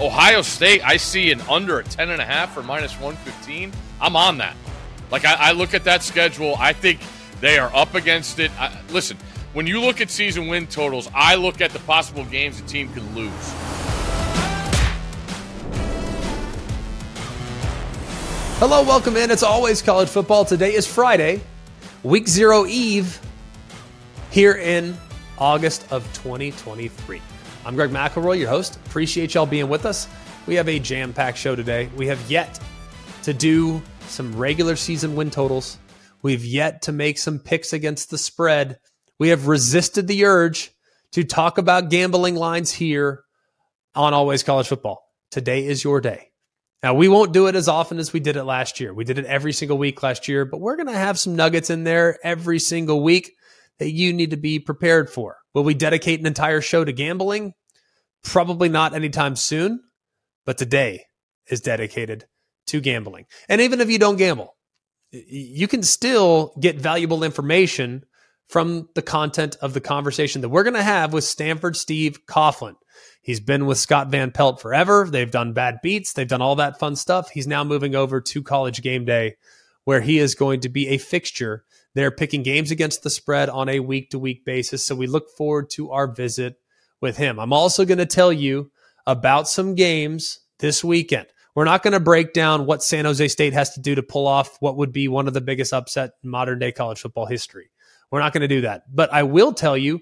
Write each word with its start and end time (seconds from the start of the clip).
Ohio 0.00 0.40
State, 0.40 0.82
I 0.82 0.96
see 0.96 1.30
an 1.30 1.42
under 1.42 1.78
a 1.78 1.84
10.5 1.84 2.56
or 2.56 2.62
minus 2.62 2.92
115. 2.94 3.70
I'm 4.00 4.16
on 4.16 4.38
that. 4.38 4.56
Like, 5.10 5.26
I, 5.26 5.34
I, 5.34 5.52
look 5.52 5.74
at 5.74 5.84
that 5.84 6.02
schedule. 6.02 6.56
I 6.58 6.72
think 6.72 7.00
they 7.42 7.58
are 7.58 7.70
up 7.74 7.94
against 7.94 8.38
it. 8.38 8.50
I, 8.58 8.74
listen, 8.88 9.18
when 9.52 9.66
you 9.66 9.78
look 9.78 10.00
at 10.00 10.08
season 10.08 10.46
win 10.46 10.66
totals, 10.68 11.10
I 11.14 11.34
look 11.34 11.60
at 11.60 11.72
the 11.72 11.80
possible 11.80 12.24
games 12.24 12.58
a 12.60 12.62
team 12.62 12.90
can 12.94 13.14
lose. 13.14 13.30
Hello, 18.58 18.82
welcome 18.82 19.18
in. 19.18 19.30
It's 19.30 19.42
always 19.42 19.82
college 19.82 20.08
football. 20.08 20.46
Today 20.46 20.72
is 20.72 20.86
Friday, 20.86 21.42
week 22.02 22.26
zero 22.26 22.64
eve, 22.64 23.20
here 24.30 24.54
in 24.54 24.96
August 25.36 25.92
of 25.92 26.04
2023. 26.14 27.20
I'm 27.62 27.74
Greg 27.74 27.90
McElroy, 27.90 28.38
your 28.38 28.48
host. 28.48 28.76
Appreciate 28.86 29.34
y'all 29.34 29.44
being 29.44 29.68
with 29.68 29.84
us. 29.84 30.08
We 30.46 30.54
have 30.54 30.66
a 30.66 30.78
jam 30.78 31.12
packed 31.12 31.36
show 31.36 31.54
today. 31.54 31.90
We 31.94 32.06
have 32.06 32.30
yet 32.30 32.58
to 33.24 33.34
do 33.34 33.82
some 34.06 34.34
regular 34.34 34.76
season 34.76 35.14
win 35.14 35.30
totals. 35.30 35.76
We've 36.22 36.44
yet 36.44 36.80
to 36.82 36.92
make 36.92 37.18
some 37.18 37.38
picks 37.38 37.74
against 37.74 38.10
the 38.10 38.16
spread. 38.16 38.78
We 39.18 39.28
have 39.28 39.46
resisted 39.46 40.08
the 40.08 40.24
urge 40.24 40.70
to 41.12 41.22
talk 41.22 41.58
about 41.58 41.90
gambling 41.90 42.34
lines 42.34 42.72
here 42.72 43.24
on 43.94 44.14
Always 44.14 44.42
College 44.42 44.68
Football. 44.68 45.06
Today 45.30 45.66
is 45.66 45.84
your 45.84 46.00
day. 46.00 46.30
Now, 46.82 46.94
we 46.94 47.08
won't 47.08 47.34
do 47.34 47.46
it 47.46 47.56
as 47.56 47.68
often 47.68 47.98
as 47.98 48.10
we 48.10 48.20
did 48.20 48.36
it 48.36 48.44
last 48.44 48.80
year. 48.80 48.94
We 48.94 49.04
did 49.04 49.18
it 49.18 49.26
every 49.26 49.52
single 49.52 49.76
week 49.76 50.02
last 50.02 50.28
year, 50.28 50.46
but 50.46 50.62
we're 50.62 50.76
going 50.76 50.86
to 50.86 50.94
have 50.94 51.18
some 51.18 51.36
nuggets 51.36 51.68
in 51.68 51.84
there 51.84 52.18
every 52.24 52.58
single 52.58 53.02
week 53.02 53.32
that 53.78 53.90
you 53.90 54.14
need 54.14 54.30
to 54.30 54.38
be 54.38 54.58
prepared 54.58 55.10
for. 55.10 55.36
Will 55.52 55.64
we 55.64 55.74
dedicate 55.74 56.20
an 56.20 56.26
entire 56.26 56.60
show 56.60 56.84
to 56.84 56.92
gambling? 56.92 57.54
Probably 58.22 58.68
not 58.68 58.94
anytime 58.94 59.36
soon, 59.36 59.80
but 60.44 60.58
today 60.58 61.04
is 61.48 61.60
dedicated 61.60 62.26
to 62.66 62.80
gambling. 62.80 63.26
And 63.48 63.60
even 63.60 63.80
if 63.80 63.90
you 63.90 63.98
don't 63.98 64.16
gamble, 64.16 64.56
you 65.10 65.66
can 65.66 65.82
still 65.82 66.54
get 66.60 66.76
valuable 66.76 67.24
information 67.24 68.04
from 68.48 68.88
the 68.94 69.02
content 69.02 69.56
of 69.62 69.74
the 69.74 69.80
conversation 69.80 70.40
that 70.40 70.48
we're 70.48 70.64
going 70.64 70.74
to 70.74 70.82
have 70.82 71.12
with 71.12 71.24
Stanford 71.24 71.76
Steve 71.76 72.26
Coughlin. 72.26 72.74
He's 73.22 73.40
been 73.40 73.66
with 73.66 73.78
Scott 73.78 74.08
Van 74.08 74.32
Pelt 74.32 74.60
forever. 74.60 75.06
They've 75.08 75.30
done 75.30 75.52
bad 75.52 75.78
beats, 75.82 76.12
they've 76.12 76.28
done 76.28 76.42
all 76.42 76.56
that 76.56 76.78
fun 76.78 76.96
stuff. 76.96 77.30
He's 77.30 77.46
now 77.46 77.64
moving 77.64 77.94
over 77.94 78.20
to 78.20 78.42
college 78.42 78.82
game 78.82 79.04
day, 79.04 79.36
where 79.84 80.00
he 80.00 80.18
is 80.18 80.34
going 80.34 80.60
to 80.60 80.68
be 80.68 80.88
a 80.88 80.98
fixture. 80.98 81.64
They're 81.94 82.10
picking 82.10 82.42
games 82.42 82.70
against 82.70 83.02
the 83.02 83.10
spread 83.10 83.48
on 83.48 83.68
a 83.68 83.80
week 83.80 84.10
to 84.10 84.18
week 84.18 84.44
basis. 84.44 84.84
So 84.84 84.94
we 84.94 85.06
look 85.06 85.28
forward 85.36 85.70
to 85.70 85.90
our 85.90 86.12
visit 86.12 86.59
with 87.00 87.16
him. 87.16 87.38
I'm 87.38 87.52
also 87.52 87.84
going 87.84 87.98
to 87.98 88.06
tell 88.06 88.32
you 88.32 88.70
about 89.06 89.48
some 89.48 89.74
games 89.74 90.40
this 90.58 90.84
weekend. 90.84 91.26
We're 91.54 91.64
not 91.64 91.82
going 91.82 91.92
to 91.92 92.00
break 92.00 92.32
down 92.32 92.66
what 92.66 92.82
San 92.82 93.04
Jose 93.04 93.26
State 93.28 93.52
has 93.54 93.74
to 93.74 93.80
do 93.80 93.94
to 93.94 94.02
pull 94.02 94.26
off 94.26 94.56
what 94.60 94.76
would 94.76 94.92
be 94.92 95.08
one 95.08 95.26
of 95.26 95.34
the 95.34 95.40
biggest 95.40 95.72
upset 95.72 96.12
in 96.22 96.30
modern 96.30 96.58
day 96.58 96.72
college 96.72 97.00
football 97.00 97.26
history. 97.26 97.70
We're 98.10 98.20
not 98.20 98.32
going 98.32 98.42
to 98.42 98.48
do 98.48 98.62
that. 98.62 98.84
But 98.94 99.12
I 99.12 99.24
will 99.24 99.52
tell 99.52 99.76
you 99.76 100.00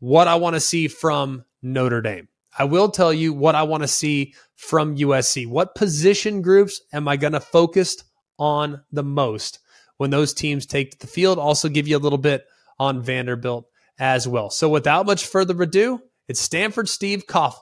what 0.00 0.28
I 0.28 0.36
want 0.36 0.54
to 0.54 0.60
see 0.60 0.88
from 0.88 1.44
Notre 1.62 2.00
Dame. 2.02 2.28
I 2.58 2.64
will 2.64 2.88
tell 2.88 3.12
you 3.12 3.32
what 3.32 3.54
I 3.54 3.62
want 3.62 3.84
to 3.84 3.88
see 3.88 4.34
from 4.56 4.96
USC. 4.96 5.46
What 5.46 5.74
position 5.74 6.42
groups 6.42 6.80
am 6.92 7.06
I 7.06 7.16
going 7.16 7.32
to 7.32 7.40
focus 7.40 8.02
on 8.38 8.82
the 8.90 9.04
most 9.04 9.60
when 9.96 10.10
those 10.10 10.34
teams 10.34 10.66
take 10.66 10.98
the 10.98 11.06
field? 11.06 11.38
Also, 11.38 11.68
give 11.68 11.86
you 11.86 11.96
a 11.96 12.00
little 12.00 12.18
bit 12.18 12.44
on 12.78 13.02
Vanderbilt 13.02 13.66
as 13.98 14.26
well. 14.26 14.50
So, 14.50 14.68
without 14.68 15.06
much 15.06 15.26
further 15.26 15.60
ado, 15.62 16.00
it's 16.28 16.40
Stanford 16.40 16.88
Steve 16.88 17.26
Coughlin 17.26 17.58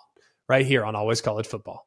right 0.49 0.67
here 0.67 0.85
on 0.85 0.95
Always 0.95 1.21
College 1.21 1.47
Football. 1.47 1.87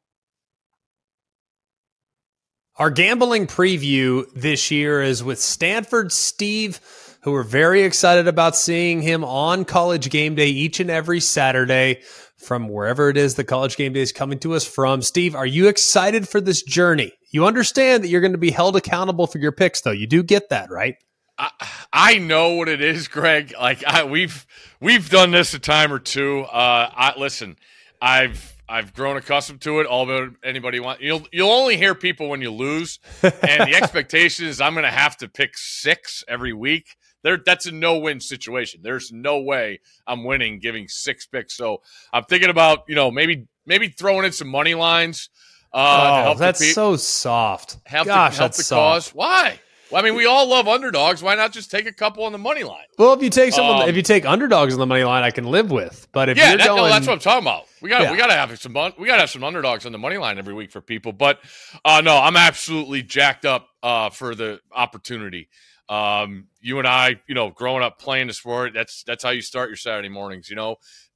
Our 2.77 2.89
gambling 2.89 3.47
preview 3.47 4.25
this 4.33 4.71
year 4.71 5.01
is 5.01 5.21
with 5.21 5.39
Stanford 5.39 6.13
Steve, 6.13 6.79
who 7.23 7.33
we're 7.33 7.43
very 7.43 7.83
excited 7.83 8.29
about 8.29 8.55
seeing 8.55 9.01
him 9.01 9.25
on 9.25 9.65
college 9.65 10.09
game 10.09 10.35
day 10.35 10.47
each 10.47 10.79
and 10.79 10.89
every 10.89 11.19
Saturday 11.19 11.99
from 12.37 12.69
wherever 12.69 13.09
it 13.09 13.17
is 13.17 13.35
the 13.35 13.43
college 13.43 13.75
game 13.75 13.91
day 13.91 13.99
is 13.99 14.13
coming 14.13 14.39
to 14.39 14.53
us 14.53 14.65
from. 14.65 15.01
Steve, 15.01 15.35
are 15.35 15.45
you 15.45 15.67
excited 15.67 16.29
for 16.29 16.39
this 16.39 16.63
journey? 16.63 17.11
You 17.33 17.45
understand 17.45 18.01
that 18.03 18.07
you're 18.07 18.21
going 18.21 18.31
to 18.31 18.37
be 18.37 18.51
held 18.51 18.77
accountable 18.77 19.27
for 19.27 19.39
your 19.39 19.51
picks, 19.51 19.81
though. 19.81 19.91
You 19.91 20.07
do 20.07 20.23
get 20.23 20.47
that, 20.47 20.71
right? 20.71 20.95
I, 21.39 21.51
I 21.91 22.17
know 22.19 22.55
what 22.55 22.69
it 22.69 22.81
is, 22.81 23.07
Greg. 23.07 23.53
Like 23.59 23.83
I, 23.85 24.03
we've 24.03 24.45
we've 24.79 25.09
done 25.09 25.31
this 25.31 25.53
a 25.53 25.59
time 25.59 25.91
or 25.91 25.99
two. 25.99 26.41
Uh, 26.41 26.91
I 26.93 27.17
listen. 27.17 27.57
I've 28.01 28.55
I've 28.67 28.93
grown 28.93 29.17
accustomed 29.17 29.61
to 29.61 29.79
it. 29.79 29.87
Although 29.87 30.31
anybody 30.43 30.79
want 30.79 31.01
you'll 31.01 31.25
you'll 31.31 31.51
only 31.51 31.77
hear 31.77 31.95
people 31.95 32.29
when 32.29 32.41
you 32.41 32.51
lose, 32.51 32.99
and 33.23 33.31
the 33.67 33.75
expectation 33.81 34.45
is 34.45 34.61
I'm 34.61 34.73
going 34.73 34.83
to 34.83 34.91
have 34.91 35.17
to 35.17 35.27
pick 35.27 35.57
six 35.57 36.23
every 36.27 36.53
week 36.53 36.97
there 37.23 37.37
that's 37.37 37.65
a 37.65 37.71
no-win 37.71 38.19
situation. 38.19 38.81
There's 38.83 39.11
no 39.11 39.39
way 39.39 39.79
I'm 40.07 40.23
winning 40.23 40.59
giving 40.59 40.87
six 40.87 41.25
picks. 41.25 41.55
So 41.55 41.81
I'm 42.13 42.23
thinking 42.23 42.49
about 42.49 42.85
you 42.87 42.95
know 42.95 43.11
maybe 43.11 43.47
maybe 43.65 43.89
throwing 43.89 44.25
in 44.25 44.31
some 44.31 44.47
money 44.47 44.75
lines. 44.75 45.29
Uh, 45.71 46.25
oh, 46.29 46.39
that's 46.39 46.59
pe- 46.59 46.71
so 46.71 46.95
soft. 46.95 47.77
Help 47.85 48.07
Gosh, 48.07 48.37
the, 48.37 48.41
help 48.41 48.53
the 48.53 48.63
cause. 48.63 49.09
Why? 49.09 49.59
Well, 49.91 50.01
I 50.01 50.05
mean, 50.05 50.15
we 50.15 50.25
all 50.25 50.47
love 50.47 50.67
underdogs. 50.67 51.23
Why 51.23 51.35
not 51.35 51.51
just 51.51 51.71
take 51.71 51.87
a 51.87 51.91
couple 51.91 52.23
on 52.23 52.31
the 52.31 52.37
money 52.37 52.63
line? 52.63 52.85
Well, 52.97 53.13
if 53.13 53.23
you 53.23 53.29
take 53.29 53.53
someone, 53.53 53.83
um, 53.83 53.89
if 53.89 53.95
you 53.95 54.03
take 54.03 54.25
underdogs 54.25 54.73
on 54.73 54.79
the 54.79 54.85
money 54.85 55.03
line, 55.03 55.23
I 55.23 55.31
can 55.31 55.45
live 55.45 55.71
with. 55.71 56.07
But 56.11 56.29
if 56.29 56.37
yeah, 56.37 56.49
you're 56.49 56.57
that, 56.59 56.67
going, 56.67 56.83
no, 56.83 56.89
that's 56.89 57.07
what 57.07 57.13
I'm 57.13 57.19
talking 57.19 57.43
about. 57.43 57.65
We 57.81 57.89
got 57.89 58.01
yeah. 58.01 58.11
we 58.11 58.17
got 58.17 58.27
to 58.27 58.33
have 58.33 58.59
some 58.59 58.73
we 58.73 59.07
got 59.07 59.15
to 59.15 59.21
have 59.21 59.29
some 59.29 59.43
underdogs 59.43 59.85
on 59.85 59.91
the 59.91 59.97
money 59.97 60.17
line 60.17 60.37
every 60.37 60.53
week 60.53 60.71
for 60.71 60.81
people. 60.81 61.11
But 61.11 61.39
uh, 61.83 62.01
no, 62.01 62.17
I'm 62.17 62.37
absolutely 62.37 63.01
jacked 63.01 63.45
up 63.45 63.69
uh, 63.81 64.09
for 64.11 64.35
the 64.35 64.59
opportunity. 64.71 65.49
Um, 65.87 66.45
you 66.61 66.77
and 66.77 66.87
I, 66.87 67.19
you 67.27 67.33
know, 67.33 67.49
growing 67.49 67.81
up 67.81 67.97
playing 67.99 68.27
the 68.27 68.33
sport, 68.33 68.73
that's 68.75 69.03
that's 69.03 69.23
how 69.23 69.31
you 69.31 69.41
start 69.41 69.69
your 69.69 69.77
Saturday 69.77 70.09
mornings. 70.09 70.49
You 70.49 70.55
know, 70.55 70.75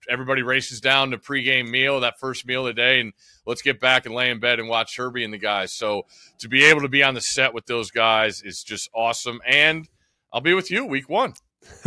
everybody 0.10 0.42
races 0.42 0.82
down 0.82 1.12
to 1.12 1.18
pregame 1.18 1.70
meal, 1.70 2.00
that 2.02 2.20
first 2.20 2.46
meal 2.46 2.68
of 2.68 2.76
the 2.76 2.82
day, 2.82 3.00
and 3.00 3.14
let's 3.46 3.62
get 3.62 3.80
back 3.80 4.06
and 4.06 4.16
lay 4.16 4.30
in 4.30 4.40
bed 4.40 4.60
and 4.60 4.68
watch 4.68 4.98
Herbie 4.98 5.24
and 5.24 5.34
the 5.34 5.38
guys. 5.38 5.74
So 5.74 6.04
to 6.40 6.48
be 6.48 6.66
able 6.66 6.82
to 6.82 6.90
be 6.90 7.04
on 7.04 7.14
the 7.14 7.22
set 7.22 7.54
with 7.54 7.66
those 7.66 7.92
guys 7.92 8.42
is 8.42 8.64
just 8.64 8.90
awesome. 8.94 9.40
And 9.46 9.88
I'll 10.32 10.42
be 10.42 10.54
with 10.54 10.72
you 10.72 10.86
week 10.86 11.10
one. 11.10 11.34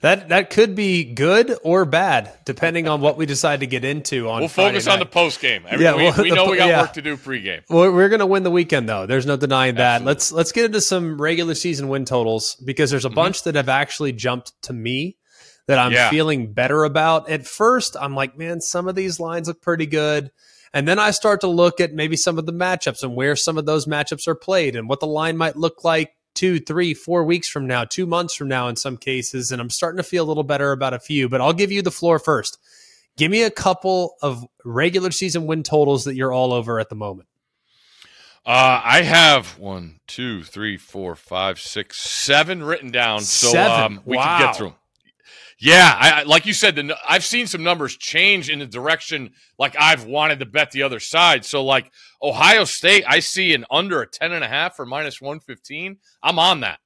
that 0.00 0.28
that 0.28 0.50
could 0.50 0.74
be 0.74 1.04
good 1.04 1.56
or 1.64 1.84
bad 1.84 2.32
depending 2.44 2.86
on 2.86 3.00
what 3.00 3.16
we 3.16 3.26
decide 3.26 3.60
to 3.60 3.66
get 3.66 3.84
into 3.84 4.28
on. 4.28 4.40
We'll 4.40 4.48
focus 4.48 4.86
on 4.86 5.00
the 5.00 5.06
post 5.06 5.40
game. 5.40 5.64
Yeah, 5.78 5.96
we, 5.96 6.02
well, 6.04 6.22
we 6.22 6.30
know 6.32 6.44
the, 6.44 6.50
we 6.52 6.56
got 6.56 6.68
yeah. 6.68 6.80
work 6.82 6.92
to 6.92 7.02
do 7.02 7.16
pregame. 7.16 7.62
Well, 7.68 7.92
we're 7.92 8.08
going 8.08 8.20
to 8.20 8.26
win 8.26 8.42
the 8.42 8.50
weekend 8.50 8.88
though. 8.88 9.06
There's 9.06 9.26
no 9.26 9.36
denying 9.36 9.76
that. 9.76 10.02
Absolutely. 10.02 10.06
Let's 10.06 10.32
let's 10.32 10.52
get 10.52 10.64
into 10.66 10.80
some 10.80 11.20
regular 11.20 11.54
season 11.54 11.88
win 11.88 12.04
totals 12.04 12.56
because 12.64 12.90
there's 12.90 13.04
a 13.04 13.08
mm-hmm. 13.08 13.16
bunch 13.16 13.42
that 13.44 13.54
have 13.54 13.68
actually 13.68 14.12
jumped 14.12 14.52
to 14.62 14.72
me 14.72 15.16
that 15.66 15.78
I'm 15.78 15.92
yeah. 15.92 16.10
feeling 16.10 16.52
better 16.52 16.84
about. 16.84 17.28
At 17.28 17.46
first, 17.46 17.96
I'm 18.00 18.14
like, 18.14 18.36
man, 18.38 18.60
some 18.60 18.88
of 18.88 18.94
these 18.94 19.20
lines 19.20 19.48
look 19.48 19.60
pretty 19.60 19.86
good. 19.86 20.30
And 20.72 20.86
then 20.86 20.98
I 20.98 21.10
start 21.10 21.40
to 21.40 21.48
look 21.48 21.80
at 21.80 21.92
maybe 21.92 22.16
some 22.16 22.38
of 22.38 22.46
the 22.46 22.52
matchups 22.52 23.02
and 23.02 23.16
where 23.16 23.36
some 23.36 23.58
of 23.58 23.66
those 23.66 23.86
matchups 23.86 24.28
are 24.28 24.34
played 24.34 24.76
and 24.76 24.88
what 24.88 25.00
the 25.00 25.06
line 25.06 25.36
might 25.36 25.56
look 25.56 25.84
like 25.84 26.12
two, 26.34 26.60
three, 26.60 26.92
four 26.94 27.24
weeks 27.24 27.48
from 27.48 27.66
now, 27.66 27.84
two 27.84 28.06
months 28.06 28.34
from 28.34 28.48
now 28.48 28.68
in 28.68 28.76
some 28.76 28.96
cases. 28.96 29.50
And 29.50 29.60
I'm 29.60 29.70
starting 29.70 29.96
to 29.96 30.02
feel 30.02 30.24
a 30.24 30.28
little 30.28 30.44
better 30.44 30.72
about 30.72 30.92
a 30.94 30.98
few, 30.98 31.28
but 31.28 31.40
I'll 31.40 31.52
give 31.52 31.72
you 31.72 31.82
the 31.82 31.90
floor 31.90 32.18
first. 32.18 32.58
Give 33.16 33.30
me 33.30 33.42
a 33.42 33.50
couple 33.50 34.16
of 34.20 34.44
regular 34.64 35.10
season 35.10 35.46
win 35.46 35.62
totals 35.62 36.04
that 36.04 36.14
you're 36.14 36.32
all 36.32 36.52
over 36.52 36.78
at 36.78 36.90
the 36.90 36.94
moment. 36.94 37.28
Uh, 38.44 38.80
I 38.84 39.02
have 39.02 39.58
one, 39.58 39.98
two, 40.06 40.44
three, 40.44 40.76
four, 40.76 41.16
five, 41.16 41.58
six, 41.58 41.98
seven 41.98 42.62
written 42.62 42.92
down, 42.92 43.22
so. 43.22 43.58
Um, 43.58 44.02
we 44.04 44.16
wow. 44.16 44.38
can 44.38 44.46
get 44.46 44.56
through 44.56 44.68
them. 44.68 44.76
Yeah, 45.58 45.96
I, 45.98 46.22
like 46.24 46.44
you 46.44 46.52
said, 46.52 46.76
the, 46.76 46.96
I've 47.08 47.24
seen 47.24 47.46
some 47.46 47.62
numbers 47.62 47.96
change 47.96 48.50
in 48.50 48.58
the 48.58 48.66
direction 48.66 49.30
like 49.58 49.74
I've 49.78 50.04
wanted 50.04 50.40
to 50.40 50.46
bet 50.46 50.70
the 50.70 50.82
other 50.82 51.00
side. 51.00 51.46
So 51.46 51.64
like 51.64 51.90
Ohio 52.22 52.64
State, 52.64 53.04
I 53.08 53.20
see 53.20 53.54
an 53.54 53.64
under 53.70 54.02
a 54.02 54.06
ten 54.06 54.32
and 54.32 54.44
a 54.44 54.48
half 54.48 54.78
or 54.78 54.84
minus 54.84 55.20
one 55.20 55.40
fifteen. 55.40 55.96
I'm 56.22 56.38
on 56.38 56.60
that. 56.60 56.80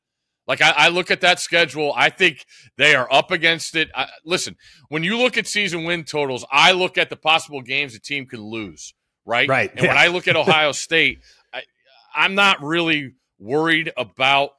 Like 0.47 0.63
I, 0.63 0.73
I, 0.77 0.89
look 0.89 1.11
at 1.11 1.21
that 1.21 1.39
schedule, 1.39 1.93
I 1.97 2.11
think 2.11 2.45
they 2.77 2.97
are 2.97 3.13
up 3.13 3.31
against 3.31 3.77
it. 3.77 3.89
I, 3.95 4.09
listen, 4.25 4.57
when 4.89 5.05
you 5.05 5.17
look 5.17 5.37
at 5.37 5.47
season 5.47 5.85
win 5.85 6.03
totals, 6.03 6.45
I 6.51 6.73
look 6.73 6.99
at 6.99 7.09
the 7.09 7.17
possible 7.17 7.63
games 7.63 7.95
a 7.95 8.01
team 8.01 8.27
can 8.27 8.41
lose. 8.41 8.93
Right, 9.25 9.49
right. 9.49 9.71
And 9.71 9.81
yeah. 9.81 9.89
when 9.89 9.99
I 9.99 10.09
look 10.09 10.27
at 10.27 10.35
Ohio 10.35 10.73
State, 10.73 11.21
I, 11.53 11.63
I'm 12.15 12.35
not 12.35 12.63
really 12.63 13.13
worried 13.39 13.93
about 13.97 14.51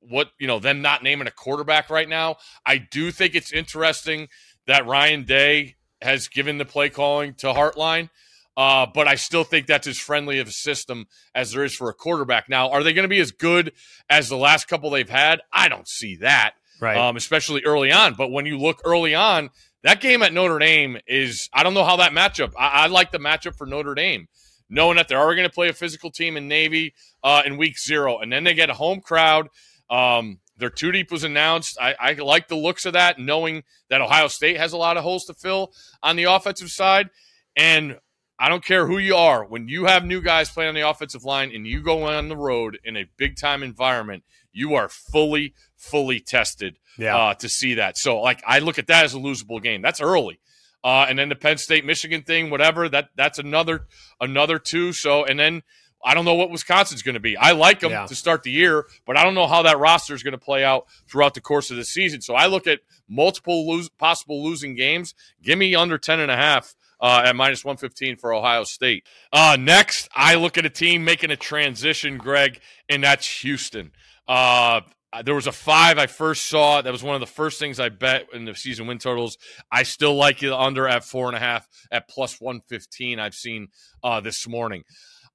what 0.00 0.30
you 0.38 0.46
know 0.46 0.58
them 0.58 0.82
not 0.82 1.02
naming 1.02 1.26
a 1.26 1.30
quarterback 1.32 1.90
right 1.90 2.08
now. 2.08 2.36
I 2.64 2.78
do 2.78 3.10
think 3.10 3.34
it's 3.34 3.52
interesting 3.52 4.28
that 4.66 4.86
Ryan 4.86 5.24
Day 5.24 5.76
has 6.02 6.28
given 6.28 6.58
the 6.58 6.64
play 6.64 6.90
calling 6.90 7.34
to 7.34 7.48
Hartline. 7.48 8.10
Uh, 8.56 8.86
but 8.92 9.06
I 9.06 9.14
still 9.14 9.44
think 9.44 9.68
that's 9.68 9.86
as 9.86 9.98
friendly 9.98 10.40
of 10.40 10.48
a 10.48 10.52
system 10.52 11.06
as 11.32 11.52
there 11.52 11.62
is 11.62 11.76
for 11.76 11.88
a 11.90 11.94
quarterback. 11.94 12.48
Now, 12.48 12.70
are 12.70 12.82
they 12.82 12.92
going 12.92 13.04
to 13.04 13.08
be 13.08 13.20
as 13.20 13.30
good 13.30 13.72
as 14.10 14.28
the 14.28 14.36
last 14.36 14.66
couple 14.66 14.90
they've 14.90 15.08
had? 15.08 15.40
I 15.52 15.68
don't 15.68 15.86
see 15.86 16.16
that, 16.16 16.54
right? 16.80 16.96
Um, 16.96 17.16
especially 17.16 17.62
early 17.64 17.92
on. 17.92 18.14
But 18.14 18.32
when 18.32 18.46
you 18.46 18.58
look 18.58 18.80
early 18.84 19.14
on, 19.14 19.50
That 19.84 20.00
game 20.00 20.22
at 20.22 20.32
Notre 20.32 20.58
Dame 20.58 20.98
is, 21.06 21.48
I 21.52 21.62
don't 21.62 21.74
know 21.74 21.84
how 21.84 21.96
that 21.96 22.12
matchup, 22.12 22.52
I, 22.58 22.68
I 22.68 22.86
like 22.88 23.12
the 23.12 23.18
matchup 23.18 23.54
for 23.54 23.66
Notre 23.66 23.94
Dame, 23.94 24.26
knowing 24.68 24.96
that 24.96 25.06
they're 25.06 25.20
already 25.20 25.40
going 25.40 25.48
to 25.48 25.54
play 25.54 25.68
a 25.68 25.72
physical 25.72 26.10
team 26.10 26.36
in 26.36 26.48
Navy 26.48 26.94
uh, 27.22 27.42
in 27.46 27.56
week 27.58 27.78
zero. 27.78 28.18
And 28.18 28.32
then 28.32 28.42
they 28.44 28.54
get 28.54 28.70
a 28.70 28.74
home 28.74 29.00
crowd. 29.00 29.48
Um, 29.90 30.40
their 30.56 30.70
two 30.70 30.92
deep 30.92 31.10
was 31.10 31.24
announced. 31.24 31.78
I, 31.80 31.94
I 31.98 32.12
like 32.14 32.48
the 32.48 32.56
looks 32.56 32.84
of 32.84 32.94
that, 32.94 33.18
knowing 33.18 33.62
that 33.90 34.00
Ohio 34.00 34.28
State 34.28 34.56
has 34.56 34.72
a 34.72 34.76
lot 34.76 34.96
of 34.96 35.04
holes 35.04 35.24
to 35.26 35.34
fill 35.34 35.72
on 36.02 36.16
the 36.16 36.24
offensive 36.24 36.68
side. 36.70 37.10
And 37.56 37.98
I 38.38 38.48
don't 38.48 38.64
care 38.64 38.86
who 38.86 38.98
you 38.98 39.16
are, 39.16 39.44
when 39.44 39.68
you 39.68 39.86
have 39.86 40.04
new 40.04 40.20
guys 40.20 40.50
playing 40.50 40.68
on 40.68 40.74
the 40.74 40.88
offensive 40.88 41.24
line 41.24 41.50
and 41.54 41.66
you 41.66 41.80
go 41.80 42.04
on 42.04 42.28
the 42.28 42.36
road 42.36 42.78
in 42.84 42.96
a 42.96 43.06
big 43.16 43.36
time 43.36 43.62
environment, 43.62 44.24
you 44.52 44.74
are 44.74 44.88
fully, 44.88 45.54
fully 45.76 46.20
tested 46.20 46.76
yeah. 46.96 47.16
uh, 47.16 47.34
to 47.34 47.48
see 47.48 47.74
that. 47.74 47.98
So, 47.98 48.20
like, 48.20 48.42
I 48.46 48.60
look 48.60 48.78
at 48.78 48.86
that 48.88 49.04
as 49.04 49.14
a 49.14 49.18
losable 49.18 49.62
game. 49.62 49.82
That's 49.82 50.00
early. 50.00 50.38
Uh, 50.84 51.06
and 51.08 51.18
then 51.18 51.28
the 51.28 51.34
Penn 51.34 51.58
State 51.58 51.84
Michigan 51.84 52.22
thing, 52.22 52.50
whatever 52.50 52.88
that 52.88 53.08
that's 53.16 53.40
another 53.40 53.86
another 54.20 54.60
two. 54.60 54.92
So, 54.92 55.24
and 55.24 55.38
then 55.38 55.62
I 56.04 56.14
don't 56.14 56.24
know 56.24 56.34
what 56.34 56.50
Wisconsin's 56.50 57.02
going 57.02 57.14
to 57.14 57.20
be. 57.20 57.36
I 57.36 57.52
like 57.52 57.80
them 57.80 57.90
yeah. 57.90 58.06
to 58.06 58.14
start 58.14 58.42
the 58.42 58.50
year, 58.50 58.86
but 59.06 59.16
I 59.16 59.24
don't 59.24 59.34
know 59.34 59.46
how 59.46 59.62
that 59.62 59.78
roster 59.78 60.14
is 60.14 60.22
going 60.22 60.32
to 60.32 60.38
play 60.38 60.64
out 60.64 60.86
throughout 61.08 61.34
the 61.34 61.40
course 61.40 61.70
of 61.70 61.76
the 61.76 61.84
season. 61.84 62.20
So 62.20 62.34
I 62.34 62.46
look 62.46 62.66
at 62.66 62.80
multiple 63.08 63.68
lose, 63.68 63.88
possible 63.88 64.44
losing 64.44 64.74
games. 64.74 65.14
Give 65.42 65.58
me 65.58 65.74
under 65.74 65.98
10 65.98 66.20
and 66.20 66.30
a 66.30 66.36
half 66.36 66.74
uh, 67.00 67.22
at 67.24 67.36
minus 67.36 67.64
115 67.64 68.16
for 68.16 68.32
Ohio 68.32 68.64
State. 68.64 69.04
Uh, 69.32 69.56
next, 69.58 70.08
I 70.14 70.36
look 70.36 70.58
at 70.58 70.66
a 70.66 70.70
team 70.70 71.04
making 71.04 71.30
a 71.30 71.36
transition, 71.36 72.18
Greg, 72.18 72.60
and 72.88 73.02
that's 73.02 73.40
Houston. 73.42 73.92
Uh, 74.26 74.82
there 75.24 75.34
was 75.34 75.46
a 75.46 75.52
five 75.52 75.98
I 75.98 76.06
first 76.06 76.46
saw. 76.46 76.82
That 76.82 76.92
was 76.92 77.02
one 77.02 77.14
of 77.14 77.20
the 77.20 77.26
first 77.26 77.58
things 77.58 77.80
I 77.80 77.88
bet 77.88 78.26
in 78.32 78.44
the 78.44 78.54
season 78.54 78.86
win 78.86 78.98
totals. 78.98 79.38
I 79.72 79.82
still 79.82 80.14
like 80.14 80.42
it 80.42 80.52
under 80.52 80.86
at 80.86 81.04
four 81.04 81.28
and 81.28 81.36
a 81.36 81.40
half 81.40 81.66
at 81.90 82.08
plus 82.08 82.40
115. 82.40 83.18
I've 83.18 83.34
seen 83.34 83.68
uh, 84.02 84.20
this 84.20 84.46
morning. 84.46 84.84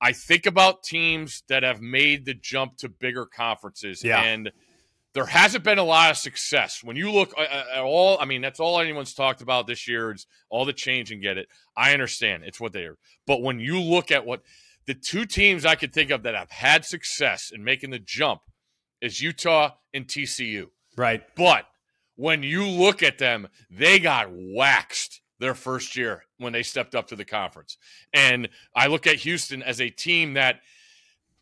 I 0.04 0.12
think 0.12 0.46
about 0.46 0.84
teams 0.84 1.44
that 1.48 1.64
have 1.64 1.80
made 1.80 2.26
the 2.26 2.34
jump 2.34 2.76
to 2.80 2.90
bigger 2.90 3.26
conferences, 3.26 4.04
yeah. 4.04 4.22
and 4.22 4.52
there 5.14 5.26
hasn't 5.26 5.64
been 5.64 5.78
a 5.78 5.84
lot 5.84 6.12
of 6.12 6.18
success. 6.18 6.84
When 6.84 6.98
you 6.98 7.10
look 7.10 7.34
uh, 7.38 7.42
uh, 7.42 7.64
at 7.76 7.84
all, 7.84 8.18
I 8.20 8.26
mean, 8.26 8.42
that's 8.42 8.60
all 8.60 8.82
anyone's 8.82 9.14
talked 9.14 9.42
about 9.42 9.66
this 9.66 9.88
year 9.88 10.12
is 10.12 10.28
all 10.50 10.66
the 10.66 10.74
change 10.74 11.10
and 11.14 11.22
get 11.22 11.38
it. 11.38 11.48
I 11.78 11.94
understand 11.94 12.44
it's 12.44 12.60
what 12.60 12.74
they 12.74 12.84
are, 12.84 12.98
but 13.26 13.42
when 13.42 13.62
you 13.62 13.80
look 13.80 14.12
at 14.12 14.26
what 14.26 14.42
the 14.88 14.94
two 14.94 15.26
teams 15.26 15.66
I 15.66 15.76
could 15.76 15.94
think 15.94 16.12
of 16.12 16.24
that 16.24 16.36
have 16.36 16.52
had 16.52 16.84
success 16.84 17.50
in 17.56 17.64
making 17.64 17.92
the 17.92 18.00
jump 18.00 18.42
is 19.00 19.22
Utah 19.22 19.70
and 19.94 20.06
TCU. 20.06 20.66
Right, 20.98 21.24
but 21.38 21.66
when 22.18 22.44
you 22.44 22.68
look 22.68 23.02
at 23.02 23.20
them, 23.20 23.48
they 23.72 24.00
got 24.00 24.28
waxed 24.32 25.22
their 25.44 25.54
first 25.54 25.96
year 25.98 26.24
when 26.38 26.54
they 26.54 26.64
stepped 26.64 26.96
up 26.96 27.08
to 27.08 27.16
the 27.16 27.26
conference. 27.26 27.78
And 28.14 28.48
I 28.74 28.88
look 28.88 29.06
at 29.06 29.18
Houston 29.18 29.62
as 29.62 29.82
a 29.82 29.90
team 29.90 30.34
that 30.36 30.62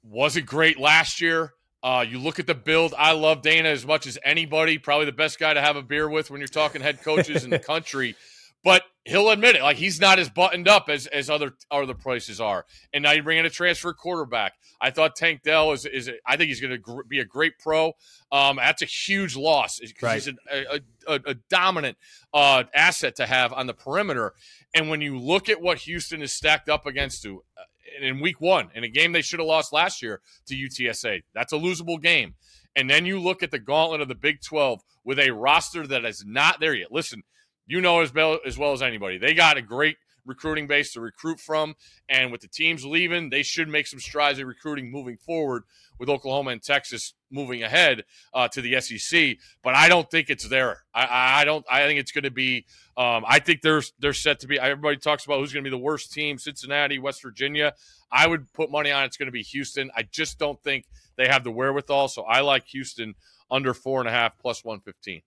wasn't 0.03 0.47
great 0.47 0.79
last 0.79 1.21
year. 1.21 1.53
Uh, 1.83 2.03
you 2.07 2.17
look 2.17 2.39
at 2.39 2.47
the 2.47 2.55
build. 2.55 2.93
I 2.97 3.11
love 3.11 3.43
Dana 3.43 3.69
as 3.69 3.85
much 3.85 4.07
as 4.07 4.17
anybody. 4.23 4.79
Probably 4.79 5.05
the 5.05 5.11
best 5.11 5.39
guy 5.39 5.53
to 5.53 5.61
have 5.61 5.75
a 5.75 5.83
beer 5.83 6.09
with 6.09 6.31
when 6.31 6.41
you're 6.41 6.47
talking 6.47 6.81
head 6.81 7.01
coaches 7.03 7.43
in 7.43 7.51
the 7.51 7.59
country. 7.73 8.15
But 8.63 8.83
he'll 9.05 9.31
admit 9.31 9.55
it. 9.55 9.61
Like 9.61 9.77
he's 9.77 9.99
not 9.99 10.19
as 10.19 10.29
buttoned 10.29 10.67
up 10.67 10.89
as, 10.89 11.07
as 11.07 11.29
other 11.29 11.53
other 11.69 11.93
places 11.93 12.39
are. 12.39 12.65
And 12.93 13.03
now 13.03 13.11
you 13.11 13.23
bring 13.23 13.39
in 13.39 13.45
a 13.45 13.49
transfer 13.49 13.93
quarterback. 13.93 14.53
I 14.79 14.91
thought 14.91 15.15
Tank 15.15 15.41
Dell 15.43 15.71
is 15.71 15.85
is 15.85 16.11
I 16.25 16.37
think 16.37 16.49
he's 16.49 16.61
going 16.61 16.71
to 16.71 16.77
gr- 16.77 17.03
be 17.03 17.19
a 17.19 17.25
great 17.25 17.57
pro. 17.59 17.93
Um, 18.31 18.57
that's 18.57 18.81
a 18.81 18.85
huge 18.85 19.35
loss 19.35 19.79
because 19.79 20.03
right. 20.03 20.15
he's 20.23 20.27
a, 20.51 20.81
a, 21.07 21.19
a 21.31 21.33
dominant 21.49 21.97
uh, 22.33 22.63
asset 22.73 23.15
to 23.15 23.25
have 23.25 23.53
on 23.53 23.67
the 23.67 23.73
perimeter. 23.73 24.33
And 24.75 24.89
when 24.89 25.01
you 25.01 25.17
look 25.17 25.49
at 25.49 25.61
what 25.61 25.79
Houston 25.79 26.21
is 26.21 26.31
stacked 26.31 26.69
up 26.69 26.85
against 26.85 27.23
to 27.23 27.43
uh, 27.57 28.05
in 28.05 28.21
week 28.21 28.39
one 28.39 28.69
in 28.75 28.83
a 28.83 28.89
game 28.89 29.11
they 29.11 29.21
should 29.21 29.39
have 29.39 29.47
lost 29.47 29.73
last 29.73 30.01
year 30.01 30.21
to 30.47 30.55
UTSA, 30.55 31.23
that's 31.33 31.53
a 31.53 31.57
losable 31.57 32.01
game. 32.01 32.35
And 32.75 32.89
then 32.89 33.05
you 33.05 33.19
look 33.19 33.43
at 33.43 33.51
the 33.51 33.59
gauntlet 33.59 33.99
of 33.99 34.07
the 34.07 34.15
Big 34.15 34.41
12 34.41 34.81
with 35.03 35.19
a 35.19 35.31
roster 35.31 35.85
that 35.87 36.05
is 36.05 36.23
not 36.25 36.61
there 36.61 36.73
yet. 36.73 36.91
Listen, 36.91 37.23
you 37.71 37.79
know 37.79 38.01
as 38.01 38.13
well 38.13 38.37
as 38.45 38.57
well 38.57 38.73
as 38.73 38.81
anybody. 38.81 39.17
They 39.17 39.33
got 39.33 39.55
a 39.55 39.61
great 39.61 39.95
recruiting 40.25 40.67
base 40.67 40.91
to 40.93 40.99
recruit 40.99 41.39
from, 41.39 41.75
and 42.09 42.29
with 42.29 42.41
the 42.41 42.47
teams 42.49 42.83
leaving, 42.83 43.29
they 43.29 43.43
should 43.43 43.69
make 43.69 43.87
some 43.87 43.99
strides 43.99 44.39
in 44.39 44.45
recruiting 44.45 44.91
moving 44.91 45.15
forward. 45.15 45.63
With 45.97 46.09
Oklahoma 46.09 46.49
and 46.49 46.63
Texas 46.63 47.13
moving 47.29 47.61
ahead 47.61 48.05
uh, 48.33 48.47
to 48.47 48.61
the 48.61 48.81
SEC, 48.81 49.37
but 49.63 49.75
I 49.75 49.87
don't 49.87 50.09
think 50.09 50.31
it's 50.31 50.49
there. 50.49 50.79
I, 50.95 51.41
I 51.41 51.45
don't. 51.45 51.63
I 51.69 51.85
think 51.85 51.99
it's 51.99 52.11
going 52.11 52.23
to 52.23 52.31
be. 52.31 52.65
Um, 52.97 53.23
I 53.27 53.37
think 53.37 53.61
they're 53.61 53.83
they're 53.99 54.11
set 54.11 54.39
to 54.39 54.47
be. 54.47 54.59
Everybody 54.59 54.97
talks 54.97 55.25
about 55.25 55.37
who's 55.39 55.53
going 55.53 55.63
to 55.63 55.69
be 55.69 55.77
the 55.77 55.81
worst 55.81 56.11
team: 56.11 56.39
Cincinnati, 56.39 56.97
West 56.97 57.21
Virginia. 57.21 57.75
I 58.11 58.25
would 58.25 58.51
put 58.51 58.71
money 58.71 58.89
on 58.89 59.03
it's 59.03 59.15
going 59.15 59.27
to 59.27 59.31
be 59.31 59.43
Houston. 59.43 59.91
I 59.95 60.01
just 60.01 60.39
don't 60.39 60.61
think 60.63 60.85
they 61.17 61.27
have 61.27 61.43
the 61.43 61.51
wherewithal. 61.51 62.07
So 62.07 62.23
I 62.23 62.41
like 62.41 62.65
Houston 62.69 63.13
under 63.51 63.75
four 63.75 63.99
and 63.99 64.09
a 64.09 64.11
half 64.11 64.39
plus 64.39 64.65
one 64.65 64.79
fifteen. 64.79 65.21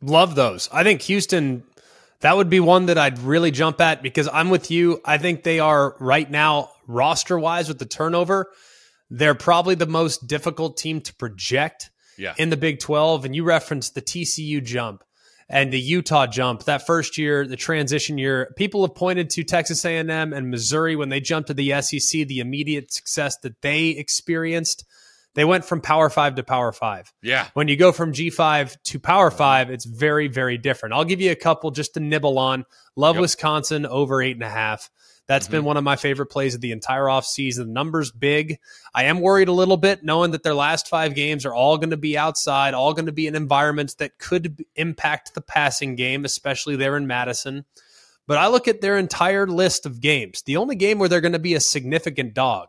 Love 0.00 0.34
those. 0.34 0.68
I 0.72 0.84
think 0.84 1.02
Houston, 1.02 1.64
that 2.20 2.36
would 2.36 2.48
be 2.48 2.60
one 2.60 2.86
that 2.86 2.98
I'd 2.98 3.18
really 3.18 3.50
jump 3.50 3.80
at 3.80 4.02
because 4.02 4.28
I'm 4.32 4.50
with 4.50 4.70
you. 4.70 5.00
I 5.04 5.18
think 5.18 5.42
they 5.42 5.58
are 5.60 5.96
right 5.98 6.30
now, 6.30 6.70
roster 6.86 7.38
wise, 7.38 7.68
with 7.68 7.78
the 7.78 7.86
turnover, 7.86 8.50
they're 9.10 9.34
probably 9.34 9.74
the 9.74 9.86
most 9.86 10.26
difficult 10.26 10.76
team 10.76 11.00
to 11.00 11.14
project 11.14 11.90
yeah. 12.16 12.34
in 12.36 12.50
the 12.50 12.56
Big 12.56 12.78
12. 12.78 13.24
And 13.24 13.34
you 13.34 13.44
referenced 13.44 13.94
the 13.94 14.02
TCU 14.02 14.62
jump 14.62 15.02
and 15.48 15.72
the 15.72 15.80
Utah 15.80 16.26
jump 16.26 16.64
that 16.64 16.86
first 16.86 17.16
year, 17.16 17.46
the 17.46 17.56
transition 17.56 18.18
year. 18.18 18.52
People 18.56 18.82
have 18.82 18.94
pointed 18.94 19.30
to 19.30 19.44
Texas 19.44 19.84
A&M 19.84 20.10
and 20.10 20.50
Missouri 20.50 20.94
when 20.94 21.08
they 21.08 21.20
jumped 21.20 21.48
to 21.48 21.54
the 21.54 21.80
SEC, 21.80 22.28
the 22.28 22.40
immediate 22.40 22.92
success 22.92 23.36
that 23.38 23.62
they 23.62 23.88
experienced. 23.88 24.84
They 25.34 25.44
went 25.44 25.64
from 25.64 25.80
Power 25.80 26.10
Five 26.10 26.34
to 26.36 26.42
Power 26.42 26.72
Five. 26.72 27.12
Yeah. 27.22 27.48
When 27.54 27.68
you 27.68 27.76
go 27.76 27.92
from 27.92 28.12
G5 28.12 28.76
to 28.84 28.98
Power 28.98 29.30
Five, 29.30 29.70
it's 29.70 29.84
very, 29.84 30.28
very 30.28 30.58
different. 30.58 30.94
I'll 30.94 31.04
give 31.04 31.20
you 31.20 31.30
a 31.30 31.36
couple 31.36 31.70
just 31.70 31.94
to 31.94 32.00
nibble 32.00 32.38
on. 32.38 32.64
Love 32.96 33.16
yep. 33.16 33.22
Wisconsin 33.22 33.86
over 33.86 34.20
eight 34.22 34.36
and 34.36 34.42
a 34.42 34.48
half. 34.48 34.90
That's 35.28 35.46
mm-hmm. 35.46 35.52
been 35.52 35.64
one 35.64 35.76
of 35.76 35.84
my 35.84 35.96
favorite 35.96 36.26
plays 36.26 36.54
of 36.54 36.60
the 36.60 36.72
entire 36.72 37.04
offseason. 37.04 37.56
The 37.56 37.64
number's 37.66 38.10
big. 38.10 38.58
I 38.94 39.04
am 39.04 39.20
worried 39.20 39.48
a 39.48 39.52
little 39.52 39.76
bit 39.76 40.02
knowing 40.02 40.32
that 40.32 40.42
their 40.42 40.54
last 40.54 40.88
five 40.88 41.14
games 41.14 41.44
are 41.44 41.54
all 41.54 41.76
going 41.76 41.90
to 41.90 41.96
be 41.96 42.16
outside, 42.16 42.74
all 42.74 42.94
going 42.94 43.06
to 43.06 43.12
be 43.12 43.26
in 43.26 43.36
environments 43.36 43.94
that 43.96 44.18
could 44.18 44.64
impact 44.74 45.34
the 45.34 45.42
passing 45.42 45.94
game, 45.96 46.24
especially 46.24 46.76
there 46.76 46.96
in 46.96 47.06
Madison. 47.06 47.66
But 48.26 48.38
I 48.38 48.48
look 48.48 48.68
at 48.68 48.80
their 48.80 48.98
entire 48.98 49.46
list 49.46 49.86
of 49.86 50.00
games. 50.00 50.42
The 50.42 50.56
only 50.56 50.76
game 50.76 50.98
where 50.98 51.08
they're 51.08 51.20
going 51.20 51.32
to 51.32 51.38
be 51.38 51.54
a 51.54 51.60
significant 51.60 52.34
dog 52.34 52.68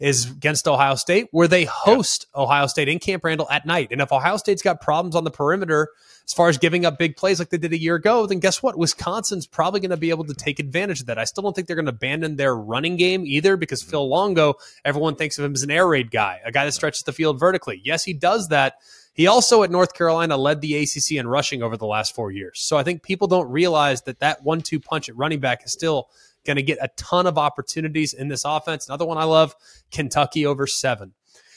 is 0.00 0.30
against 0.30 0.68
Ohio 0.68 0.94
State, 0.94 1.26
where 1.32 1.48
they 1.48 1.64
host 1.64 2.26
yeah. 2.34 2.42
Ohio 2.42 2.66
State 2.68 2.88
in 2.88 3.00
Camp 3.00 3.24
Randall 3.24 3.48
at 3.50 3.66
night. 3.66 3.88
And 3.90 4.00
if 4.00 4.12
Ohio 4.12 4.36
State's 4.36 4.62
got 4.62 4.80
problems 4.80 5.16
on 5.16 5.24
the 5.24 5.30
perimeter 5.30 5.88
as 6.24 6.32
far 6.32 6.48
as 6.48 6.56
giving 6.56 6.84
up 6.84 6.98
big 6.98 7.16
plays 7.16 7.38
like 7.40 7.48
they 7.48 7.58
did 7.58 7.72
a 7.72 7.78
year 7.78 7.96
ago, 7.96 8.26
then 8.26 8.38
guess 8.38 8.62
what? 8.62 8.78
Wisconsin's 8.78 9.46
probably 9.46 9.80
going 9.80 9.90
to 9.90 9.96
be 9.96 10.10
able 10.10 10.24
to 10.24 10.34
take 10.34 10.60
advantage 10.60 11.00
of 11.00 11.06
that. 11.06 11.18
I 11.18 11.24
still 11.24 11.42
don't 11.42 11.54
think 11.54 11.66
they're 11.66 11.74
going 11.74 11.86
to 11.86 11.92
abandon 11.92 12.36
their 12.36 12.54
running 12.54 12.96
game 12.96 13.24
either 13.26 13.56
because. 13.56 13.78
Phil 13.88 14.08
Longo, 14.08 14.54
everyone 14.84 15.14
thinks 15.14 15.38
of 15.38 15.44
him 15.44 15.54
as 15.54 15.62
an 15.62 15.70
air 15.70 15.88
raid 15.88 16.10
guy, 16.10 16.40
a 16.44 16.52
guy 16.52 16.64
that 16.64 16.72
stretches 16.72 17.04
the 17.04 17.12
field 17.12 17.40
vertically. 17.40 17.80
Yes, 17.84 18.04
he 18.04 18.12
does 18.12 18.48
that. 18.48 18.74
He 19.14 19.26
also 19.26 19.62
at 19.62 19.70
North 19.70 19.94
Carolina 19.94 20.36
led 20.36 20.60
the 20.60 20.76
ACC 20.76 21.12
in 21.12 21.26
rushing 21.26 21.62
over 21.62 21.76
the 21.76 21.86
last 21.86 22.14
four 22.14 22.30
years. 22.30 22.60
So 22.60 22.76
I 22.76 22.82
think 22.82 23.02
people 23.02 23.26
don't 23.26 23.50
realize 23.50 24.02
that 24.02 24.20
that 24.20 24.44
one 24.44 24.60
two 24.60 24.78
punch 24.78 25.08
at 25.08 25.16
running 25.16 25.40
back 25.40 25.64
is 25.64 25.72
still– 25.72 26.10
going 26.46 26.56
to 26.56 26.62
get 26.62 26.78
a 26.80 26.88
ton 26.96 27.26
of 27.26 27.38
opportunities 27.38 28.12
in 28.12 28.28
this 28.28 28.44
offense. 28.44 28.88
Another 28.88 29.04
one 29.04 29.18
I 29.18 29.24
love 29.24 29.54
Kentucky 29.90 30.46
over 30.46 30.66
seven. 30.66 31.12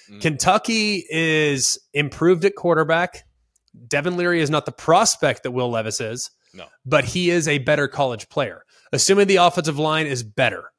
Mm. 0.09 0.21
Kentucky 0.21 1.05
is 1.09 1.79
improved 1.93 2.45
at 2.45 2.55
quarterback. 2.55 3.25
Devin 3.87 4.17
Leary 4.17 4.41
is 4.41 4.49
not 4.49 4.65
the 4.65 4.71
prospect 4.71 5.43
that 5.43 5.51
Will 5.51 5.69
Levis 5.69 6.01
is, 6.01 6.29
no. 6.53 6.65
but 6.85 7.05
he 7.05 7.29
is 7.29 7.47
a 7.47 7.59
better 7.59 7.87
college 7.87 8.27
player. 8.29 8.63
Assuming 8.91 9.27
the 9.27 9.37
offensive 9.37 9.79
line 9.79 10.07
is 10.07 10.23
better. 10.23 10.70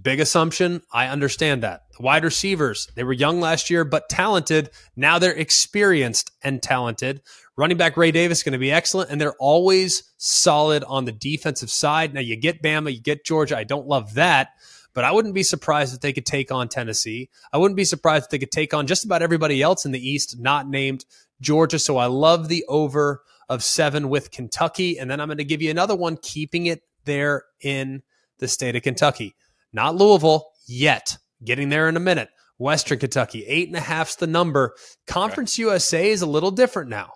Big 0.00 0.20
assumption. 0.20 0.82
I 0.92 1.08
understand 1.08 1.62
that. 1.62 1.82
Wide 2.00 2.24
receivers, 2.24 2.88
they 2.94 3.04
were 3.04 3.12
young 3.12 3.40
last 3.40 3.68
year, 3.68 3.84
but 3.84 4.08
talented. 4.08 4.70
Now 4.96 5.18
they're 5.18 5.32
experienced 5.32 6.30
and 6.42 6.62
talented. 6.62 7.20
Running 7.56 7.76
back 7.76 7.96
Ray 7.96 8.10
Davis 8.10 8.42
going 8.42 8.54
to 8.54 8.58
be 8.58 8.72
excellent, 8.72 9.10
and 9.10 9.20
they're 9.20 9.36
always 9.38 10.04
solid 10.16 10.82
on 10.84 11.04
the 11.04 11.12
defensive 11.12 11.70
side. 11.70 12.14
Now 12.14 12.20
you 12.20 12.36
get 12.36 12.62
Bama, 12.62 12.92
you 12.92 13.00
get 13.00 13.26
Georgia. 13.26 13.58
I 13.58 13.64
don't 13.64 13.86
love 13.86 14.14
that, 14.14 14.48
but 14.94 15.04
I 15.04 15.12
wouldn't 15.12 15.34
be 15.34 15.42
surprised 15.42 15.94
if 15.94 16.00
they 16.00 16.14
could 16.14 16.26
take 16.26 16.50
on 16.50 16.68
Tennessee. 16.68 17.28
I 17.52 17.58
wouldn't 17.58 17.76
be 17.76 17.84
surprised 17.84 18.24
if 18.24 18.30
they 18.30 18.38
could 18.38 18.50
take 18.50 18.72
on 18.72 18.86
just 18.86 19.04
about 19.04 19.20
everybody 19.20 19.60
else 19.60 19.84
in 19.84 19.92
the 19.92 20.08
East, 20.08 20.40
not 20.40 20.66
named 20.68 21.04
Georgia. 21.42 21.78
So 21.78 21.98
I 21.98 22.06
love 22.06 22.48
the 22.48 22.64
over 22.68 23.22
of 23.50 23.62
seven 23.62 24.08
with 24.08 24.30
Kentucky, 24.30 24.98
and 24.98 25.10
then 25.10 25.20
I'm 25.20 25.28
going 25.28 25.36
to 25.36 25.44
give 25.44 25.60
you 25.60 25.70
another 25.70 25.94
one, 25.94 26.16
keeping 26.16 26.66
it 26.66 26.82
there 27.04 27.44
in 27.60 28.02
the 28.38 28.48
state 28.48 28.74
of 28.74 28.82
Kentucky, 28.82 29.34
not 29.72 29.96
Louisville 29.96 30.50
yet. 30.66 31.16
Getting 31.44 31.68
there 31.68 31.88
in 31.88 31.96
a 31.96 32.00
minute. 32.00 32.28
Western 32.58 32.98
Kentucky, 32.98 33.44
eight 33.46 33.68
and 33.68 33.76
a 33.76 33.80
half's 33.80 34.16
the 34.16 34.26
number. 34.26 34.74
Conference 35.06 35.58
USA 35.58 36.10
is 36.10 36.22
a 36.22 36.26
little 36.26 36.52
different 36.52 36.90
now. 36.90 37.14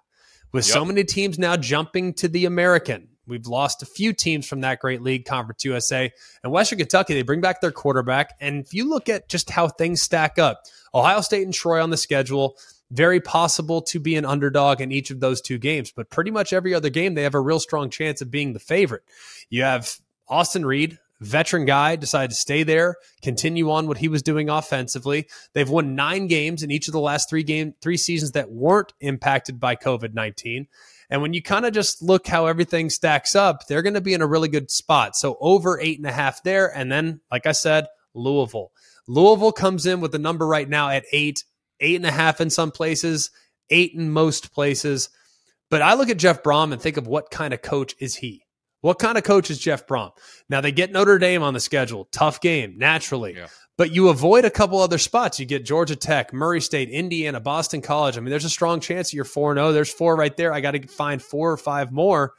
With 0.53 0.67
yep. 0.67 0.75
so 0.75 0.85
many 0.85 1.05
teams 1.05 1.39
now 1.39 1.57
jumping 1.57 2.15
to 2.15 2.29
the 2.29 2.47
American, 2.47 3.09
we've 3.27 3.47
lost 3.47 3.83
a 3.83 3.87
few 3.87 4.13
teams 4.13 4.47
from 4.47 4.63
that 4.63 4.81
great 4.81 5.03
league, 5.03 5.25
Conference 5.25 5.65
USA. 5.65 6.11
And 6.43 6.53
Western 6.53 6.79
Kentucky, 6.79 7.15
they 7.15 7.23
bring 7.23 7.41
back 7.41 7.61
their 7.61 7.71
quarterback. 7.71 8.35
And 8.41 8.65
if 8.65 8.75
you 8.75 8.89
look 8.89 9.09
at 9.09 9.29
just 9.29 9.51
how 9.51 9.69
things 9.69 10.03
stack 10.03 10.39
up, 10.39 10.63
Ohio 10.95 11.21
State 11.21 11.45
and 11.45 11.55
Troy 11.55 11.83
on 11.83 11.91
the 11.91 11.97
schedule, 11.97 12.57
very 12.91 13.21
possible 13.21 13.83
to 13.83 14.01
be 14.01 14.17
an 14.17 14.25
underdog 14.25 14.81
in 14.81 14.93
each 14.93 15.11
of 15.11 15.21
those 15.21 15.41
two 15.41 15.59
games. 15.59 15.93
But 15.93 16.11
pretty 16.11 16.31
much 16.31 16.53
every 16.53 16.75
other 16.75 16.91
game, 16.91 17.15
they 17.15 17.25
have 17.25 17.35
a 17.35 17.41
real 17.41 17.61
strong 17.61 17.91
chance 17.91 18.21
of 18.21 18.31
being 18.31 18.53
the 18.53 18.61
favorite. 18.61 19.03
You 19.51 19.63
have 19.63 19.97
Austin 20.29 20.65
Reed, 20.65 20.99
veteran 21.21 21.65
guy, 21.65 21.97
decided 21.97 22.31
to 22.31 22.37
stay 22.37 22.63
there, 22.63 22.97
continue 23.23 23.71
on 23.71 23.87
what 23.89 23.99
he 23.99 24.09
was 24.09 24.23
doing 24.23 24.49
offensively. 24.49 25.27
They've 25.55 25.69
won 25.69 25.95
nine 25.95 26.27
games 26.27 26.63
in 26.63 26.71
each 26.71 26.89
of 26.89 26.93
the 26.93 27.01
last 27.01 27.31
three 27.31 27.43
game 27.43 27.75
three 27.81 27.97
seasons 27.97 28.33
that 28.33 28.51
weren't 28.51 28.93
impacted 29.01 29.59
by 29.59 29.77
COVID 29.77 30.15
nineteen. 30.15 30.67
And 31.09 31.23
when 31.23 31.33
you 31.33 31.43
kind 31.43 31.65
of 31.65 31.73
just 31.73 32.03
look 32.03 32.27
how 32.27 32.47
everything 32.47 32.91
stacks 32.91 33.37
up, 33.37 33.67
they're 33.67 33.83
going 33.83 33.95
to 33.95 34.01
be 34.01 34.15
in 34.15 34.23
a 34.23 34.27
really 34.27 34.49
good 34.49 34.71
spot. 34.71 35.17
So 35.17 35.37
over 35.41 35.81
eight 35.81 35.99
and 35.99 36.07
a 36.07 36.13
half 36.13 36.43
there, 36.43 36.77
and 36.77 36.91
then 36.91 37.21
like 37.31 37.47
I 37.47 37.53
said, 37.53 37.87
Louisville. 38.15 38.73
Louisville 39.07 39.53
comes 39.53 39.87
in 39.87 40.01
with 40.01 40.11
the 40.11 40.19
number 40.19 40.47
right 40.47 40.69
now 40.69 40.89
at 40.89 41.05
eight, 41.13 41.45
eight 41.81 41.97
and 41.97 42.07
a 42.07 42.11
half 42.11 42.41
in 42.41 42.51
some 42.51 42.73
places, 42.73 43.31
eight 43.71 43.93
in 43.95 44.11
most 44.11 44.53
places. 44.53 45.11
But 45.71 45.83
I 45.83 45.95
look 45.95 46.09
at 46.09 46.17
Jeff 46.17 46.43
Brohm 46.43 46.73
and 46.73 46.81
think 46.81 46.97
of 46.97 47.07
what 47.07 47.31
kind 47.31 47.55
of 47.55 47.63
coach 47.63 47.95
is 48.01 48.17
he? 48.17 48.46
What 48.87 49.01
kind 49.01 49.19
of 49.19 49.25
coach 49.25 49.51
is 49.51 49.59
Jeff 49.59 49.85
Brohm? 49.85 50.13
Now 50.49 50.61
they 50.61 50.71
get 50.71 50.93
Notre 50.93 51.19
Dame 51.19 51.43
on 51.43 51.55
the 51.55 51.59
schedule, 51.59 52.05
tough 52.13 52.41
game 52.41 52.79
naturally, 52.79 53.35
yeah. 53.35 53.49
but 53.77 53.91
you 53.91 54.11
avoid 54.11 54.45
a 54.45 54.51
couple 54.51 54.79
other 54.79 54.99
spots. 54.99 55.41
You 55.41 55.45
get 55.45 55.65
Georgia 55.65 55.97
Tech, 55.97 56.33
Murray 56.33 56.61
State, 56.61 56.89
Indiana, 56.91 57.41
Boston 57.41 57.83
College. 57.83 58.17
I 58.17 58.21
mean, 58.21 58.31
there's 58.31 58.45
a 58.45 58.49
strong 58.49 58.79
chance 58.79 59.13
you're 59.13 59.25
four 59.25 59.57
zero. 59.57 59.67
Oh. 59.67 59.73
There's 59.73 59.93
four 59.93 60.15
right 60.15 60.37
there. 60.37 60.53
I 60.53 60.61
got 60.61 60.71
to 60.71 60.87
find 60.87 61.21
four 61.21 61.51
or 61.51 61.57
five 61.57 61.91
more. 61.91 62.35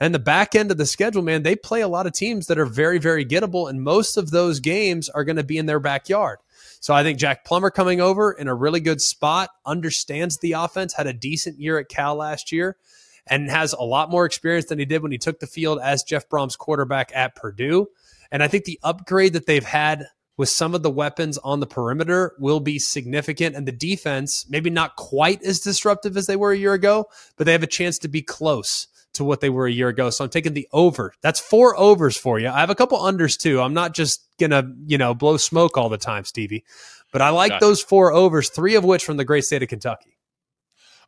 And 0.00 0.12
the 0.12 0.18
back 0.18 0.56
end 0.56 0.72
of 0.72 0.76
the 0.76 0.86
schedule, 0.86 1.22
man, 1.22 1.44
they 1.44 1.54
play 1.54 1.82
a 1.82 1.88
lot 1.88 2.08
of 2.08 2.12
teams 2.14 2.48
that 2.48 2.58
are 2.58 2.66
very, 2.66 2.98
very 2.98 3.24
gettable, 3.24 3.70
and 3.70 3.80
most 3.80 4.16
of 4.16 4.32
those 4.32 4.58
games 4.58 5.08
are 5.08 5.22
going 5.22 5.36
to 5.36 5.44
be 5.44 5.56
in 5.56 5.66
their 5.66 5.78
backyard. 5.78 6.40
So 6.80 6.94
I 6.94 7.04
think 7.04 7.20
Jack 7.20 7.44
Plummer 7.44 7.70
coming 7.70 8.00
over 8.00 8.32
in 8.32 8.48
a 8.48 8.56
really 8.56 8.80
good 8.80 9.00
spot, 9.00 9.50
understands 9.64 10.38
the 10.38 10.54
offense, 10.54 10.94
had 10.94 11.06
a 11.06 11.12
decent 11.12 11.60
year 11.60 11.78
at 11.78 11.88
Cal 11.88 12.16
last 12.16 12.50
year 12.50 12.76
and 13.26 13.50
has 13.50 13.72
a 13.72 13.82
lot 13.82 14.10
more 14.10 14.24
experience 14.24 14.66
than 14.66 14.78
he 14.78 14.84
did 14.84 15.02
when 15.02 15.12
he 15.12 15.18
took 15.18 15.40
the 15.40 15.46
field 15.46 15.78
as 15.82 16.02
Jeff 16.02 16.28
Brohm's 16.28 16.56
quarterback 16.56 17.12
at 17.14 17.34
Purdue. 17.34 17.88
And 18.30 18.42
I 18.42 18.48
think 18.48 18.64
the 18.64 18.80
upgrade 18.82 19.34
that 19.34 19.46
they've 19.46 19.64
had 19.64 20.06
with 20.36 20.48
some 20.48 20.74
of 20.74 20.82
the 20.82 20.90
weapons 20.90 21.38
on 21.38 21.60
the 21.60 21.66
perimeter 21.66 22.34
will 22.38 22.60
be 22.60 22.78
significant. 22.78 23.54
And 23.54 23.68
the 23.68 23.72
defense, 23.72 24.46
maybe 24.48 24.70
not 24.70 24.96
quite 24.96 25.42
as 25.42 25.60
disruptive 25.60 26.16
as 26.16 26.26
they 26.26 26.36
were 26.36 26.52
a 26.52 26.58
year 26.58 26.72
ago, 26.72 27.06
but 27.36 27.44
they 27.44 27.52
have 27.52 27.62
a 27.62 27.68
chance 27.68 27.98
to 28.00 28.08
be 28.08 28.22
close 28.22 28.88
to 29.14 29.24
what 29.24 29.40
they 29.40 29.50
were 29.50 29.66
a 29.66 29.72
year 29.72 29.88
ago. 29.88 30.08
So 30.10 30.24
I'm 30.24 30.30
taking 30.30 30.54
the 30.54 30.68
over. 30.72 31.12
That's 31.20 31.38
four 31.38 31.78
overs 31.78 32.16
for 32.16 32.38
you. 32.38 32.48
I 32.48 32.60
have 32.60 32.70
a 32.70 32.74
couple 32.74 32.98
unders 32.98 33.38
too. 33.38 33.60
I'm 33.60 33.74
not 33.74 33.94
just 33.94 34.26
gonna, 34.38 34.72
you 34.86 34.96
know, 34.96 35.14
blow 35.14 35.36
smoke 35.36 35.76
all 35.76 35.90
the 35.90 35.98
time, 35.98 36.24
Stevie. 36.24 36.64
But 37.12 37.20
I 37.20 37.28
like 37.28 37.50
gotcha. 37.50 37.64
those 37.64 37.82
four 37.82 38.10
overs, 38.10 38.48
three 38.48 38.74
of 38.74 38.84
which 38.84 39.04
from 39.04 39.18
the 39.18 39.24
great 39.24 39.44
state 39.44 39.62
of 39.62 39.68
Kentucky. 39.68 40.11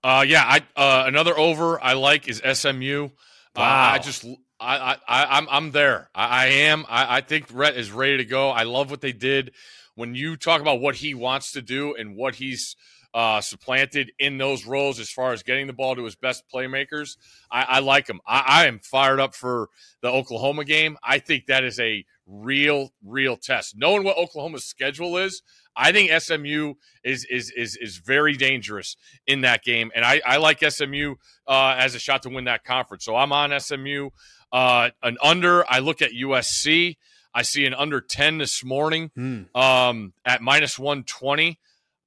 Uh, 0.04 0.22
yeah, 0.28 0.44
I 0.44 0.60
uh, 0.76 1.04
another 1.06 1.36
over 1.36 1.82
I 1.82 1.94
like 1.94 2.28
is 2.28 2.42
SMU. 2.44 3.08
Wow. 3.56 3.62
Uh, 3.62 3.94
I 3.94 3.98
just 4.00 4.26
I, 4.60 4.98
I 5.08 5.24
I'm 5.38 5.48
I'm 5.50 5.70
there. 5.70 6.10
I, 6.14 6.26
I 6.26 6.46
am. 6.46 6.84
I, 6.90 7.16
I 7.16 7.20
think 7.22 7.46
Rhett 7.50 7.74
is 7.76 7.90
ready 7.90 8.18
to 8.18 8.26
go. 8.26 8.50
I 8.50 8.64
love 8.64 8.90
what 8.90 9.00
they 9.00 9.12
did. 9.12 9.52
When 9.94 10.14
you 10.14 10.36
talk 10.36 10.60
about 10.60 10.80
what 10.80 10.96
he 10.96 11.14
wants 11.14 11.52
to 11.52 11.62
do 11.62 11.94
and 11.94 12.16
what 12.16 12.34
he's 12.34 12.76
uh, 13.14 13.40
supplanted 13.40 14.12
in 14.18 14.36
those 14.36 14.66
roles 14.66 15.00
as 15.00 15.10
far 15.10 15.32
as 15.32 15.42
getting 15.42 15.68
the 15.68 15.72
ball 15.72 15.94
to 15.94 16.04
his 16.04 16.16
best 16.16 16.42
playmakers, 16.52 17.16
I, 17.50 17.62
I 17.62 17.78
like 17.78 18.06
him. 18.06 18.20
I, 18.26 18.42
I 18.46 18.66
am 18.66 18.80
fired 18.80 19.20
up 19.20 19.34
for 19.34 19.70
the 20.02 20.08
Oklahoma 20.08 20.64
game. 20.64 20.98
I 21.02 21.18
think 21.18 21.46
that 21.46 21.64
is 21.64 21.80
a 21.80 22.04
real, 22.26 22.92
real 23.02 23.36
test. 23.36 23.74
Knowing 23.78 24.04
what 24.04 24.18
Oklahoma's 24.18 24.64
schedule 24.64 25.16
is, 25.16 25.42
I 25.76 25.92
think 25.92 26.10
SMU 26.10 26.74
is 27.02 27.24
is 27.24 27.50
is 27.56 27.76
is 27.76 27.96
very 27.98 28.34
dangerous 28.34 28.96
in 29.26 29.42
that 29.42 29.64
game, 29.64 29.90
and 29.94 30.04
I, 30.04 30.20
I 30.24 30.36
like 30.36 30.60
SMU 30.60 31.14
uh, 31.46 31.74
as 31.78 31.94
a 31.94 31.98
shot 31.98 32.22
to 32.22 32.28
win 32.28 32.44
that 32.44 32.64
conference. 32.64 33.04
So 33.04 33.16
I'm 33.16 33.32
on 33.32 33.58
SMU. 33.58 34.10
Uh, 34.52 34.90
an 35.02 35.16
under. 35.22 35.64
I 35.70 35.80
look 35.80 36.00
at 36.00 36.12
USC. 36.12 36.96
I 37.34 37.42
see 37.42 37.66
an 37.66 37.74
under 37.74 38.00
ten 38.00 38.38
this 38.38 38.64
morning 38.64 39.10
mm. 39.18 39.54
um, 39.56 40.12
at 40.24 40.42
minus 40.42 40.78
one 40.78 41.02
twenty. 41.02 41.58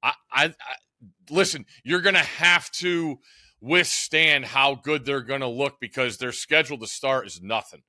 I, 0.02 0.14
I, 0.32 0.44
I 0.46 0.52
listen. 1.30 1.66
You're 1.84 2.00
going 2.00 2.14
to 2.14 2.20
have 2.20 2.70
to 2.72 3.18
withstand 3.60 4.46
how 4.46 4.76
good 4.76 5.04
they're 5.04 5.20
going 5.20 5.40
to 5.40 5.48
look 5.48 5.80
because 5.80 6.16
their 6.18 6.32
schedule 6.32 6.78
to 6.78 6.86
start 6.86 7.26
is 7.26 7.42
nothing. 7.42 7.82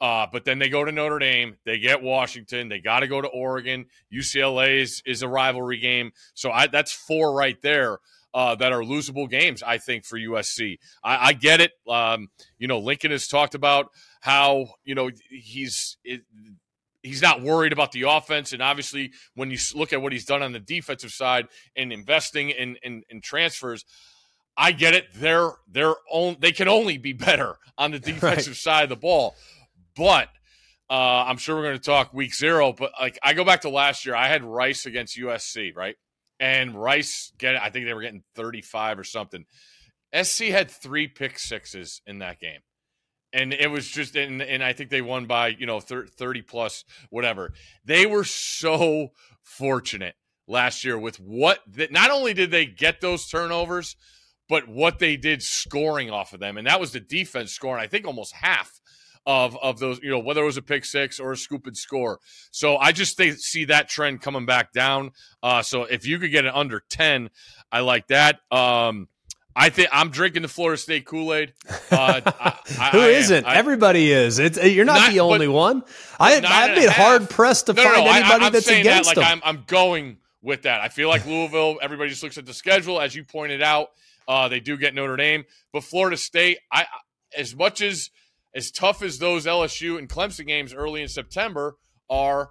Uh, 0.00 0.26
but 0.30 0.44
then 0.44 0.58
they 0.58 0.68
go 0.68 0.84
to 0.84 0.92
Notre 0.92 1.18
Dame, 1.18 1.56
they 1.64 1.78
get 1.78 2.02
Washington, 2.02 2.68
they 2.68 2.80
got 2.80 3.00
to 3.00 3.06
go 3.06 3.20
to 3.20 3.28
Oregon. 3.28 3.86
UCLA 4.12 4.80
is, 4.80 5.02
is 5.06 5.22
a 5.22 5.28
rivalry 5.28 5.78
game, 5.78 6.12
so 6.34 6.50
I, 6.50 6.66
that's 6.66 6.92
four 6.92 7.32
right 7.32 7.60
there 7.62 7.98
uh, 8.34 8.56
that 8.56 8.72
are 8.72 8.80
losable 8.80 9.30
games. 9.30 9.62
I 9.62 9.78
think 9.78 10.04
for 10.04 10.18
USC, 10.18 10.78
I, 11.02 11.28
I 11.28 11.32
get 11.32 11.60
it. 11.60 11.72
Um, 11.88 12.28
you 12.58 12.66
know, 12.66 12.80
Lincoln 12.80 13.12
has 13.12 13.28
talked 13.28 13.54
about 13.54 13.90
how 14.20 14.66
you 14.84 14.94
know 14.94 15.10
he's 15.30 15.96
it, 16.04 16.22
he's 17.04 17.22
not 17.22 17.42
worried 17.42 17.72
about 17.72 17.92
the 17.92 18.02
offense. 18.02 18.52
And 18.52 18.60
obviously, 18.60 19.12
when 19.34 19.50
you 19.50 19.58
look 19.74 19.92
at 19.92 20.02
what 20.02 20.12
he's 20.12 20.24
done 20.24 20.42
on 20.42 20.52
the 20.52 20.58
defensive 20.58 21.12
side 21.12 21.46
and 21.76 21.92
investing 21.92 22.50
in, 22.50 22.76
in, 22.82 23.02
in 23.08 23.20
transfers, 23.20 23.84
I 24.56 24.72
get 24.72 24.94
it. 24.94 25.06
They're 25.14 25.50
they're 25.70 25.94
on, 26.10 26.36
they 26.40 26.52
can 26.52 26.66
only 26.66 26.98
be 26.98 27.12
better 27.12 27.56
on 27.78 27.92
the 27.92 27.98
defensive 28.00 28.48
right. 28.48 28.56
side 28.56 28.82
of 28.84 28.88
the 28.88 28.96
ball. 28.96 29.36
But 29.96 30.28
uh, 30.90 31.24
I'm 31.26 31.38
sure 31.38 31.56
we're 31.56 31.62
going 31.62 31.78
to 31.78 31.84
talk 31.84 32.12
week 32.12 32.34
zero. 32.34 32.72
But 32.72 32.92
like 33.00 33.18
I 33.22 33.34
go 33.34 33.44
back 33.44 33.62
to 33.62 33.70
last 33.70 34.04
year, 34.04 34.14
I 34.14 34.28
had 34.28 34.44
Rice 34.44 34.86
against 34.86 35.18
USC, 35.18 35.74
right? 35.74 35.96
And 36.40 36.74
Rice 36.74 37.32
get 37.38 37.56
I 37.56 37.70
think 37.70 37.86
they 37.86 37.94
were 37.94 38.02
getting 38.02 38.24
35 38.34 38.98
or 38.98 39.04
something. 39.04 39.46
SC 40.22 40.44
had 40.44 40.70
three 40.70 41.08
pick 41.08 41.38
sixes 41.38 42.00
in 42.06 42.18
that 42.20 42.38
game. 42.38 42.60
And 43.32 43.52
it 43.52 43.68
was 43.68 43.88
just, 43.88 44.14
and, 44.14 44.40
and 44.40 44.62
I 44.62 44.72
think 44.72 44.90
they 44.90 45.02
won 45.02 45.26
by, 45.26 45.48
you 45.48 45.66
know, 45.66 45.80
30 45.80 46.42
plus, 46.42 46.84
whatever. 47.10 47.52
They 47.84 48.06
were 48.06 48.22
so 48.22 49.08
fortunate 49.42 50.14
last 50.46 50.84
year 50.84 50.96
with 50.96 51.18
what, 51.18 51.58
that 51.66 51.90
not 51.90 52.12
only 52.12 52.32
did 52.32 52.52
they 52.52 52.64
get 52.64 53.00
those 53.00 53.26
turnovers, 53.26 53.96
but 54.48 54.68
what 54.68 55.00
they 55.00 55.16
did 55.16 55.42
scoring 55.42 56.10
off 56.10 56.32
of 56.32 56.38
them. 56.38 56.56
And 56.56 56.68
that 56.68 56.78
was 56.78 56.92
the 56.92 57.00
defense 57.00 57.50
scoring, 57.50 57.82
I 57.82 57.88
think 57.88 58.06
almost 58.06 58.34
half 58.34 58.80
of 59.26 59.56
of 59.56 59.78
those, 59.78 60.00
you 60.02 60.10
know, 60.10 60.18
whether 60.18 60.42
it 60.42 60.46
was 60.46 60.56
a 60.56 60.62
pick 60.62 60.84
six 60.84 61.18
or 61.18 61.32
a 61.32 61.36
scoop 61.36 61.66
and 61.66 61.76
score. 61.76 62.20
So 62.50 62.76
I 62.76 62.92
just 62.92 63.16
think, 63.16 63.38
see 63.38 63.66
that 63.66 63.88
trend 63.88 64.20
coming 64.20 64.46
back 64.46 64.72
down. 64.72 65.12
Uh, 65.42 65.62
so 65.62 65.84
if 65.84 66.06
you 66.06 66.18
could 66.18 66.30
get 66.30 66.44
it 66.44 66.54
under 66.54 66.82
ten, 66.88 67.30
I 67.72 67.80
like 67.80 68.08
that. 68.08 68.40
Um, 68.50 69.08
I 69.56 69.68
think 69.68 69.88
I'm 69.92 70.10
drinking 70.10 70.42
the 70.42 70.48
Florida 70.48 70.76
State 70.76 71.06
Kool 71.06 71.32
Aid. 71.32 71.52
Uh, 71.90 72.20
Who 72.92 73.40
not 73.40 73.54
Everybody 73.54 74.10
is. 74.10 74.38
It's 74.38 74.62
you're 74.62 74.84
not, 74.84 74.94
not 74.94 75.12
the 75.12 75.20
only 75.20 75.48
one. 75.48 75.84
I 76.18 76.40
I've 76.44 76.74
been 76.74 76.90
hard 76.90 77.30
pressed 77.30 77.66
to 77.66 77.72
no, 77.72 77.82
find 77.82 77.98
no, 77.98 78.04
no, 78.04 78.10
anybody 78.10 78.44
I, 78.46 78.50
that's 78.50 78.66
against 78.66 79.10
that, 79.10 79.16
like 79.16 79.28
them. 79.28 79.40
I'm, 79.44 79.56
I'm 79.58 79.64
going 79.66 80.18
with 80.42 80.62
that. 80.62 80.80
I 80.80 80.88
feel 80.88 81.08
like 81.08 81.24
Louisville. 81.24 81.78
Everybody 81.80 82.10
just 82.10 82.22
looks 82.22 82.36
at 82.36 82.46
the 82.46 82.54
schedule, 82.54 83.00
as 83.00 83.14
you 83.14 83.24
pointed 83.24 83.62
out. 83.62 83.88
Uh, 84.26 84.48
they 84.48 84.58
do 84.58 84.76
get 84.76 84.94
Notre 84.94 85.16
Dame, 85.16 85.44
but 85.72 85.84
Florida 85.84 86.16
State. 86.16 86.58
I 86.72 86.86
as 87.36 87.54
much 87.54 87.80
as 87.80 88.10
as 88.54 88.70
tough 88.70 89.02
as 89.02 89.18
those 89.18 89.46
LSU 89.46 89.98
and 89.98 90.08
Clemson 90.08 90.46
games 90.46 90.72
early 90.72 91.02
in 91.02 91.08
September 91.08 91.76
are, 92.08 92.50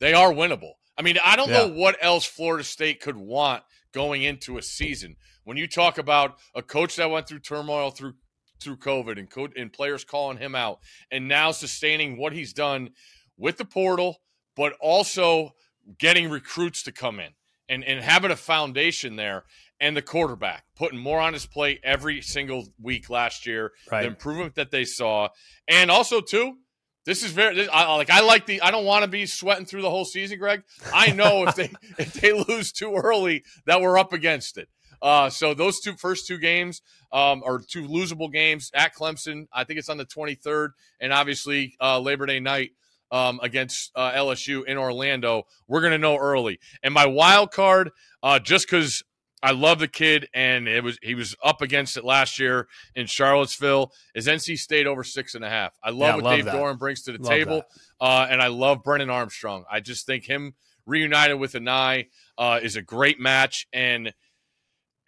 they 0.00 0.12
are 0.12 0.32
winnable. 0.32 0.72
I 0.96 1.02
mean, 1.02 1.16
I 1.24 1.36
don't 1.36 1.48
yeah. 1.48 1.66
know 1.66 1.68
what 1.68 1.96
else 2.02 2.24
Florida 2.24 2.64
State 2.64 3.00
could 3.00 3.16
want 3.16 3.62
going 3.92 4.22
into 4.22 4.58
a 4.58 4.62
season. 4.62 5.16
When 5.44 5.56
you 5.56 5.68
talk 5.68 5.96
about 5.98 6.38
a 6.54 6.62
coach 6.62 6.96
that 6.96 7.10
went 7.10 7.28
through 7.28 7.40
turmoil 7.40 7.90
through 7.90 8.14
through 8.60 8.76
COVID 8.78 9.20
and, 9.20 9.30
co- 9.30 9.46
and 9.56 9.72
players 9.72 10.04
calling 10.04 10.38
him 10.38 10.56
out, 10.56 10.80
and 11.12 11.28
now 11.28 11.52
sustaining 11.52 12.18
what 12.18 12.32
he's 12.32 12.52
done 12.52 12.90
with 13.36 13.56
the 13.56 13.64
portal, 13.64 14.16
but 14.56 14.72
also 14.80 15.52
getting 16.00 16.28
recruits 16.28 16.82
to 16.82 16.92
come 16.92 17.20
in 17.20 17.30
and, 17.68 17.84
and 17.84 18.02
having 18.02 18.32
a 18.32 18.36
foundation 18.36 19.14
there 19.14 19.44
and 19.80 19.96
the 19.96 20.02
quarterback 20.02 20.64
putting 20.76 20.98
more 20.98 21.20
on 21.20 21.32
his 21.32 21.46
plate 21.46 21.80
every 21.82 22.20
single 22.20 22.68
week 22.80 23.10
last 23.10 23.46
year. 23.46 23.72
Right. 23.90 24.02
The 24.02 24.08
improvement 24.08 24.54
that 24.56 24.70
they 24.70 24.84
saw, 24.84 25.28
and 25.66 25.90
also 25.90 26.20
too, 26.20 26.56
this 27.04 27.22
is 27.22 27.32
very 27.32 27.54
this, 27.54 27.68
I, 27.72 27.94
like 27.96 28.10
I 28.10 28.20
like 28.20 28.46
the. 28.46 28.60
I 28.60 28.70
don't 28.70 28.84
want 28.84 29.02
to 29.02 29.08
be 29.08 29.24
sweating 29.24 29.64
through 29.64 29.82
the 29.82 29.90
whole 29.90 30.04
season, 30.04 30.38
Greg. 30.38 30.62
I 30.92 31.12
know 31.12 31.46
if 31.46 31.54
they 31.54 31.70
if 31.98 32.14
they 32.14 32.32
lose 32.32 32.70
too 32.72 32.94
early, 32.94 33.44
that 33.66 33.80
we're 33.80 33.98
up 33.98 34.12
against 34.12 34.58
it. 34.58 34.68
Uh, 35.00 35.30
so 35.30 35.54
those 35.54 35.80
two 35.80 35.94
first 35.94 36.26
two 36.26 36.38
games 36.38 36.82
um, 37.12 37.42
are 37.46 37.60
two 37.60 37.86
losable 37.86 38.30
games 38.30 38.70
at 38.74 38.94
Clemson. 38.94 39.46
I 39.52 39.64
think 39.64 39.78
it's 39.78 39.88
on 39.88 39.96
the 39.96 40.04
23rd, 40.04 40.70
and 41.00 41.12
obviously 41.12 41.76
uh, 41.80 42.00
Labor 42.00 42.26
Day 42.26 42.40
night 42.40 42.72
um, 43.10 43.40
against 43.42 43.90
uh, 43.94 44.12
LSU 44.12 44.64
in 44.64 44.76
Orlando. 44.76 45.44
We're 45.66 45.80
going 45.80 45.92
to 45.92 45.98
know 45.98 46.16
early. 46.16 46.58
And 46.82 46.92
my 46.92 47.06
wild 47.06 47.52
card, 47.52 47.90
uh, 48.22 48.38
just 48.38 48.66
because 48.66 49.02
I 49.42 49.52
love 49.52 49.78
the 49.78 49.88
kid, 49.88 50.28
and 50.34 50.66
it 50.66 50.82
was 50.82 50.98
he 51.02 51.14
was 51.14 51.36
up 51.44 51.62
against 51.62 51.96
it 51.96 52.04
last 52.04 52.38
year 52.38 52.66
in 52.94 53.06
Charlottesville. 53.06 53.92
Is 54.14 54.26
NC 54.26 54.58
State 54.58 54.86
over 54.86 55.04
six 55.04 55.34
and 55.34 55.44
a 55.44 55.48
half? 55.48 55.76
I 55.82 55.90
love 55.90 56.00
Yeah, 56.00 56.14
what 56.16 56.24
love 56.24 56.36
Dave 56.36 56.44
that. 56.46 56.54
Doeren 56.54 56.78
brings 56.78 57.02
to 57.02 57.12
the 57.12 57.18
Love 57.18 57.30
table, 57.30 57.62
uh, 58.00 58.26
and 58.28 58.42
I 58.42 58.48
love 58.48 58.82
Brennan 58.82 59.10
Armstrong. 59.10 59.64
I 59.70 59.80
just 59.80 60.06
think 60.06 60.24
him 60.24 60.54
reunited 60.86 61.38
with 61.38 61.52
Anae 61.52 62.06
uh, 62.36 62.58
is 62.62 62.74
a 62.76 62.82
great 62.82 63.20
match, 63.20 63.68
and 63.72 64.12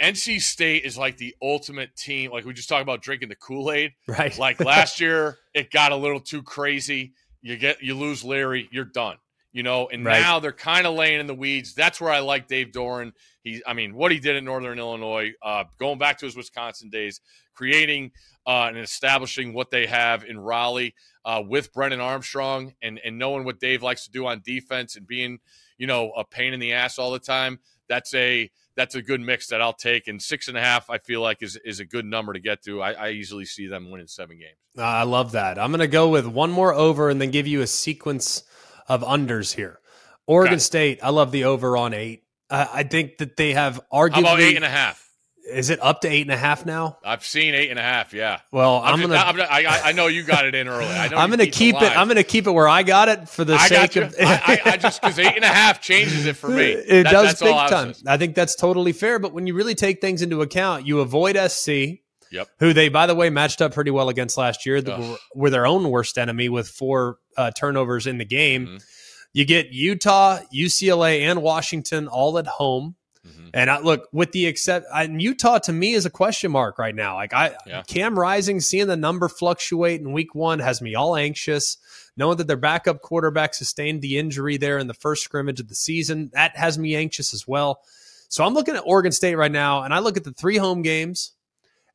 NC 0.00 0.40
State 0.40 0.84
is 0.84 0.96
like 0.96 1.16
the 1.18 1.34
ultimate 1.42 1.94
team. 1.96 2.30
Like 2.30 2.44
we 2.44 2.54
just 2.54 2.68
talked 2.68 2.82
about 2.82 3.02
drinking 3.02 3.28
the 3.28 3.36
Kool 3.36 3.70
Aid. 3.70 3.92
Right. 4.06 4.36
Like 4.38 4.60
last 4.60 5.00
year, 5.00 5.38
it 5.54 5.70
got 5.70 5.92
a 5.92 5.96
little 5.96 6.20
too 6.20 6.42
crazy. 6.42 7.12
You 7.42 7.56
get 7.56 7.82
you 7.82 7.94
lose 7.94 8.24
Leary, 8.24 8.68
you're 8.70 8.84
done. 8.84 9.16
You 9.52 9.64
know, 9.64 9.88
and 9.88 10.04
Right. 10.04 10.20
now 10.20 10.38
they're 10.38 10.52
kind 10.52 10.86
of 10.86 10.94
laying 10.94 11.18
in 11.18 11.26
the 11.26 11.34
weeds. 11.34 11.74
That's 11.74 12.00
where 12.00 12.12
I 12.12 12.20
like 12.20 12.46
Dave 12.46 12.68
Doeren. 12.70 13.12
He, 13.42 13.60
I 13.66 13.72
mean, 13.72 13.94
what 13.94 14.12
he 14.12 14.20
did 14.20 14.36
in 14.36 14.44
Northern 14.44 14.78
Illinois, 14.78 15.32
uh, 15.42 15.64
going 15.78 15.98
back 15.98 16.18
to 16.18 16.26
his 16.26 16.36
Wisconsin 16.36 16.88
days, 16.88 17.20
creating 17.54 18.12
uh, 18.46 18.66
and 18.68 18.78
establishing 18.78 19.52
what 19.52 19.70
they 19.70 19.86
have 19.86 20.24
in 20.24 20.38
Raleigh 20.38 20.94
uh, 21.24 21.42
with 21.46 21.72
Brennan 21.72 22.00
Armstrong, 22.00 22.74
and 22.80 23.00
and 23.04 23.18
knowing 23.18 23.44
what 23.44 23.58
Dave 23.60 23.82
likes 23.82 24.04
to 24.04 24.10
do 24.10 24.26
on 24.26 24.40
defense 24.44 24.96
and 24.96 25.06
being, 25.06 25.38
you 25.78 25.86
know, 25.86 26.12
a 26.12 26.24
pain 26.24 26.52
in 26.54 26.60
the 26.60 26.72
ass 26.72 26.98
all 26.98 27.10
the 27.10 27.18
time. 27.18 27.58
That's 27.88 28.14
a 28.14 28.50
that's 28.76 28.94
a 28.94 29.02
good 29.02 29.20
mix 29.20 29.48
that 29.48 29.60
I'll 29.60 29.72
take. 29.72 30.06
And 30.06 30.22
six 30.22 30.46
and 30.48 30.56
a 30.56 30.60
half, 30.60 30.88
I 30.88 30.98
feel 30.98 31.20
like 31.20 31.42
is 31.42 31.58
is 31.64 31.80
a 31.80 31.84
good 31.84 32.04
number 32.04 32.32
to 32.32 32.40
get 32.40 32.62
to. 32.64 32.80
I, 32.80 32.92
I 32.92 33.10
easily 33.10 33.44
see 33.44 33.66
them 33.66 33.90
winning 33.90 34.06
seven 34.06 34.38
games. 34.38 34.56
I 34.78 35.02
love 35.02 35.32
that. 35.32 35.58
I'm 35.58 35.70
going 35.72 35.80
to 35.80 35.88
go 35.88 36.08
with 36.08 36.26
one 36.26 36.52
more 36.52 36.72
over 36.72 37.10
and 37.10 37.20
then 37.20 37.30
give 37.32 37.48
you 37.48 37.60
a 37.62 37.66
sequence 37.66 38.44
of 38.90 39.02
unders 39.02 39.54
here. 39.54 39.78
Oregon 40.26 40.54
Okay. 40.54 40.60
State, 40.60 40.98
I 41.02 41.10
love 41.10 41.30
the 41.32 41.44
over 41.44 41.76
on 41.76 41.94
eight. 41.94 42.24
Uh, 42.50 42.66
I 42.72 42.82
think 42.82 43.18
that 43.18 43.36
they 43.36 43.52
have 43.54 43.80
arguably. 43.92 44.12
How 44.14 44.20
about 44.20 44.40
eight 44.40 44.56
and 44.56 44.64
a 44.64 44.68
half? 44.68 45.06
Is 45.50 45.70
it 45.70 45.80
up 45.82 46.02
to 46.02 46.08
eight 46.08 46.22
and 46.22 46.30
a 46.30 46.36
half 46.36 46.66
now? 46.66 46.98
I've 47.04 47.24
seen 47.24 47.54
eight 47.54 47.70
and 47.70 47.78
a 47.78 47.82
half. 47.82 48.12
Yeah. 48.12 48.40
Well, 48.52 48.76
I'm, 48.76 48.94
I'm, 48.94 49.00
gonna. 49.00 49.14
I'm 49.16 49.36
just- 49.36 49.50
I, 49.50 49.64
I- 49.64 49.80
I 49.88 49.92
know 49.92 50.06
you 50.08 50.22
got 50.22 50.44
it 50.44 50.54
in 50.54 50.68
early. 50.68 50.84
I 50.86 51.08
know 51.08 51.16
I'm 51.16 51.28
going 51.30 51.38
to 51.40 51.46
keep 51.50 51.76
it. 51.76 51.96
I'm 51.96 52.08
to 52.08 52.22
keep 52.22 52.46
it 52.46 52.50
where 52.52 52.68
I 52.68 52.82
got 52.84 53.08
it 53.08 53.28
for 53.28 53.44
the 53.44 53.54
I 53.54 53.66
sake 53.68 53.96
of. 53.96 54.14
I, 54.20 54.60
I, 54.64 54.70
I 54.72 54.76
just 54.76 55.00
because 55.00 55.18
eight 55.18 55.34
and 55.34 55.44
a 55.44 55.48
half 55.48 55.80
changes 55.80 56.26
it 56.26 56.36
for 56.36 56.48
me. 56.48 56.64
It 56.72 57.04
That- 57.04 57.12
does 57.12 57.40
big 57.40 57.54
time. 57.68 57.94
I 58.06 58.16
think 58.16 58.34
that's 58.34 58.54
totally 58.54 58.92
fair. 58.92 59.18
But 59.18 59.32
when 59.32 59.46
you 59.46 59.54
really 59.54 59.74
take 59.74 60.00
things 60.00 60.22
into 60.22 60.42
account, 60.42 60.86
you 60.86 61.00
avoid 61.00 61.36
SC, 61.50 62.00
Yep. 62.32 62.48
who 62.60 62.72
they, 62.72 62.88
by 62.88 63.06
the 63.06 63.14
way, 63.16 63.28
matched 63.30 63.60
up 63.62 63.74
pretty 63.74 63.90
well 63.90 64.08
against 64.08 64.36
last 64.36 64.64
year. 64.66 64.80
They 64.80 64.92
Ugh. 64.92 65.00
were, 65.00 65.16
were 65.34 65.50
their 65.50 65.66
own 65.66 65.90
worst 65.90 66.16
enemy 66.18 66.48
with 66.48 66.68
four 66.68 67.16
uh, 67.36 67.50
turnovers 67.52 68.06
in 68.06 68.18
the 68.18 68.24
game. 68.24 68.66
Mhm. 68.66 68.84
You 69.32 69.44
get 69.44 69.72
Utah, 69.72 70.40
UCLA, 70.52 71.22
and 71.22 71.42
Washington 71.42 72.08
all 72.08 72.36
at 72.38 72.46
home. 72.46 72.96
Mhm. 73.26 73.50
And 73.52 73.70
I 73.70 73.80
look 73.80 74.08
with 74.12 74.32
the 74.32 74.46
except 74.46 74.86
and 74.94 75.20
Utah 75.20 75.58
to 75.58 75.72
me 75.72 75.92
is 75.92 76.06
a 76.06 76.10
question 76.10 76.50
mark 76.50 76.78
right 76.78 76.94
now. 76.94 77.14
Like 77.16 77.32
I 77.34 77.54
Yeah. 77.66 77.82
Cam 77.82 78.18
Rising 78.18 78.60
seeing 78.60 78.86
the 78.86 78.96
number 78.96 79.28
fluctuate 79.28 80.00
in 80.00 80.12
week 80.12 80.34
one 80.34 80.58
has 80.60 80.80
me 80.80 80.94
all 80.94 81.14
anxious. 81.16 81.76
Knowing 82.16 82.38
that 82.38 82.46
their 82.48 82.56
backup 82.56 83.02
quarterback 83.02 83.54
sustained 83.54 84.02
the 84.02 84.18
injury 84.18 84.56
there 84.56 84.78
in 84.78 84.88
the 84.88 84.94
first 84.94 85.22
scrimmage 85.22 85.60
of 85.60 85.68
the 85.68 85.74
season, 85.74 86.30
that 86.32 86.56
has 86.56 86.78
me 86.78 86.94
anxious 86.96 87.32
as 87.32 87.46
well. 87.46 87.82
So 88.28 88.44
I'm 88.44 88.54
looking 88.54 88.74
at 88.74 88.82
Oregon 88.84 89.12
State 89.12 89.36
right 89.36 89.50
now, 89.50 89.82
and 89.82 89.92
I 89.94 89.98
look 90.00 90.16
at 90.16 90.24
the 90.24 90.32
three 90.32 90.56
home 90.56 90.82
games 90.82 91.32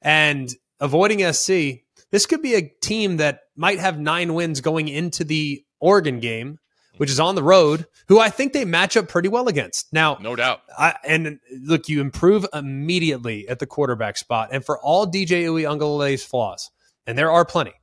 and 0.02 0.54
avoiding 0.80 1.22
SC. 1.22 1.85
This 2.12 2.26
could 2.26 2.42
be 2.42 2.56
a 2.56 2.72
team 2.82 3.18
that 3.18 3.40
might 3.56 3.80
have 3.80 4.00
nine 4.00 4.34
wins 4.34 4.62
going 4.62 4.88
into 4.88 5.24
the 5.24 5.64
Oregon 5.80 6.20
game, 6.20 6.60
which 6.98 7.10
is 7.10 7.20
on 7.20 7.36
the 7.36 7.44
road, 7.44 7.86
who 8.08 8.20
I 8.20 8.30
think 8.30 8.54
they 8.54 8.66
match 8.66 8.96
up 8.96 9.08
pretty 9.08 9.28
well 9.28 9.48
against. 9.48 9.92
Now, 9.92 10.18
No 10.22 10.36
doubt. 10.36 10.62
I, 10.78 10.96
and 11.04 11.40
look, 11.64 11.90
you 11.90 12.02
improve 12.02 12.46
immediately 12.54 13.48
at 13.50 13.60
the 13.60 13.68
quarterback 13.68 14.18
spot. 14.18 14.50
And 14.52 14.64
for 14.66 14.80
all 14.80 15.06
DJ 15.06 15.44
Uiagalelei's 15.46 16.24
flaws, 16.24 16.70
and 17.06 17.18
there 17.18 17.32
are 17.32 17.46
plenty, 17.46 17.74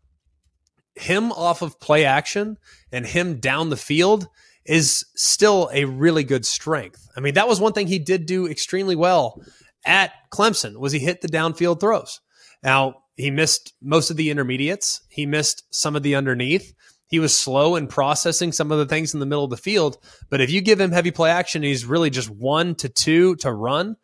him 0.95 1.33
off 1.33 1.62
of 1.62 1.81
play 1.81 2.05
action 2.05 2.59
and 2.91 3.07
him 3.07 3.38
down 3.41 3.71
the 3.71 3.76
field 3.76 4.29
is 4.64 5.05
still 5.17 5.71
a 5.73 5.85
really 5.85 6.25
good 6.25 6.47
strength. 6.47 7.09
I 7.17 7.21
mean, 7.21 7.35
that 7.35 7.49
was 7.49 7.61
one 7.61 7.73
thing 7.73 7.87
he 7.87 7.99
did 7.99 8.26
do 8.26 8.47
extremely 8.47 8.94
well 8.94 9.42
at 9.85 10.12
Clemson 10.33 10.77
was 10.77 10.92
he 10.92 10.99
hit 11.01 11.20
the 11.20 11.29
downfield 11.29 11.81
throws. 11.81 12.20
Now, 12.62 13.02
he 13.16 13.31
missed 13.31 13.75
most 13.83 14.11
of 14.11 14.16
the 14.16 14.31
intermediates. 14.31 15.03
He 15.09 15.27
missed 15.27 15.64
some 15.70 15.96
of 15.96 16.03
the 16.03 16.14
underneath. 16.14 16.75
He 17.09 17.18
was 17.18 17.37
slow 17.37 17.77
in 17.77 17.88
processing 17.88 18.53
some 18.53 18.72
of 18.72 18.79
the 18.79 18.87
things 18.87 19.12
in 19.12 19.20
the 19.20 19.27
middle 19.27 19.44
of 19.44 19.51
the 19.51 19.57
field. 19.57 19.98
But 20.31 20.40
if 20.40 20.51
you 20.51 20.62
give 20.62 20.81
him 20.81 20.92
heavy 20.92 21.11
play 21.11 21.31
action, 21.31 21.62
he's 21.62 21.85
really 21.85 22.09
just 22.09 22.31
one 22.31 22.75
to 22.77 22.88
two 22.88 23.37
to 23.37 23.53
run. 23.53 23.96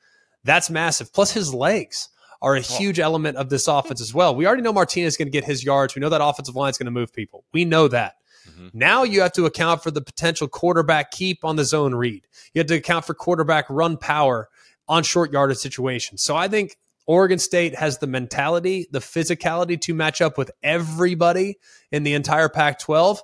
That's 0.45 0.69
massive. 0.69 1.13
Plus, 1.13 1.33
his 1.33 1.55
legs 1.55 2.11
are 2.43 2.55
a 2.55 2.61
huge 2.61 3.01
element 3.01 3.37
of 3.37 3.49
this 3.49 3.67
offense 3.67 4.01
as 4.01 4.15
well. 4.15 4.35
We 4.37 4.47
already 4.47 4.63
know 4.63 4.73
Martinez 4.73 5.15
is 5.15 5.17
going 5.17 5.27
to 5.27 5.33
get 5.33 5.45
his 5.45 5.65
yards. 5.65 5.95
We 5.95 6.01
know 6.01 6.11
that 6.11 6.23
offensive 6.23 6.55
line 6.55 6.71
is 6.71 6.79
going 6.79 6.85
to 6.87 6.93
move 6.93 7.13
people. 7.13 7.45
We 7.53 7.65
know 7.65 7.89
that. 7.89 8.15
Mhm. 8.49 8.71
Now 8.75 9.03
you 9.03 9.23
have 9.23 9.33
to 9.33 9.47
account 9.47 9.83
for 9.83 9.91
the 9.91 10.01
potential 10.01 10.47
quarterback 10.47 11.11
keep 11.11 11.45
on 11.45 11.57
the 11.57 11.65
zone 11.65 11.95
read. 11.95 12.27
You 12.55 12.61
have 12.61 12.69
to 12.69 12.77
account 12.77 13.07
for 13.07 13.15
quarterback 13.15 13.65
run 13.69 13.97
power 13.97 14.49
on 14.87 15.03
short 15.03 15.33
yardage 15.33 15.59
situations. 15.59 16.23
So 16.23 16.37
I 16.37 16.47
think 16.47 16.77
Oregon 17.09 17.39
State 17.39 17.75
has 17.75 17.99
the 17.99 18.07
mentality, 18.07 18.87
the 18.93 18.99
physicality 18.99 19.81
to 19.81 19.95
match 19.95 20.21
up 20.21 20.37
with 20.37 20.51
everybody 20.63 21.59
in 21.91 22.03
the 22.03 22.13
entire 22.13 22.51
Pac 22.51 22.79
12. 22.79 23.23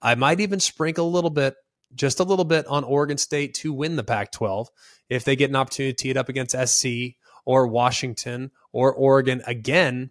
I 0.00 0.14
might 0.14 0.38
even 0.38 0.60
sprinkle 0.60 1.08
a 1.08 1.10
little 1.10 1.30
bit, 1.30 1.56
just 1.96 2.20
a 2.20 2.24
little 2.24 2.44
bit 2.44 2.64
on 2.68 2.84
Oregon 2.84 3.18
State 3.18 3.54
to 3.54 3.72
win 3.72 3.96
the 3.96 4.04
Pac 4.04 4.30
12 4.30 4.68
if 5.08 5.24
they 5.24 5.34
get 5.34 5.50
an 5.50 5.56
opportunity 5.56 5.92
to 5.92 6.02
tee 6.02 6.10
it 6.10 6.16
up 6.16 6.28
against 6.28 6.56
SC 6.56 7.16
or 7.44 7.66
Washington 7.66 8.52
or 8.72 8.94
Oregon 8.94 9.42
again 9.48 10.10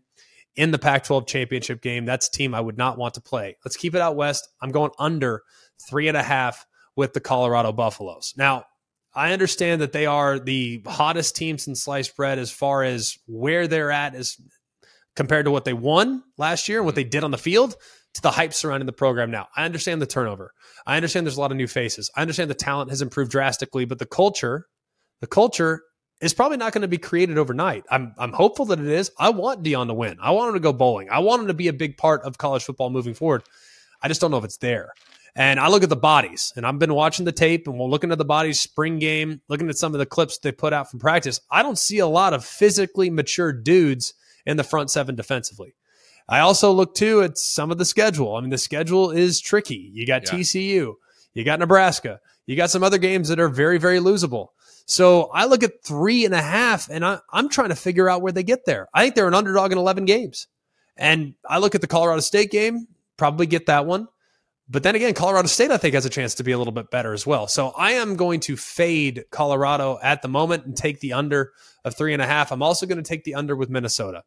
in 0.58 0.72
the 0.72 0.80
Pac 0.80 1.06
12 1.06 1.26
championship 1.26 1.82
game. 1.82 2.04
That's 2.04 2.28
a 2.28 2.32
team 2.32 2.54
I 2.54 2.60
would 2.60 2.78
not 2.78 2.98
want 2.98 3.14
to 3.14 3.22
play. 3.22 3.56
Let's 3.64 3.78
keep 3.78 3.96
it 3.96 4.02
out 4.02 4.18
west. 4.18 4.50
I'm 4.62 4.72
going 4.72 4.92
under 5.00 5.44
three 5.88 6.10
and 6.10 6.18
a 6.18 6.24
half 6.24 6.66
with 6.98 7.14
the 7.14 7.22
Colorado 7.22 7.72
Buffaloes. 7.72 8.34
Now, 8.36 8.66
I 9.16 9.34
understand 9.34 9.82
that 9.82 9.92
they 9.92 10.06
are 10.06 10.40
the 10.40 10.82
hottest 10.88 11.36
team 11.36 11.58
since 11.58 11.84
sliced 11.84 12.16
bread 12.16 12.40
as 12.40 12.52
far 12.52 12.84
as 12.84 13.18
where 13.28 13.68
they're 13.68 13.92
at 13.92 14.16
is 14.16 14.38
compared 15.16 15.46
to 15.46 15.52
what 15.52 15.66
they 15.66 15.74
won 15.74 16.24
last 16.38 16.68
year 16.68 16.80
and 16.80 16.86
what 16.86 16.94
mm-hmm. 16.94 17.02
they 17.02 17.10
did 17.10 17.24
on 17.24 17.32
the 17.32 17.38
field 17.38 17.76
to 18.16 18.22
the 18.22 18.32
hype 18.32 18.54
surrounding 18.54 18.86
the 18.86 18.94
program 18.94 19.32
now. 19.32 19.48
I 19.56 19.66
understand 19.66 20.02
the 20.02 20.08
turnover. 20.08 20.54
I 20.86 20.96
understand 20.96 21.26
there's 21.26 21.38
a 21.38 21.42
lot 21.42 21.52
of 21.52 21.58
new 21.58 21.68
faces. 21.68 22.10
I 22.16 22.22
understand 22.22 22.50
the 22.50 22.56
talent 22.56 22.90
has 22.90 23.02
improved 23.02 23.32
drastically, 23.32 23.86
but 23.86 24.00
the 24.00 24.06
culture, 24.06 24.68
the 25.22 25.28
culture 25.28 25.84
is 26.22 26.34
probably 26.34 26.58
not 26.58 26.74
going 26.74 26.84
to 26.84 26.88
be 26.88 26.98
created 26.98 27.38
overnight. 27.38 27.84
I'm 27.90 28.14
I'm 28.18 28.34
hopeful 28.34 28.66
that 28.66 28.80
it 28.80 28.88
is. 28.88 29.12
I 29.20 29.30
want 29.30 29.64
Deion 29.64 29.88
to 29.88 29.94
win. 29.94 30.18
I 30.22 30.32
want 30.32 30.50
him 30.50 30.54
to 30.56 30.60
go 30.60 30.74
bowling. 30.74 31.10
I 31.10 31.20
want 31.20 31.42
him 31.42 31.48
to 31.48 31.54
be 31.54 31.68
a 31.68 31.74
big 31.74 31.98
part 31.98 32.22
of 32.24 32.38
college 32.38 32.64
football 32.64 32.90
moving 32.90 33.14
forward. 33.14 33.44
I 34.02 34.08
just 34.08 34.22
don't 34.22 34.32
know 34.32 34.38
if 34.38 34.46
it's 34.46 34.58
there. 34.58 34.92
And 35.36 35.60
I 35.60 35.68
look 35.68 35.82
at 35.82 35.90
the 35.90 35.96
bodies, 35.96 36.54
and 36.56 36.66
I've 36.66 36.78
been 36.78 36.94
watching 36.94 37.26
the 37.26 37.32
tape, 37.32 37.68
and 37.68 37.80
we're 37.80 37.88
looking 37.88 38.12
at 38.12 38.20
the 38.20 38.26
bodies 38.26 38.60
spring 38.60 39.00
game, 39.00 39.42
looking 39.50 39.68
at 39.68 39.78
some 39.78 39.94
of 39.96 40.00
the 40.00 40.06
clips 40.06 40.38
they 40.38 40.52
put 40.52 40.74
out 40.74 40.92
from 40.92 41.00
practice. 41.00 41.40
I 41.50 41.64
don't 41.64 41.78
see 41.78 41.98
a 41.98 42.08
lot 42.08 42.34
of 42.34 42.46
physically 42.46 43.10
mature 43.10 43.52
dudes 43.52 44.14
in 44.46 44.58
the 44.58 44.64
front 44.64 44.92
seven 44.92 45.16
defensively. 45.16 45.74
I 46.30 46.40
also 46.40 46.72
look 46.72 46.94
too 46.94 47.24
at 47.24 47.38
some 47.38 47.72
of 47.72 47.80
the 47.80 47.86
schedule. 47.86 48.36
I 48.36 48.42
mean, 48.42 48.52
the 48.52 48.58
schedule 48.58 49.10
is 49.10 49.42
tricky. 49.42 49.90
You 49.94 50.06
got 50.06 50.24
Yeah. 50.24 50.38
TCU, 50.40 50.94
you 51.34 51.44
got 51.44 51.60
Nebraska, 51.60 52.20
you 52.46 52.56
got 52.56 52.70
some 52.70 52.84
other 52.84 53.00
games 53.00 53.30
that 53.30 53.40
are 53.40 53.50
very, 53.50 53.78
very 53.80 54.00
losable. 54.00 54.50
So 54.86 55.32
I 55.34 55.46
look 55.46 55.64
at 55.64 55.84
three 55.84 56.26
and 56.26 56.34
a 56.34 56.42
half, 56.42 56.90
and 56.90 57.06
I, 57.06 57.20
I'm 57.32 57.50
trying 57.50 57.70
to 57.70 57.76
figure 57.76 58.10
out 58.10 58.22
where 58.22 58.32
they 58.32 58.44
get 58.44 58.66
there. 58.66 58.88
I 58.94 59.04
think 59.04 59.16
they're 59.16 59.28
an 59.28 59.34
underdog 59.34 59.72
in 59.72 59.78
11 59.78 60.06
games. 60.06 60.48
And 60.96 61.34
I 61.50 61.58
look 61.58 61.74
at 61.74 61.82
the 61.82 61.88
Colorado 61.88 62.20
State 62.20 62.52
game, 62.52 62.88
probably 63.18 63.48
get 63.48 63.66
that 63.66 63.86
one. 63.86 64.08
But 64.70 64.84
then 64.84 64.96
again, 64.96 65.14
Colorado 65.14 65.48
State, 65.48 65.72
I 65.72 65.78
think, 65.78 65.94
has 65.94 66.06
a 66.06 66.10
chance 66.10 66.36
to 66.36 66.44
be 66.44 66.52
a 66.52 66.58
little 66.58 66.74
bit 66.74 66.90
better 66.90 67.14
as 67.14 67.28
well. 67.28 67.48
So 67.48 67.70
I 67.70 67.94
am 67.94 68.16
going 68.16 68.40
to 68.42 68.56
fade 68.56 69.26
Colorado 69.30 70.00
at 70.02 70.22
the 70.22 70.30
moment 70.30 70.66
and 70.66 70.76
take 70.76 71.00
the 71.02 71.14
under 71.14 71.52
of 71.84 71.96
three 71.96 72.14
and 72.14 72.22
a 72.22 72.26
half. 72.26 72.52
I'm 72.52 72.64
also 72.64 72.86
going 72.86 72.98
to 72.98 73.08
take 73.08 73.26
the 73.26 73.36
under 73.36 73.56
with 73.56 73.70
Minnesota. 73.70 74.24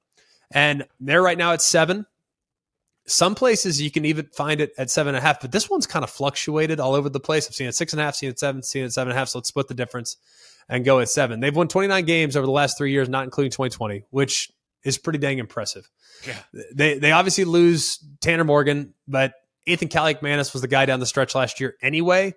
And 0.51 0.87
they're 1.01 1.22
right 1.22 1.38
now 1.38 1.53
at 1.53 1.62
seven. 1.62 2.07
Some 3.07 3.35
places 3.35 3.81
you 3.81 3.90
can 3.90 4.05
even 4.05 4.27
find 4.27 4.61
it 4.61 4.72
at 4.77 4.90
seven 4.90 5.14
and 5.14 5.22
a 5.22 5.27
half, 5.27 5.40
but 5.40 5.53
this 5.53 5.70
one's 5.70 5.87
kind 5.87 6.03
of 6.03 6.11
fluctuated 6.11 6.81
all 6.81 6.94
over 6.94 7.09
the 7.09 7.20
place. 7.20 7.46
I've 7.46 7.55
seen 7.55 7.68
it 7.68 7.75
six 7.75 7.92
and 7.92 8.01
a 8.01 8.05
half, 8.05 8.16
seen 8.16 8.31
it 8.31 8.38
seven, 8.38 8.62
seen 8.62 8.85
it 8.85 8.92
seven 8.92 9.11
and 9.11 9.16
a 9.16 9.18
half. 9.18 9.29
So 9.29 9.38
let's 9.38 9.49
split 9.49 9.68
the 9.68 9.75
difference 9.75 10.16
and 10.68 10.85
go 10.85 10.99
at 10.99 11.09
seven. 11.09 11.40
They've 11.40 11.55
won 11.55 11.68
29 11.68 12.05
games 12.05 12.37
over 12.37 12.46
the 12.46 12.53
last 12.53 12.77
three 12.77 12.90
years, 12.90 13.09
not 13.09 13.25
including 13.25 13.53
2020, 13.53 14.05
which 14.11 14.51
is 14.85 14.99
pretty 14.99 15.20
dang 15.20 15.38
impressive. 15.38 15.88
Yeah. 16.27 16.38
They 16.75 16.99
they 16.99 17.12
obviously 17.12 17.44
lose 17.44 17.99
Tanner 18.20 18.44
Morgan, 18.44 18.94
but 19.07 19.35
Athan 19.66 19.88
Kaliakmanis 19.88 20.52
was 20.52 20.62
the 20.62 20.68
guy 20.68 20.87
down 20.87 21.00
the 21.00 21.07
stretch 21.07 21.35
last 21.35 21.61
year 21.61 21.74
anyway. 21.83 22.35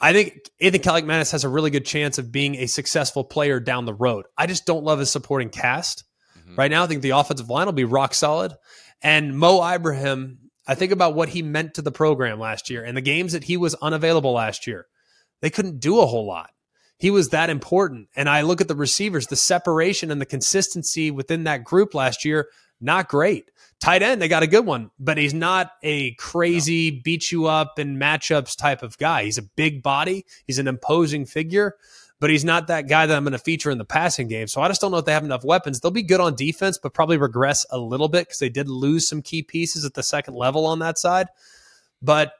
I 0.00 0.12
think 0.12 0.50
Athan 0.60 0.82
Kaliakmanis 0.82 1.32
has 1.32 1.44
a 1.44 1.48
really 1.48 1.70
good 1.70 1.86
chance 1.86 2.18
of 2.18 2.32
being 2.32 2.56
a 2.56 2.66
successful 2.66 3.24
player 3.24 3.60
down 3.60 3.84
the 3.86 3.94
road. 3.94 4.26
I 4.36 4.46
just 4.46 4.66
don't 4.66 4.84
love 4.84 4.98
his 4.98 5.10
supporting 5.10 5.48
cast. 5.50 6.04
Mhm. 6.38 6.58
Right 6.58 6.70
now, 6.70 6.84
I 6.84 6.86
think 6.86 7.02
the 7.02 7.10
offensive 7.10 7.48
line 7.48 7.66
will 7.66 7.72
be 7.72 7.84
rock 7.84 8.14
solid. 8.14 8.54
And 9.02 9.38
Mo 9.38 9.62
Ibrahim, 9.66 10.38
I 10.66 10.74
think 10.74 10.92
about 10.92 11.14
what 11.14 11.30
he 11.30 11.42
meant 11.42 11.74
to 11.74 11.82
the 11.82 11.92
program 11.92 12.38
last 12.40 12.70
year 12.70 12.82
and 12.82 12.96
the 12.96 13.00
games 13.02 13.32
that 13.32 13.44
he 13.44 13.56
was 13.56 13.74
unavailable 13.76 14.32
last 14.32 14.66
year. 14.66 14.86
They 15.42 15.50
couldn't 15.50 15.80
do 15.80 16.00
a 16.00 16.06
whole 16.06 16.26
lot. 16.26 16.50
he 16.96 17.10
was 17.10 17.30
that 17.30 17.50
important. 17.50 18.08
And 18.14 18.28
I 18.30 18.42
look 18.42 18.60
at 18.60 18.68
the 18.68 18.74
receivers, 18.76 19.26
the 19.26 19.36
separation 19.36 20.10
and 20.12 20.20
the 20.20 20.26
consistency 20.26 21.10
within 21.10 21.42
that 21.44 21.64
group 21.64 21.92
last 21.92 22.24
year, 22.24 22.48
not 22.84 23.08
great. 23.08 23.50
Tight 23.80 24.02
end, 24.02 24.22
they 24.22 24.28
got 24.28 24.42
a 24.42 24.46
good 24.46 24.64
one, 24.64 24.90
but 24.98 25.18
he's 25.18 25.34
not 25.34 25.72
a 25.82 26.12
crazy 26.14 26.90
no. 26.90 27.00
beat 27.04 27.32
you 27.32 27.46
up 27.46 27.78
in 27.78 27.98
matchups 27.98 28.56
type 28.56 28.82
of 28.82 28.96
guy. 28.98 29.24
He's 29.24 29.38
a 29.38 29.42
big 29.42 29.82
body, 29.82 30.24
he's 30.46 30.58
an 30.58 30.68
imposing 30.68 31.26
figure, 31.26 31.76
but 32.20 32.30
he's 32.30 32.44
not 32.44 32.68
that 32.68 32.88
guy 32.88 33.06
that 33.06 33.16
I'm 33.16 33.24
going 33.24 33.32
to 33.32 33.38
feature 33.38 33.70
in 33.70 33.78
the 33.78 33.84
passing 33.84 34.28
game. 34.28 34.46
So 34.46 34.62
I 34.62 34.68
just 34.68 34.80
don't 34.80 34.90
know 34.90 34.98
if 34.98 35.04
they 35.04 35.12
have 35.12 35.24
enough 35.24 35.44
weapons. 35.44 35.80
They'll 35.80 35.90
be 35.90 36.02
good 36.02 36.20
on 36.20 36.34
defense, 36.34 36.78
but 36.78 36.94
probably 36.94 37.18
regress 37.18 37.66
a 37.70 37.78
little 37.78 38.08
bit 38.08 38.26
because 38.26 38.38
they 38.38 38.48
did 38.48 38.68
lose 38.68 39.08
some 39.08 39.20
key 39.20 39.42
pieces 39.42 39.84
at 39.84 39.94
the 39.94 40.02
second 40.02 40.34
level 40.34 40.64
on 40.66 40.78
that 40.78 40.98
side. 40.98 41.26
But 42.00 42.32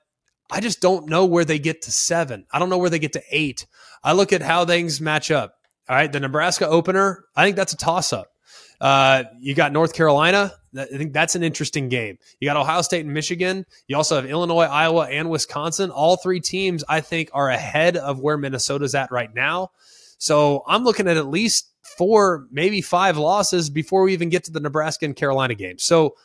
I 0.51 0.61
just 0.61 0.81
don't 0.81 1.09
know 1.09 1.25
where 1.25 1.45
they 1.45 1.59
get 1.59 1.83
to 1.83 1.93
seven. 1.93 2.47
I 2.51 2.59
don't 2.59 2.71
know 2.71 2.79
where 2.79 2.91
they 2.91 2.99
get 2.99 3.15
to 3.15 3.23
eight. 3.31 3.67
I 4.03 4.13
look 4.13 4.33
at 4.33 4.43
how 4.43 4.65
things 4.65 5.01
match 5.01 5.31
up. 5.31 5.57
All 5.89 5.97
right, 5.97 6.11
the 6.11 6.21
Nebraska 6.21 6.67
opener, 6.67 7.25
I 7.37 7.45
think 7.45 7.57
that's 7.57 7.75
a 7.75 7.77
toss 7.77 8.13
up. 8.13 8.34
Uh, 8.81 9.25
you 9.41 9.55
got 9.55 9.73
North 9.73 9.95
Carolina. 9.95 10.53
I 10.77 10.85
think 10.87 11.13
that's 11.13 11.37
an 11.37 11.43
interesting 11.43 11.89
game. 11.89 12.19
You 12.41 12.49
got 12.49 12.57
Ohio 12.57 12.83
State 12.83 13.05
and 13.05 13.15
Michigan. 13.15 13.65
You 13.87 13.97
also 13.97 14.17
have 14.17 14.27
Illinois, 14.27 14.65
Iowa, 14.65 15.07
and 15.09 15.31
Wisconsin. 15.31 15.91
All 15.91 16.17
three 16.17 16.41
teams, 16.41 16.83
I 16.89 17.01
think, 17.01 17.31
are 17.33 17.49
ahead 17.49 17.97
of 17.97 18.21
where 18.21 18.37
Minnesota's 18.37 18.95
at 18.95 19.11
right 19.13 19.33
now. 19.33 19.71
So 20.19 20.65
I'm 20.67 20.85
looking 20.85 21.07
at 21.07 21.17
at 21.17 21.27
least 21.27 21.71
four, 21.97 22.47
maybe 22.51 22.81
five 22.81 23.17
losses 23.17 23.71
before 23.71 24.03
we 24.03 24.13
even 24.13 24.29
get 24.31 24.45
to 24.45 24.51
the 24.51 24.61
Nebraska 24.61 25.05
and 25.05 25.15
Carolina 25.15 25.55
game. 25.55 25.79
So 25.79 26.17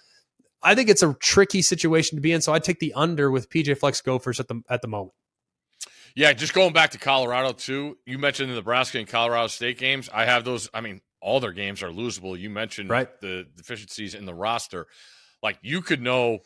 I 0.61 0.75
think 0.75 0.89
it's 0.89 1.03
a 1.03 1.13
tricky 1.15 1.61
situation 1.61 2.17
to 2.17 2.21
be 2.21 2.31
in. 2.31 2.41
So 2.41 2.53
I 2.53 2.59
take 2.59 2.79
the 2.79 2.93
under 2.93 3.31
with 3.31 3.49
PJ 3.49 3.77
Fleck's 3.77 4.01
Gophers 4.01 4.39
at 4.39 4.47
the 4.47 4.61
at 4.69 4.81
the 4.81 4.87
moment. 4.87 5.13
Yeah, 6.15 6.33
just 6.33 6.53
going 6.53 6.73
back 6.73 6.91
to 6.91 6.97
Colorado 6.97 7.53
too. 7.53 7.97
You 8.05 8.17
mentioned 8.17 8.49
the 8.49 8.55
Nebraska 8.55 8.97
and 8.97 9.07
Colorado 9.07 9.47
State 9.47 9.77
games. 9.77 10.09
I 10.11 10.25
have 10.25 10.43
those. 10.43 10.69
I 10.73 10.81
mean, 10.81 11.01
all 11.21 11.39
their 11.39 11.51
games 11.51 11.83
are 11.83 11.89
losable. 11.89 12.39
You 12.39 12.49
mentioned 12.49 12.89
right. 12.89 13.09
the 13.21 13.45
deficiencies 13.55 14.15
in 14.15 14.25
the 14.25 14.33
roster. 14.33 14.87
Like 15.41 15.57
you 15.61 15.81
could 15.81 16.01
know 16.01 16.39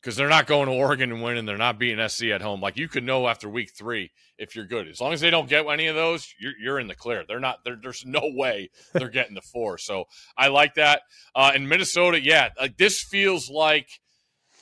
because 0.00 0.16
they're 0.16 0.28
not 0.28 0.46
going 0.46 0.66
to 0.68 0.74
Oregon 0.74 1.10
and 1.10 1.22
winning. 1.22 1.44
They're 1.44 1.56
not 1.56 1.78
beating 1.78 2.06
SC 2.08 2.24
at 2.26 2.40
home. 2.40 2.60
Like 2.60 2.76
you 2.76 2.88
could 2.88 3.04
know 3.04 3.26
after 3.26 3.48
week 3.48 3.70
three 3.76 4.10
if 4.38 4.54
you're 4.54 4.66
good. 4.66 4.88
As 4.88 5.00
long 5.00 5.12
as 5.12 5.20
they 5.20 5.30
don't 5.30 5.48
get 5.48 5.66
any 5.66 5.88
of 5.88 5.96
those, 5.96 6.32
you're, 6.38 6.52
you're 6.60 6.78
in 6.78 6.86
the 6.86 6.94
clear. 6.94 7.24
They're 7.26 7.40
not. 7.40 7.64
They're, 7.64 7.78
there's 7.80 8.04
no 8.06 8.22
way 8.34 8.70
they're 8.92 9.08
getting 9.08 9.34
the 9.34 9.40
four. 9.40 9.78
So 9.78 10.04
I 10.36 10.48
like 10.48 10.74
that. 10.74 11.02
Uh, 11.34 11.52
in 11.54 11.68
Minnesota, 11.68 12.22
yeah, 12.22 12.50
like 12.60 12.76
this 12.76 13.02
feels 13.02 13.50
like 13.50 13.88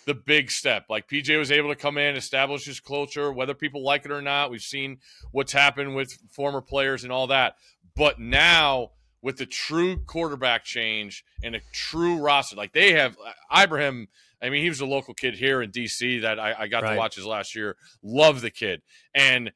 the 0.07 0.15
big 0.15 0.51
step. 0.51 0.87
Like 0.89 1.09
PJ 1.09 1.37
was 1.37 1.53
able 1.53 1.69
to 1.69 1.77
come 1.77 1.99
in, 1.99 2.17
establish 2.17 2.65
his 2.65 2.81
culture, 2.81 3.33
whether 3.33 3.55
people 3.55 3.85
like 3.85 4.05
it 4.05 4.11
or 4.11 4.23
not. 4.23 4.51
We've 4.51 4.61
seen 4.61 4.99
what's 5.33 5.53
happened 5.53 5.95
with 5.95 6.17
former 6.33 6.63
players 6.63 7.05
and 7.05 7.13
all 7.13 7.27
that. 7.27 7.57
But 7.95 8.19
now 8.19 8.91
with 9.23 9.37
the 9.37 9.47
true 9.47 9.99
quarterback 9.99 10.65
change 10.65 11.25
and 11.43 11.55
a 11.55 11.61
true 11.73 12.19
roster, 12.19 12.57
like 12.57 12.73
they 12.73 12.93
have 12.93 13.17
uh, 13.25 13.63
Ibrahim. 13.63 14.09
I 14.43 14.51
mean, 14.51 14.63
he 14.63 14.69
was 14.69 14.81
a 14.81 14.87
local 14.87 15.15
kid 15.15 15.35
here 15.35 15.63
in 15.63 15.71
DC 15.71 16.23
that 16.23 16.39
I, 16.39 16.55
I 16.59 16.67
got 16.69 16.83
right. 16.83 16.93
to 16.93 16.99
watch 16.99 17.17
his 17.17 17.25
last 17.25 17.55
year. 17.55 17.77
Love 18.03 18.43
the 18.43 18.51
kid. 18.51 18.83
And 19.15 19.53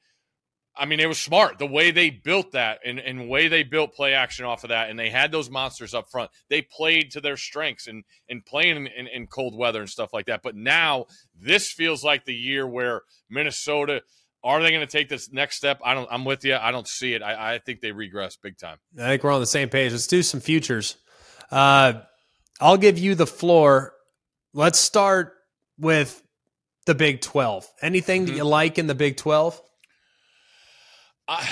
I 0.74 0.86
mean, 0.86 1.00
it 1.00 1.06
was 1.06 1.18
smart 1.18 1.58
the 1.58 1.66
way 1.66 1.90
they 1.90 2.08
built 2.08 2.52
that 2.52 2.78
and, 2.84 2.98
and 2.98 3.28
way 3.28 3.48
they 3.48 3.62
built 3.62 3.94
play 3.94 4.14
action 4.14 4.46
off 4.46 4.64
of 4.64 4.70
that. 4.70 4.88
And 4.88 4.98
they 4.98 5.10
had 5.10 5.30
those 5.30 5.50
monsters 5.50 5.92
up 5.92 6.10
front. 6.10 6.30
They 6.48 6.62
played 6.62 7.10
to 7.10 7.20
their 7.20 7.36
strengths 7.36 7.86
and, 7.86 8.04
and 8.28 8.44
playing 8.46 8.76
in, 8.76 8.86
in, 8.86 9.06
in 9.06 9.26
cold 9.26 9.54
weather 9.54 9.80
and 9.80 9.90
stuff 9.90 10.14
like 10.14 10.26
that. 10.26 10.42
But 10.42 10.56
now 10.56 11.06
this 11.38 11.70
feels 11.70 12.02
like 12.02 12.24
the 12.24 12.34
year 12.34 12.66
where 12.66 13.02
Minnesota– 13.28 14.02
are 14.42 14.62
they 14.62 14.70
going 14.70 14.86
to 14.86 14.90
take 14.90 15.08
this 15.08 15.32
next 15.32 15.56
step? 15.56 15.80
I 15.84 15.94
don't. 15.94 16.08
I'm 16.10 16.24
with 16.24 16.44
you. 16.44 16.56
I 16.56 16.70
don't 16.70 16.88
see 16.88 17.14
it. 17.14 17.22
I, 17.22 17.54
I 17.54 17.58
think 17.58 17.80
they 17.80 17.92
regress 17.92 18.36
big 18.36 18.58
time. 18.58 18.78
I 18.98 19.08
think 19.08 19.24
we're 19.24 19.32
on 19.32 19.40
the 19.40 19.46
same 19.46 19.68
page. 19.68 19.92
Let's 19.92 20.06
do 20.06 20.22
some 20.22 20.40
futures. 20.40 20.96
Uh, 21.50 21.94
I'll 22.60 22.78
give 22.78 22.98
you 22.98 23.14
the 23.14 23.26
floor. 23.26 23.94
Let's 24.52 24.78
start 24.78 25.34
with 25.78 26.22
the 26.86 26.94
Big 26.94 27.20
Twelve. 27.20 27.66
Anything 27.82 28.22
mm-hmm. 28.22 28.32
that 28.32 28.36
you 28.36 28.44
like 28.44 28.78
in 28.78 28.86
the 28.86 28.94
Big 28.94 29.16
Twelve? 29.16 29.60
I, 31.28 31.48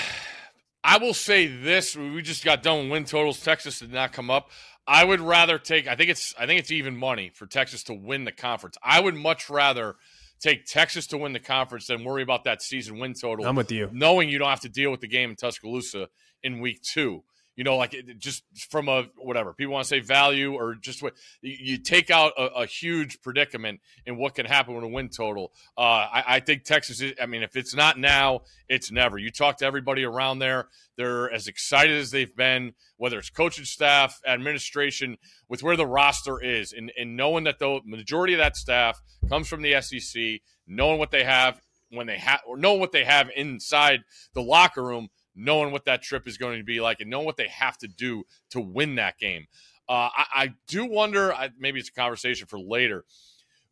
I 0.83 0.97
will 0.97 1.13
say 1.13 1.47
this: 1.47 1.95
we 1.95 2.21
just 2.21 2.43
got 2.43 2.63
done 2.63 2.83
with 2.83 2.91
win 2.91 3.05
totals. 3.05 3.39
Texas 3.39 3.79
did 3.79 3.91
not 3.91 4.13
come 4.13 4.29
up. 4.29 4.49
I 4.87 5.03
would 5.03 5.21
rather 5.21 5.59
take. 5.59 5.87
I 5.87 5.95
think 5.95 6.09
it's. 6.09 6.33
I 6.39 6.47
think 6.47 6.59
it's 6.59 6.71
even 6.71 6.97
money 6.97 7.31
for 7.33 7.45
Texas 7.45 7.83
to 7.83 7.93
win 7.93 8.25
the 8.25 8.31
conference. 8.31 8.77
I 8.83 8.99
would 8.99 9.15
much 9.15 9.47
rather 9.47 9.95
take 10.39 10.65
Texas 10.65 11.07
to 11.07 11.17
win 11.17 11.33
the 11.33 11.39
conference 11.39 11.87
than 11.87 12.03
worry 12.03 12.23
about 12.23 12.43
that 12.45 12.61
season 12.61 12.99
win 12.99 13.13
total. 13.13 13.45
I'm 13.45 13.55
with 13.55 13.71
you. 13.71 13.89
Knowing 13.91 14.29
you 14.29 14.39
don't 14.39 14.49
have 14.49 14.61
to 14.61 14.69
deal 14.69 14.91
with 14.91 15.01
the 15.01 15.07
game 15.07 15.29
in 15.29 15.35
Tuscaloosa 15.35 16.09
in 16.43 16.59
week 16.59 16.81
two. 16.81 17.23
You 17.59 17.65
know, 17.65 17.75
like 17.75 17.93
just 18.19 18.45
from 18.69 18.87
a 18.87 19.07
whatever 19.17 19.53
people 19.53 19.73
want 19.73 19.83
to 19.83 19.89
say 19.89 19.99
value 19.99 20.53
or 20.53 20.75
just 20.75 21.03
what 21.03 21.15
you 21.41 21.77
take 21.77 22.09
out 22.09 22.31
a, 22.37 22.61
a 22.61 22.65
huge 22.65 23.21
predicament 23.21 23.81
in 24.05 24.15
what 24.15 24.33
can 24.33 24.45
happen 24.45 24.75
with 24.75 24.85
a 24.85 24.87
win 24.87 25.09
total. 25.09 25.51
Uh, 25.77 25.81
I, 25.81 26.23
I 26.25 26.39
think 26.39 26.63
Texas. 26.63 27.01
Is, 27.01 27.15
I 27.21 27.25
mean, 27.25 27.43
if 27.43 27.57
it's 27.57 27.75
not 27.75 27.99
now, 27.99 28.43
it's 28.69 28.93
never. 28.93 29.17
You 29.17 29.29
talk 29.29 29.57
to 29.57 29.65
everybody 29.65 30.05
around 30.05 30.39
there; 30.39 30.69
they're 30.95 31.29
as 31.29 31.49
excited 31.49 31.97
as 31.97 32.11
they've 32.11 32.33
been, 32.33 32.75
whether 32.95 33.19
it's 33.19 33.29
coaching 33.29 33.65
staff, 33.65 34.21
administration, 34.25 35.17
with 35.49 35.61
where 35.61 35.75
the 35.75 35.85
roster 35.85 36.41
is, 36.41 36.71
and, 36.71 36.93
and 36.97 37.17
knowing 37.17 37.43
that 37.43 37.59
the 37.59 37.81
majority 37.83 38.31
of 38.35 38.39
that 38.39 38.55
staff 38.55 39.01
comes 39.27 39.49
from 39.49 39.63
the 39.63 39.81
SEC, 39.81 40.39
knowing 40.65 40.97
what 40.97 41.11
they 41.11 41.25
have 41.25 41.59
when 41.91 42.07
they 42.07 42.19
have, 42.19 42.39
or 42.47 42.55
knowing 42.55 42.79
what 42.79 42.93
they 42.93 43.03
have 43.03 43.29
inside 43.35 44.05
the 44.33 44.41
locker 44.41 44.81
room 44.81 45.09
knowing 45.35 45.71
what 45.71 45.85
that 45.85 46.01
trip 46.01 46.27
is 46.27 46.37
going 46.37 46.57
to 46.57 46.63
be 46.63 46.81
like 46.81 46.99
and 46.99 47.09
knowing 47.09 47.25
what 47.25 47.37
they 47.37 47.47
have 47.47 47.77
to 47.77 47.87
do 47.87 48.23
to 48.51 48.59
win 48.59 48.95
that 48.95 49.17
game. 49.17 49.45
Uh, 49.87 50.09
I, 50.15 50.25
I, 50.33 50.53
do 50.67 50.85
wonder. 50.85 51.33
I, 51.33 51.49
maybe 51.57 51.79
it's 51.79 51.89
a 51.89 51.93
conversation 51.93 52.47
for 52.47 52.59
later. 52.59 53.05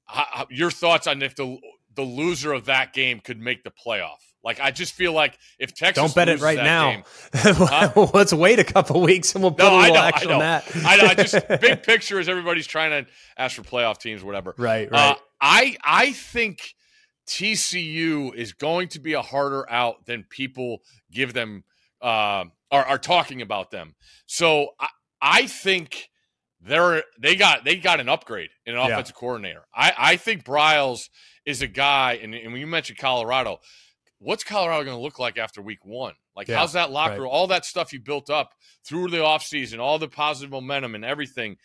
How, 0.05 0.47
your 0.49 0.71
thoughts 0.71 1.05
on 1.05 1.21
if 1.21 1.35
the 1.35 1.59
the 1.95 2.01
loser 2.01 2.53
of 2.53 2.65
that 2.65 2.93
game 2.93 3.19
could 3.19 3.39
make 3.39 3.63
the 3.63 3.71
playoff? 3.71 4.17
Like 4.43 4.59
I 4.61 4.71
just 4.71 4.93
feel 4.93 5.11
like 5.11 5.37
if 5.59 5.75
Texas 5.75 6.01
don't 6.01 6.15
bet 6.15 6.29
it 6.29 6.39
right 6.39 6.57
now, 6.57 6.91
game, 6.91 7.03
huh? 7.33 8.07
let's 8.13 8.31
wait 8.31 8.59
a 8.59 8.63
couple 8.63 9.01
weeks 9.01 9.35
and 9.35 9.43
we'll 9.43 9.51
put 9.51 9.65
no, 9.65 9.77
a 9.77 9.81
little 9.81 9.95
know, 9.95 10.01
action 10.01 10.31
on 10.31 10.39
that. 10.39 10.63
I 10.85 10.95
know. 10.95 11.03
I 11.03 11.13
just 11.15 11.47
big 11.61 11.83
picture 11.83 12.19
is 12.19 12.29
everybody's 12.29 12.65
trying 12.65 12.91
to 12.91 13.11
ask 13.37 13.55
for 13.57 13.63
playoff 13.63 13.97
teams, 13.97 14.23
whatever. 14.23 14.55
Right. 14.57 14.89
Right. 14.89 15.11
Uh, 15.11 15.15
I 15.41 15.75
I 15.83 16.13
think 16.13 16.75
TCU 17.27 18.33
is 18.33 18.53
going 18.53 18.87
to 18.89 18.99
be 18.99 19.13
a 19.13 19.21
harder 19.21 19.69
out 19.69 20.05
than 20.05 20.23
people 20.29 20.81
give 21.11 21.33
them 21.33 21.63
uh, 22.01 22.45
are, 22.71 22.85
are 22.85 22.97
talking 22.97 23.41
about 23.41 23.71
them. 23.71 23.95
So 24.25 24.69
I, 24.79 24.87
I 25.21 25.47
think 25.47 26.09
they're 26.61 27.03
they 27.19 27.35
got 27.35 27.63
they 27.63 27.75
got 27.75 27.99
an 27.99 28.09
upgrade 28.09 28.49
in 28.65 28.75
an 28.75 28.79
offensive 28.79 29.15
yeah. 29.15 29.19
coordinator. 29.19 29.65
I, 29.73 29.93
I 29.97 30.17
think 30.17 30.43
Briles 30.43 31.09
is 31.45 31.61
a 31.61 31.67
guy, 31.67 32.19
and, 32.21 32.33
and 32.33 32.51
when 32.51 32.59
you 32.59 32.67
mentioned 32.67 32.97
Colorado, 32.97 33.59
what's 34.19 34.43
Colorado 34.43 34.83
going 34.83 34.97
to 34.97 35.01
look 35.01 35.19
like 35.19 35.37
after 35.37 35.61
week 35.61 35.85
one? 35.85 36.13
Like, 36.35 36.47
yeah, 36.47 36.57
how's 36.57 36.73
that 36.73 36.91
locker 36.91 37.21
right. 37.21 37.29
all 37.29 37.47
that 37.47 37.65
stuff 37.65 37.93
you 37.93 37.99
built 37.99 38.29
up 38.29 38.51
through 38.85 39.09
the 39.09 39.17
offseason, 39.17 39.79
all 39.79 39.99
the 39.99 40.07
positive 40.07 40.51
momentum 40.51 40.95
and 40.95 41.05
everything? 41.05 41.57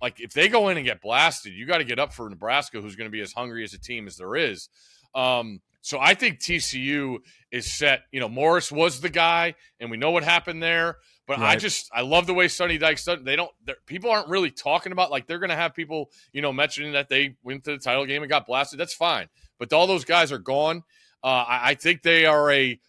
Like, 0.00 0.20
if 0.20 0.32
they 0.32 0.48
go 0.48 0.68
in 0.68 0.76
and 0.76 0.86
get 0.86 1.00
blasted, 1.00 1.54
you 1.54 1.66
got 1.66 1.78
to 1.78 1.84
get 1.84 1.98
up 1.98 2.12
for 2.12 2.28
Nebraska, 2.28 2.80
who's 2.80 2.94
going 2.94 3.08
to 3.08 3.12
be 3.12 3.20
as 3.20 3.32
hungry 3.32 3.64
as 3.64 3.74
a 3.74 3.80
team 3.80 4.06
as 4.06 4.16
there 4.16 4.36
is. 4.36 4.68
Um, 5.14 5.60
so 5.80 5.98
I 5.98 6.14
think 6.14 6.40
TCU 6.40 7.18
is 7.50 7.72
set. 7.72 8.02
You 8.12 8.20
know, 8.20 8.28
Morris 8.28 8.70
was 8.70 9.00
the 9.00 9.08
guy, 9.08 9.54
and 9.80 9.90
we 9.90 9.96
know 9.96 10.10
what 10.10 10.24
happened 10.24 10.62
there. 10.62 10.96
But 11.26 11.38
right. 11.38 11.50
I 11.50 11.56
just 11.56 11.90
I 11.92 12.00
love 12.00 12.26
the 12.26 12.34
way 12.34 12.48
Sonny 12.48 12.78
Dykes. 12.78 13.06
They 13.22 13.36
don't 13.36 13.50
people 13.86 14.10
aren't 14.10 14.28
really 14.28 14.50
talking 14.50 14.92
about 14.92 15.10
like 15.10 15.26
they're 15.26 15.38
going 15.38 15.50
to 15.50 15.56
have 15.56 15.74
people 15.74 16.10
you 16.32 16.40
know 16.40 16.52
mentioning 16.52 16.92
that 16.92 17.08
they 17.08 17.36
went 17.42 17.64
to 17.64 17.72
the 17.72 17.78
title 17.78 18.06
game 18.06 18.22
and 18.22 18.30
got 18.30 18.46
blasted. 18.46 18.80
That's 18.80 18.94
fine. 18.94 19.28
But 19.58 19.72
all 19.72 19.86
those 19.86 20.04
guys 20.04 20.32
are 20.32 20.38
gone. 20.38 20.84
Uh, 21.22 21.44
I, 21.46 21.70
I 21.70 21.74
think 21.74 22.02
they 22.02 22.24
are 22.24 22.50
a 22.50 22.80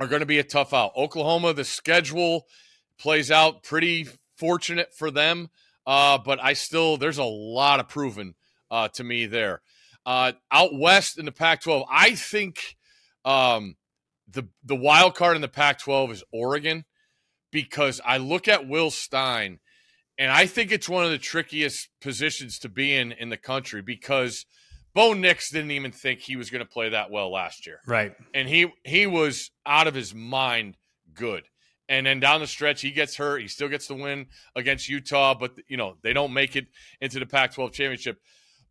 are 0.00 0.06
going 0.08 0.20
to 0.20 0.26
be 0.26 0.38
a 0.38 0.44
tough 0.44 0.72
out. 0.72 0.92
Oklahoma, 0.96 1.54
the 1.54 1.64
schedule 1.64 2.46
plays 2.98 3.30
out 3.30 3.62
pretty 3.62 4.08
fortunate 4.36 4.94
for 4.94 5.10
them. 5.10 5.50
Uh, 5.86 6.18
but 6.18 6.42
I 6.42 6.54
still 6.54 6.96
there's 6.96 7.18
a 7.18 7.24
lot 7.24 7.80
of 7.80 7.88
proven 7.88 8.34
uh, 8.70 8.88
to 8.88 9.04
me 9.04 9.26
there. 9.26 9.60
Uh, 10.04 10.32
out 10.50 10.74
west 10.74 11.18
in 11.18 11.24
the 11.24 11.32
Pac-12, 11.32 11.84
I 11.90 12.14
think 12.14 12.76
um, 13.24 13.76
the 14.28 14.48
the 14.64 14.76
wild 14.76 15.14
card 15.14 15.36
in 15.36 15.42
the 15.42 15.48
Pac-12 15.48 16.10
is 16.10 16.24
Oregon 16.32 16.84
because 17.52 18.00
I 18.04 18.16
look 18.16 18.48
at 18.48 18.66
Will 18.66 18.90
Stein 18.90 19.60
and 20.18 20.30
I 20.30 20.46
think 20.46 20.72
it's 20.72 20.88
one 20.88 21.04
of 21.04 21.10
the 21.10 21.18
trickiest 21.18 21.88
positions 22.00 22.58
to 22.60 22.68
be 22.68 22.94
in 22.94 23.12
in 23.12 23.28
the 23.28 23.36
country 23.36 23.82
because 23.82 24.44
Bo 24.94 25.14
Nix 25.14 25.50
didn't 25.50 25.70
even 25.70 25.90
think 25.90 26.20
he 26.20 26.36
was 26.36 26.50
going 26.50 26.64
to 26.64 26.70
play 26.70 26.90
that 26.90 27.10
well 27.10 27.32
last 27.32 27.66
year, 27.66 27.80
right? 27.86 28.14
And 28.34 28.48
he 28.48 28.72
he 28.84 29.06
was 29.06 29.50
out 29.64 29.86
of 29.86 29.94
his 29.94 30.14
mind 30.14 30.76
good. 31.14 31.44
And 31.88 32.06
then 32.06 32.20
down 32.20 32.40
the 32.40 32.46
stretch, 32.46 32.80
he 32.80 32.90
gets 32.90 33.16
hurt. 33.16 33.42
He 33.42 33.48
still 33.48 33.68
gets 33.68 33.86
the 33.86 33.94
win 33.94 34.26
against 34.54 34.88
Utah, 34.88 35.34
but 35.34 35.52
you 35.68 35.76
know 35.76 35.96
they 36.02 36.12
don't 36.12 36.32
make 36.32 36.56
it 36.56 36.66
into 37.00 37.18
the 37.18 37.26
Pac-12 37.26 37.72
championship. 37.72 38.18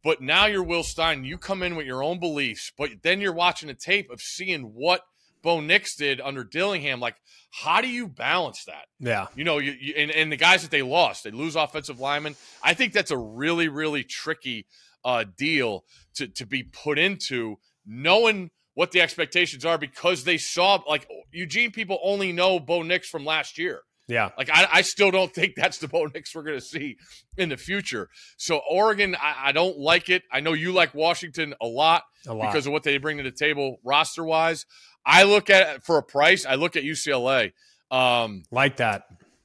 But 0.03 0.21
now 0.21 0.47
you're 0.47 0.63
Will 0.63 0.83
Stein. 0.83 1.23
You 1.23 1.37
come 1.37 1.61
in 1.61 1.75
with 1.75 1.85
your 1.85 2.03
own 2.03 2.19
beliefs, 2.19 2.71
but 2.77 2.89
then 3.03 3.21
you're 3.21 3.33
watching 3.33 3.69
a 3.69 3.75
tape 3.75 4.09
of 4.09 4.19
seeing 4.19 4.63
what 4.73 5.01
Bo 5.41 5.59
Nix 5.59 5.95
did 5.95 6.21
under 6.21 6.43
Dillingham. 6.43 6.99
Like, 6.99 7.15
how 7.51 7.81
do 7.81 7.87
you 7.87 8.07
balance 8.07 8.63
that? 8.65 8.85
Yeah. 8.99 9.27
You 9.35 9.43
know, 9.43 9.57
you, 9.57 9.75
you 9.79 9.93
and, 9.97 10.11
and 10.11 10.31
the 10.31 10.37
guys 10.37 10.61
that 10.61 10.71
they 10.71 10.81
lost, 10.81 11.23
they 11.23 11.31
lose 11.31 11.55
offensive 11.55 11.99
linemen. 11.99 12.35
I 12.63 12.73
think 12.73 12.93
that's 12.93 13.11
a 13.11 13.17
really, 13.17 13.67
really 13.67 14.03
tricky 14.03 14.65
uh, 15.03 15.25
deal 15.37 15.85
to 16.15 16.27
to 16.27 16.45
be 16.45 16.63
put 16.63 16.97
into, 16.97 17.57
knowing 17.85 18.51
what 18.73 18.91
the 18.91 19.01
expectations 19.01 19.65
are 19.65 19.77
because 19.77 20.23
they 20.23 20.37
saw 20.37 20.79
like 20.87 21.07
Eugene 21.31 21.71
people 21.71 21.99
only 22.03 22.31
know 22.31 22.59
Bo 22.59 22.83
Nix 22.83 23.09
from 23.09 23.25
last 23.25 23.57
year. 23.57 23.81
Yeah. 24.07 24.29
Like 24.37 24.49
I, 24.51 24.67
I 24.71 24.81
still 24.81 25.11
don't 25.11 25.33
think 25.33 25.55
that's 25.55 25.77
the 25.77 25.87
Bo 25.89 26.05
Nix 26.05 26.35
we're 26.35 26.43
going 26.43 26.59
to 26.59 26.65
see 26.65 26.97
in 27.37 27.49
the 27.49 27.57
future. 27.57 28.09
So 28.37 28.61
Oregon, 28.69 29.15
I, 29.15 29.49
I, 29.49 29.51
don't 29.51 29.77
like 29.77 30.09
it. 30.09 30.23
I 30.31 30.41
know 30.41 30.53
you 30.53 30.71
like 30.73 30.93
Washington 30.93 31.53
a 31.61 31.67
lot, 31.67 32.03
a 32.27 32.33
lot 32.33 32.51
because 32.51 32.67
of 32.67 32.73
what 32.73 32.83
they 32.83 32.97
bring 32.97 33.17
to 33.17 33.23
the 33.23 33.31
table 33.31 33.79
roster 33.83 34.23
wise. 34.23 34.65
I 35.05 35.23
look 35.23 35.49
at 35.49 35.75
it 35.75 35.83
for 35.83 35.97
a 35.97 36.03
price. 36.03 36.45
I 36.45 36.55
look 36.55 36.75
at 36.75 36.83
UCLA. 36.83 37.53
Um, 37.89 38.43
like 38.51 38.77
that 38.77 39.03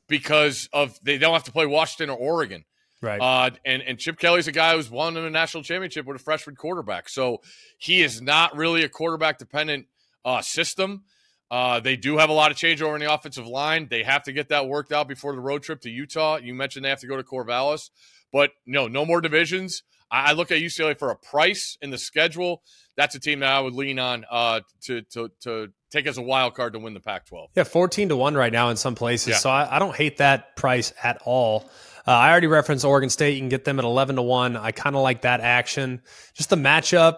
because 0.08 0.68
of 0.72 0.98
they 1.02 1.18
don't 1.18 1.32
have 1.32 1.44
to 1.44 1.52
play 1.52 1.66
Washington 1.66 2.10
or 2.10 2.18
Oregon. 2.18 2.64
Right. 3.02 3.20
Uh, 3.20 3.50
and 3.64 3.82
and 3.82 3.98
Chip 3.98 4.18
Kelly's 4.18 4.48
a 4.48 4.52
guy 4.52 4.74
who's 4.74 4.90
won 4.90 5.16
in 5.16 5.24
a 5.24 5.30
national 5.30 5.62
championship 5.62 6.06
with 6.06 6.16
a 6.16 6.22
freshman 6.22 6.56
quarterback, 6.56 7.08
so 7.08 7.42
he 7.78 8.02
is 8.02 8.22
not 8.22 8.56
really 8.56 8.84
a 8.84 8.88
quarterback 8.88 9.38
dependent 9.38 9.86
uh, 10.24 10.40
system. 10.40 11.04
Uh, 11.50 11.78
they 11.80 11.96
do 11.96 12.18
have 12.18 12.28
a 12.28 12.32
lot 12.32 12.50
of 12.50 12.56
change 12.56 12.82
over 12.82 12.94
in 12.96 13.00
the 13.00 13.12
offensive 13.12 13.46
line. 13.46 13.86
They 13.88 14.02
have 14.02 14.24
to 14.24 14.32
get 14.32 14.48
that 14.48 14.66
worked 14.66 14.92
out 14.92 15.06
before 15.06 15.32
the 15.32 15.40
road 15.40 15.62
trip 15.62 15.80
to 15.82 15.90
Utah. 15.90 16.38
You 16.38 16.54
mentioned 16.54 16.84
they 16.84 16.90
have 16.90 17.00
to 17.00 17.06
go 17.06 17.16
to 17.16 17.22
Corvallis, 17.22 17.90
but 18.32 18.50
no, 18.66 18.88
no 18.88 19.04
more 19.04 19.20
divisions. 19.20 19.82
I, 20.10 20.30
I 20.30 20.32
look 20.32 20.50
at 20.50 20.58
UCLA 20.58 20.98
for 20.98 21.10
a 21.10 21.16
price 21.16 21.78
in 21.80 21.90
the 21.90 21.98
schedule. 21.98 22.62
That's 22.96 23.14
a 23.14 23.20
team 23.20 23.40
that 23.40 23.52
I 23.52 23.60
would 23.60 23.74
lean 23.74 23.98
on 23.98 24.24
uh, 24.30 24.60
to 24.84 25.02
to 25.02 25.30
to 25.42 25.68
take 25.90 26.06
as 26.06 26.18
a 26.18 26.22
wild 26.22 26.54
card 26.54 26.72
to 26.72 26.78
win 26.78 26.94
the 26.94 27.00
Pac-12. 27.00 27.48
Yeah, 27.54 27.64
fourteen 27.64 28.08
to 28.08 28.16
one 28.16 28.34
right 28.34 28.52
now 28.52 28.70
in 28.70 28.76
some 28.76 28.94
places. 28.94 29.28
Yeah. 29.28 29.36
So 29.36 29.50
I, 29.50 29.76
I 29.76 29.78
don't 29.78 29.94
hate 29.94 30.16
that 30.16 30.56
price 30.56 30.92
at 31.02 31.20
all. 31.24 31.70
Uh, 32.06 32.12
I 32.12 32.30
already 32.30 32.46
referenced 32.46 32.84
Oregon 32.84 33.10
State. 33.10 33.34
You 33.34 33.40
can 33.40 33.48
get 33.48 33.64
them 33.64 33.80
at 33.80 33.84
11 33.84 34.14
to 34.14 34.22
1. 34.22 34.56
I 34.56 34.70
kind 34.70 34.94
of 34.94 35.02
like 35.02 35.22
that 35.22 35.40
action. 35.40 36.02
Just 36.34 36.50
the 36.50 36.56
matchup. 36.56 37.16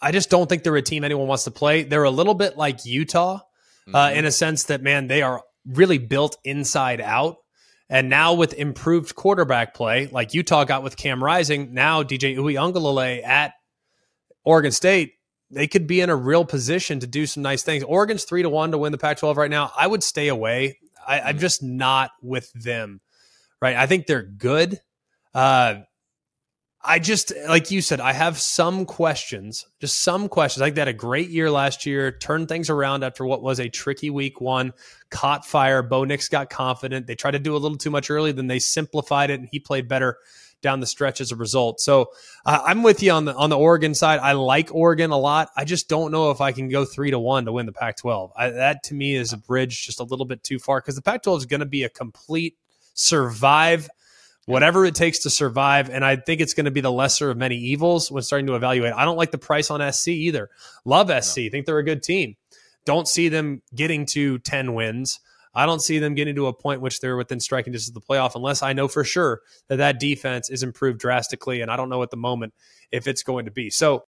I 0.00 0.12
just 0.12 0.30
don't 0.30 0.48
think 0.48 0.62
they're 0.62 0.76
a 0.76 0.82
team 0.82 1.02
anyone 1.02 1.26
wants 1.26 1.44
to 1.44 1.50
play. 1.50 1.82
They're 1.82 2.04
a 2.04 2.10
little 2.10 2.34
bit 2.34 2.56
like 2.56 2.86
Utah 2.86 3.40
uh, 3.94 4.08
Mhm. 4.10 4.16
in 4.16 4.24
a 4.24 4.30
sense 4.32 4.64
that, 4.64 4.82
man, 4.82 5.06
they 5.06 5.22
are 5.22 5.42
really 5.66 5.98
built 5.98 6.36
inside 6.44 7.00
out. 7.00 7.36
And 7.88 8.08
now 8.08 8.34
with 8.34 8.54
improved 8.54 9.14
quarterback 9.16 9.74
play, 9.74 10.06
like 10.06 10.32
Utah 10.32 10.64
got 10.64 10.82
with 10.82 10.96
Cam 10.96 11.22
Rising, 11.22 11.74
now 11.74 12.02
DJ 12.02 12.36
Uiagalelei 12.36 13.24
at 13.26 13.52
Oregon 14.44 14.70
State, 14.72 15.14
they 15.50 15.66
could 15.66 15.86
be 15.88 16.00
in 16.00 16.08
a 16.10 16.14
real 16.16 16.44
position 16.44 17.00
to 17.00 17.06
do 17.08 17.26
some 17.26 17.42
nice 17.42 17.62
things. 17.64 17.82
Oregon's 17.82 18.24
three 18.24 18.42
to 18.42 18.48
one 18.48 18.70
to 18.70 18.78
win 18.78 18.92
the 18.92 18.98
Pac-12 18.98 19.36
right 19.36 19.50
now. 19.50 19.72
I 19.76 19.86
would 19.88 20.04
stay 20.04 20.28
away. 20.28 20.78
I, 21.06 21.20
I'm 21.20 21.38
just 21.38 21.62
not 21.62 22.12
with 22.22 22.52
them. 22.52 23.00
Right. 23.60 23.74
I 23.76 23.86
think 23.86 24.06
they're 24.06 24.22
good. 24.22 24.80
Uh, 25.34 25.80
I 26.82 26.98
just 26.98 27.32
like 27.46 27.70
you 27.70 27.82
said, 27.82 28.00
I 28.00 28.14
have 28.14 28.40
some 28.40 28.86
questions, 28.86 29.66
just 29.80 30.02
some 30.02 30.30
questions. 30.30 30.62
Like 30.62 30.74
they 30.74 30.80
had 30.80 30.88
a 30.88 30.94
great 30.94 31.28
year 31.28 31.50
last 31.50 31.84
year, 31.84 32.10
turned 32.10 32.48
things 32.48 32.70
around 32.70 33.04
after 33.04 33.24
what 33.26 33.42
was 33.42 33.60
a 33.60 33.68
tricky 33.68 34.08
week 34.08 34.40
one, 34.40 34.72
caught 35.10 35.44
fire. 35.44 35.82
Bo 35.82 36.04
Nix 36.04 36.30
got 36.30 36.48
confident. 36.48 37.06
They 37.06 37.14
tried 37.14 37.32
to 37.32 37.38
do 37.38 37.54
a 37.54 37.58
little 37.58 37.76
too 37.76 37.90
much 37.90 38.10
early, 38.10 38.32
then 38.32 38.46
they 38.46 38.58
simplified 38.58 39.28
it, 39.28 39.40
and 39.40 39.48
he 39.50 39.60
played 39.60 39.88
better 39.88 40.16
down 40.62 40.80
the 40.80 40.86
stretch 40.86 41.20
as 41.20 41.32
a 41.32 41.36
result. 41.36 41.80
So 41.80 42.12
uh, 42.46 42.62
I'm 42.64 42.82
with 42.82 43.02
you 43.02 43.12
on 43.12 43.26
the 43.26 43.34
on 43.34 43.50
the 43.50 43.58
Oregon 43.58 43.94
side. 43.94 44.20
I 44.20 44.32
like 44.32 44.74
Oregon 44.74 45.10
a 45.10 45.18
lot. 45.18 45.50
I 45.56 45.66
just 45.66 45.86
don't 45.86 46.12
know 46.12 46.30
if 46.30 46.40
I 46.40 46.52
can 46.52 46.70
go 46.70 46.86
three 46.86 47.10
to 47.10 47.18
one 47.18 47.44
to 47.44 47.52
win 47.52 47.66
the 47.66 47.72
Pac-12. 47.72 48.30
I, 48.34 48.50
that 48.50 48.84
to 48.84 48.94
me 48.94 49.16
is 49.16 49.34
a 49.34 49.38
bridge 49.38 49.84
just 49.84 50.00
a 50.00 50.04
little 50.04 50.26
bit 50.26 50.42
too 50.42 50.58
far 50.58 50.80
because 50.80 50.96
the 50.96 51.02
Pac-12 51.02 51.38
is 51.38 51.46
going 51.46 51.60
to 51.60 51.66
be 51.66 51.84
a 51.84 51.90
complete 51.90 52.56
survive 52.94 53.90
whatever 54.50 54.84
it 54.84 54.94
takes 54.94 55.20
to 55.20 55.30
survive. 55.30 55.88
And 55.90 56.04
I 56.04 56.16
think 56.16 56.40
it's 56.40 56.54
going 56.54 56.64
to 56.64 56.70
be 56.70 56.80
the 56.80 56.92
lesser 56.92 57.30
of 57.30 57.36
many 57.36 57.56
evils 57.56 58.10
when 58.10 58.22
starting 58.22 58.46
to 58.48 58.54
evaluate. 58.54 58.92
I 58.92 59.04
don't 59.04 59.16
like 59.16 59.30
the 59.30 59.38
price 59.38 59.70
on 59.70 59.92
SC 59.92 60.08
either. 60.08 60.50
Love 60.84 61.10
SC. 61.24 61.34
Think 61.50 61.66
they're 61.66 61.78
a 61.78 61.84
good 61.84 62.02
team. 62.02 62.36
Don't 62.84 63.06
see 63.06 63.28
them 63.28 63.62
getting 63.74 64.06
to 64.06 64.38
10 64.40 64.74
wins. 64.74 65.20
I 65.54 65.66
don't 65.66 65.80
see 65.80 65.98
them 65.98 66.14
getting 66.14 66.34
to 66.36 66.46
a 66.46 66.52
point 66.52 66.80
which 66.80 67.00
they're 67.00 67.16
within 67.16 67.40
striking 67.40 67.72
distance 67.72 67.96
of 67.96 68.02
the 68.02 68.06
playoff 68.06 68.34
unless 68.34 68.62
I 68.62 68.72
know 68.72 68.88
for 68.88 69.04
sure 69.04 69.40
that 69.68 69.76
that 69.76 69.98
defense 69.98 70.48
is 70.48 70.62
improved 70.62 71.00
drastically. 71.00 71.60
And 71.60 71.70
I 71.70 71.76
don't 71.76 71.88
know 71.88 72.02
at 72.02 72.10
the 72.10 72.16
moment 72.16 72.54
if 72.92 73.06
it's 73.06 73.22
going 73.22 73.46
to 73.46 73.50
be. 73.50 73.70
So 73.70 74.04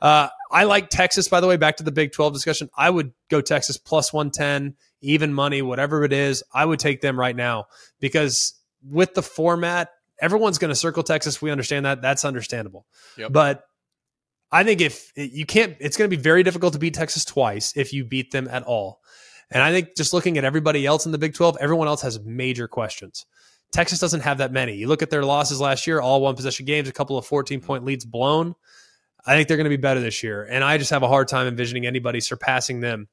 uh, 0.00 0.28
I 0.50 0.64
like 0.64 0.90
Texas, 0.90 1.28
by 1.28 1.40
the 1.40 1.46
way, 1.46 1.56
back 1.56 1.78
to 1.78 1.82
the 1.82 1.92
Big 1.92 2.12
12 2.12 2.32
discussion. 2.32 2.70
I 2.76 2.90
would 2.90 3.12
go 3.30 3.40
Texas 3.40 3.76
plus 3.76 4.12
110, 4.12 4.76
even 5.00 5.32
money, 5.32 5.62
whatever 5.62 6.04
it 6.04 6.12
is. 6.12 6.42
I 6.52 6.64
would 6.64 6.78
take 6.78 7.00
them 7.00 7.18
right 7.18 7.34
now 7.34 7.66
because 7.98 8.54
with 8.82 9.14
the 9.14 9.22
format, 9.22 9.90
everyone's 10.20 10.58
going 10.58 10.70
to 10.70 10.76
circle 10.76 11.02
Texas. 11.02 11.40
We 11.42 11.50
understand 11.50 11.86
that. 11.86 12.02
That's 12.02 12.24
understandable. 12.24 12.86
Yep. 13.16 13.32
But 13.32 13.62
I 14.50 14.64
think 14.64 14.80
if 14.80 15.12
you 15.16 15.46
can't, 15.46 15.76
it's 15.80 15.96
going 15.96 16.10
to 16.10 16.16
be 16.16 16.22
very 16.22 16.42
difficult 16.42 16.72
to 16.74 16.78
beat 16.78 16.94
Texas 16.94 17.24
twice 17.24 17.76
if 17.76 17.92
you 17.92 18.04
beat 18.04 18.30
them 18.30 18.48
at 18.48 18.62
all. 18.62 19.00
And 19.50 19.62
I 19.62 19.72
think 19.72 19.96
just 19.96 20.12
looking 20.12 20.38
at 20.38 20.44
everybody 20.44 20.86
else 20.86 21.06
in 21.06 21.12
the 21.12 21.18
Big 21.18 21.34
12, 21.34 21.58
everyone 21.60 21.88
else 21.88 22.02
has 22.02 22.20
major 22.20 22.66
questions. 22.66 23.26
Texas 23.72 23.98
doesn't 23.98 24.20
have 24.20 24.38
that 24.38 24.52
many. 24.52 24.74
You 24.74 24.88
look 24.88 25.02
at 25.02 25.10
their 25.10 25.24
losses 25.24 25.60
last 25.60 25.86
year, 25.86 26.00
all 26.00 26.20
one 26.20 26.36
possession 26.36 26.66
games, 26.66 26.88
a 26.88 26.92
couple 26.92 27.18
of 27.18 27.26
14 27.26 27.60
point 27.60 27.84
leads 27.84 28.04
blown. 28.04 28.54
I 29.26 29.34
think 29.34 29.48
they're 29.48 29.56
going 29.56 29.64
to 29.64 29.70
be 29.70 29.76
better 29.76 30.00
this 30.00 30.22
year. 30.22 30.44
And 30.44 30.62
I 30.62 30.78
just 30.78 30.90
have 30.90 31.02
a 31.02 31.08
hard 31.08 31.28
time 31.28 31.46
envisioning 31.46 31.84
anybody 31.84 32.20
surpassing 32.20 32.80
them 32.80 33.08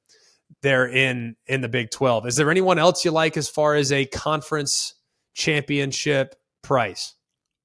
there 0.62 0.88
in 0.88 1.36
in 1.48 1.62
the 1.62 1.70
Big 1.70 1.90
12. 1.90 2.28
Is 2.28 2.36
there 2.36 2.52
anyone 2.52 2.78
else 2.78 3.04
you 3.04 3.12
like 3.12 3.36
as 3.36 3.50
far 3.50 3.76
as 3.76 3.92
a 3.92 4.06
conference 4.06 4.94
championship 5.34 6.36
price? 6.62 7.16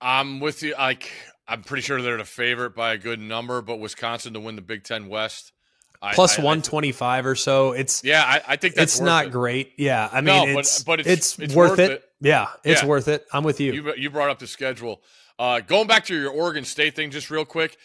I'm 0.00 0.40
with 0.40 0.62
you. 0.62 0.74
Like 0.78 1.10
I'm 1.46 1.62
pretty 1.62 1.82
sure 1.82 2.00
they're 2.02 2.16
the 2.18 2.24
favorite 2.24 2.74
by 2.74 2.92
a 2.92 2.98
good 2.98 3.20
number, 3.20 3.62
but 3.62 3.76
Wisconsin 3.78 4.34
to 4.34 4.40
win 4.40 4.56
the 4.56 4.62
Big 4.62 4.84
Ten 4.84 5.08
West 5.08 5.52
I- 6.00 6.14
Plus 6.14 6.38
I- 6.38 6.42
I- 6.42 6.44
125 6.44 7.26
or 7.26 7.34
so. 7.34 7.72
It's 7.72 8.04
yeah, 8.04 8.22
I, 8.24 8.52
I 8.52 8.56
think 8.56 8.74
that's 8.74 8.94
it's 8.94 9.00
not 9.00 9.26
it. 9.26 9.32
great. 9.32 9.72
Yeah, 9.78 10.08
I 10.12 10.20
No, 10.20 10.44
mean, 10.46 10.54
but- 10.54 10.60
it's, 10.60 10.84
but 10.84 11.00
it's, 11.00 11.08
it's- 11.08 11.38
it's 11.40 11.54
worth, 11.54 11.70
worth 11.70 11.78
it. 11.80 11.90
it. 11.90 12.04
Yeah, 12.20 12.48
it's 12.64 12.82
Yeah. 12.82 12.88
worth 12.88 13.08
it. 13.08 13.26
I'm 13.32 13.44
with 13.44 13.60
you. 13.60 13.72
You 13.72 13.94
you 13.96 14.10
brought 14.10 14.30
up 14.30 14.38
the 14.38 14.46
schedule. 14.46 15.02
Uh, 15.38 15.60
going 15.60 15.86
back 15.86 16.04
to 16.06 16.14
your 16.16 16.30
Oregon 16.30 16.64
State 16.64 16.94
thing, 16.96 17.10
just 17.12 17.30
real 17.30 17.44
quick, 17.44 17.76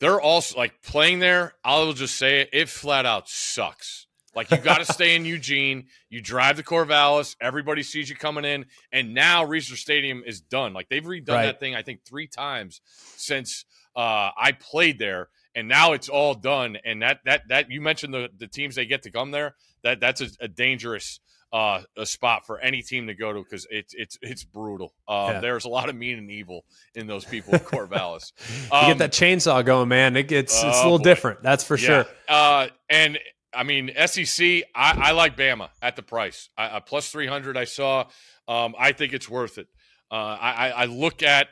they're 0.00 0.20
also 0.20 0.56
like 0.56 0.80
playing 0.82 1.18
there. 1.18 1.54
I'll 1.64 1.92
just 1.92 2.16
say 2.16 2.40
it, 2.42 2.50
it 2.52 2.68
flat 2.68 3.04
out 3.06 3.28
sucks. 3.28 4.06
Like 4.34 4.50
you 4.50 4.58
got 4.58 4.78
to 4.78 4.84
stay 4.92 5.16
in 5.16 5.24
Eugene. 5.24 5.86
You 6.08 6.20
drive 6.20 6.56
to 6.56 6.62
Corvallis. 6.62 7.34
Everybody 7.40 7.82
sees 7.82 8.08
you 8.08 8.16
coming 8.16 8.44
in, 8.44 8.66
and 8.92 9.12
now 9.14 9.44
Reser 9.44 9.76
Stadium 9.76 10.22
is 10.24 10.40
done. 10.40 10.72
Like 10.72 10.88
they've 10.88 11.02
redone 11.02 11.28
Right. 11.28 11.46
that 11.46 11.60
thing, 11.60 11.74
I 11.74 11.82
think 11.82 12.04
three 12.04 12.26
times 12.28 12.80
since 13.16 13.64
uh, 13.96 14.30
I 14.36 14.52
played 14.58 14.98
there, 14.98 15.28
and 15.54 15.66
now 15.68 15.92
it's 15.92 16.08
all 16.08 16.34
done. 16.34 16.78
And 16.84 17.02
that 17.02 17.20
that 17.24 17.48
that 17.48 17.70
you 17.70 17.80
mentioned 17.80 18.14
the 18.14 18.28
the 18.36 18.46
teams 18.46 18.74
they 18.76 18.86
get 18.86 19.02
to 19.02 19.10
come 19.10 19.30
there. 19.32 19.54
That 19.82 19.98
that's 20.00 20.20
a, 20.20 20.28
a 20.40 20.46
dangerous 20.48 21.18
uh, 21.52 21.80
a 21.96 22.06
spot 22.06 22.46
for 22.46 22.60
any 22.60 22.80
team 22.82 23.08
to 23.08 23.14
go 23.14 23.32
to 23.32 23.42
because 23.42 23.66
it's 23.70 23.92
it's 23.94 24.16
it's 24.22 24.44
brutal. 24.44 24.94
Uh, 25.08 25.30
Yeah. 25.32 25.40
There's 25.40 25.64
a 25.64 25.68
lot 25.68 25.88
of 25.88 25.96
mean 25.96 26.18
and 26.18 26.30
evil 26.30 26.64
in 26.94 27.08
those 27.08 27.24
people 27.24 27.54
in 27.54 27.60
Corvallis. 27.60 28.30
you 28.70 28.76
Um, 28.76 28.86
get 28.86 28.98
that 28.98 29.12
chainsaw 29.12 29.64
going, 29.64 29.88
man. 29.88 30.16
It 30.16 30.28
gets 30.28 30.54
it's 30.54 30.62
a 30.62 30.66
oh, 30.68 30.82
little 30.82 30.98
boy. 30.98 31.04
different. 31.04 31.42
That's 31.42 31.64
for 31.64 31.76
yeah. 31.76 31.86
sure. 31.86 32.06
Uh, 32.28 32.68
and 32.88 33.18
I 33.52 33.64
mean 33.64 33.90
SEC, 34.06 34.62
I, 34.74 34.98
I 34.98 35.10
like 35.12 35.36
Bama 35.36 35.70
at 35.82 35.96
the 35.96 36.02
price. 36.02 36.48
I, 36.56 36.76
I 36.76 36.80
plus 36.80 37.10
three 37.10 37.26
hundred. 37.26 37.56
I 37.56 37.64
saw. 37.64 38.06
Um, 38.48 38.74
I 38.78 38.92
think 38.92 39.12
it's 39.12 39.28
worth 39.28 39.58
it. 39.58 39.68
Uh, 40.10 40.14
I, 40.14 40.50
I 40.50 40.68
I 40.68 40.84
look 40.86 41.22
at 41.22 41.48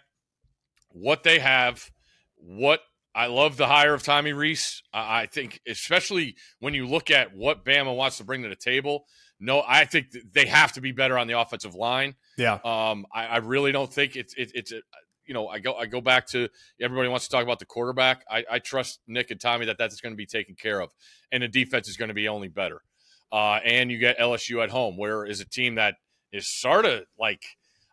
what 0.91 1.23
they 1.23 1.39
have. 1.39 1.91
What 2.37 2.81
I 3.15 3.27
love 3.27 3.57
the 3.57 3.67
hire 3.67 3.95
of 3.95 4.03
Tommy 4.03 4.33
Rees. 4.33 4.83
I, 4.93 5.23
I 5.23 5.27
think, 5.27 5.61
especially 5.67 6.37
when 6.61 6.75
you 6.75 6.87
look 6.87 7.11
at 7.11 7.35
what 7.35 7.65
Bama 7.65 7.95
wants 7.95 8.19
to 8.19 8.25
bring 8.25 8.43
to 8.43 8.49
the 8.49 8.57
table. 8.57 9.07
No, 9.41 9.63
I 9.67 9.85
think 9.85 10.07
they 10.33 10.47
have 10.47 10.73
to 10.73 10.81
be 10.81 10.93
better 10.93 11.19
on 11.19 11.27
the 11.27 11.39
offensive 11.39 11.75
line. 11.75 12.15
Yeah. 12.37 12.59
Um, 12.65 13.07
I, 13.13 13.27
I 13.27 13.37
really 13.39 13.73
don't 13.73 13.93
think 13.93 14.17
it's 14.17 14.35
it, 14.35 14.53
it's 14.55 14.73
a, 14.73 14.81
you 15.29 15.35
know 15.35 15.47
I 15.47 15.61
go 15.61 15.75
I 15.75 15.87
go 15.87 16.01
back 16.01 16.27
to 16.29 16.49
everybody 16.81 17.09
wants 17.09 17.27
to 17.27 17.31
talk 17.31 17.45
about 17.45 17.59
the 17.59 17.67
quarterback. 17.67 18.25
I, 18.29 18.45
I 18.51 18.59
trust 18.59 19.01
Nick 19.07 19.31
and 19.31 19.41
Tommy 19.41 19.67
that 19.67 19.79
that's 19.79 20.01
going 20.01 20.13
to 20.13 20.17
be 20.17 20.27
taken 20.27 20.57
care 20.57 20.81
of, 20.81 20.91
and 21.31 21.43
the 21.43 21.49
defense 21.49 21.89
is 21.89 21.97
going 21.97 22.09
to 22.09 22.15
be 22.15 22.27
only 22.27 22.49
better. 22.49 22.83
Uh, 23.31 23.61
and 23.63 23.91
you 23.91 23.99
get 23.99 24.19
LSU 24.19 24.63
at 24.65 24.71
home, 24.71 24.97
where 24.97 25.25
is 25.27 25.41
a 25.41 25.45
team 25.45 25.75
that 25.75 25.97
is 26.33 26.51
sort 26.51 26.87
of 26.87 27.03
like 27.19 27.43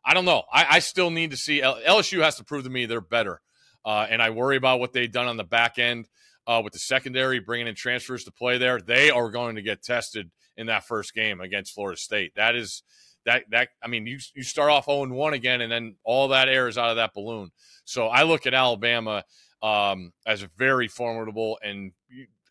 I 0.03 0.13
don't 0.13 0.25
know. 0.25 0.43
I, 0.51 0.65
I 0.71 0.79
still 0.79 1.11
need 1.11 1.31
to 1.31 1.37
see 1.37 1.61
L- 1.61 1.79
LSU 1.85 2.23
has 2.23 2.37
to 2.37 2.43
prove 2.43 2.63
to 2.63 2.69
me 2.69 2.85
they're 2.85 3.01
better, 3.01 3.41
uh, 3.83 4.07
and 4.09 4.21
I 4.21 4.29
worry 4.29 4.55
about 4.55 4.79
what 4.79 4.93
they've 4.93 5.11
done 5.11 5.27
on 5.27 5.37
the 5.37 5.43
back 5.43 5.77
end 5.77 6.07
uh, 6.47 6.61
with 6.63 6.73
the 6.73 6.79
secondary, 6.79 7.39
bringing 7.39 7.67
in 7.67 7.75
transfers 7.75 8.23
to 8.23 8.31
play 8.31 8.57
there. 8.57 8.79
They 8.79 9.09
are 9.09 9.29
going 9.29 9.55
to 9.55 9.61
get 9.61 9.83
tested 9.83 10.31
in 10.57 10.67
that 10.67 10.85
first 10.85 11.13
game 11.13 11.41
against 11.41 11.73
Florida 11.73 11.99
State. 11.99 12.33
That 12.35 12.55
is 12.55 12.83
that 13.25 13.43
that 13.51 13.69
I 13.83 13.87
mean 13.87 14.05
you 14.05 14.19
you 14.33 14.43
start 14.43 14.71
off 14.71 14.85
0 14.85 15.07
1 15.07 15.33
again 15.33 15.61
and 15.61 15.71
then 15.71 15.95
all 16.03 16.29
that 16.29 16.47
air 16.47 16.67
is 16.67 16.77
out 16.77 16.91
of 16.91 16.95
that 16.97 17.13
balloon. 17.13 17.51
So 17.83 18.07
I 18.07 18.23
look 18.23 18.47
at 18.47 18.53
Alabama 18.53 19.23
um, 19.61 20.13
as 20.25 20.45
very 20.57 20.87
formidable 20.87 21.59
and 21.61 21.91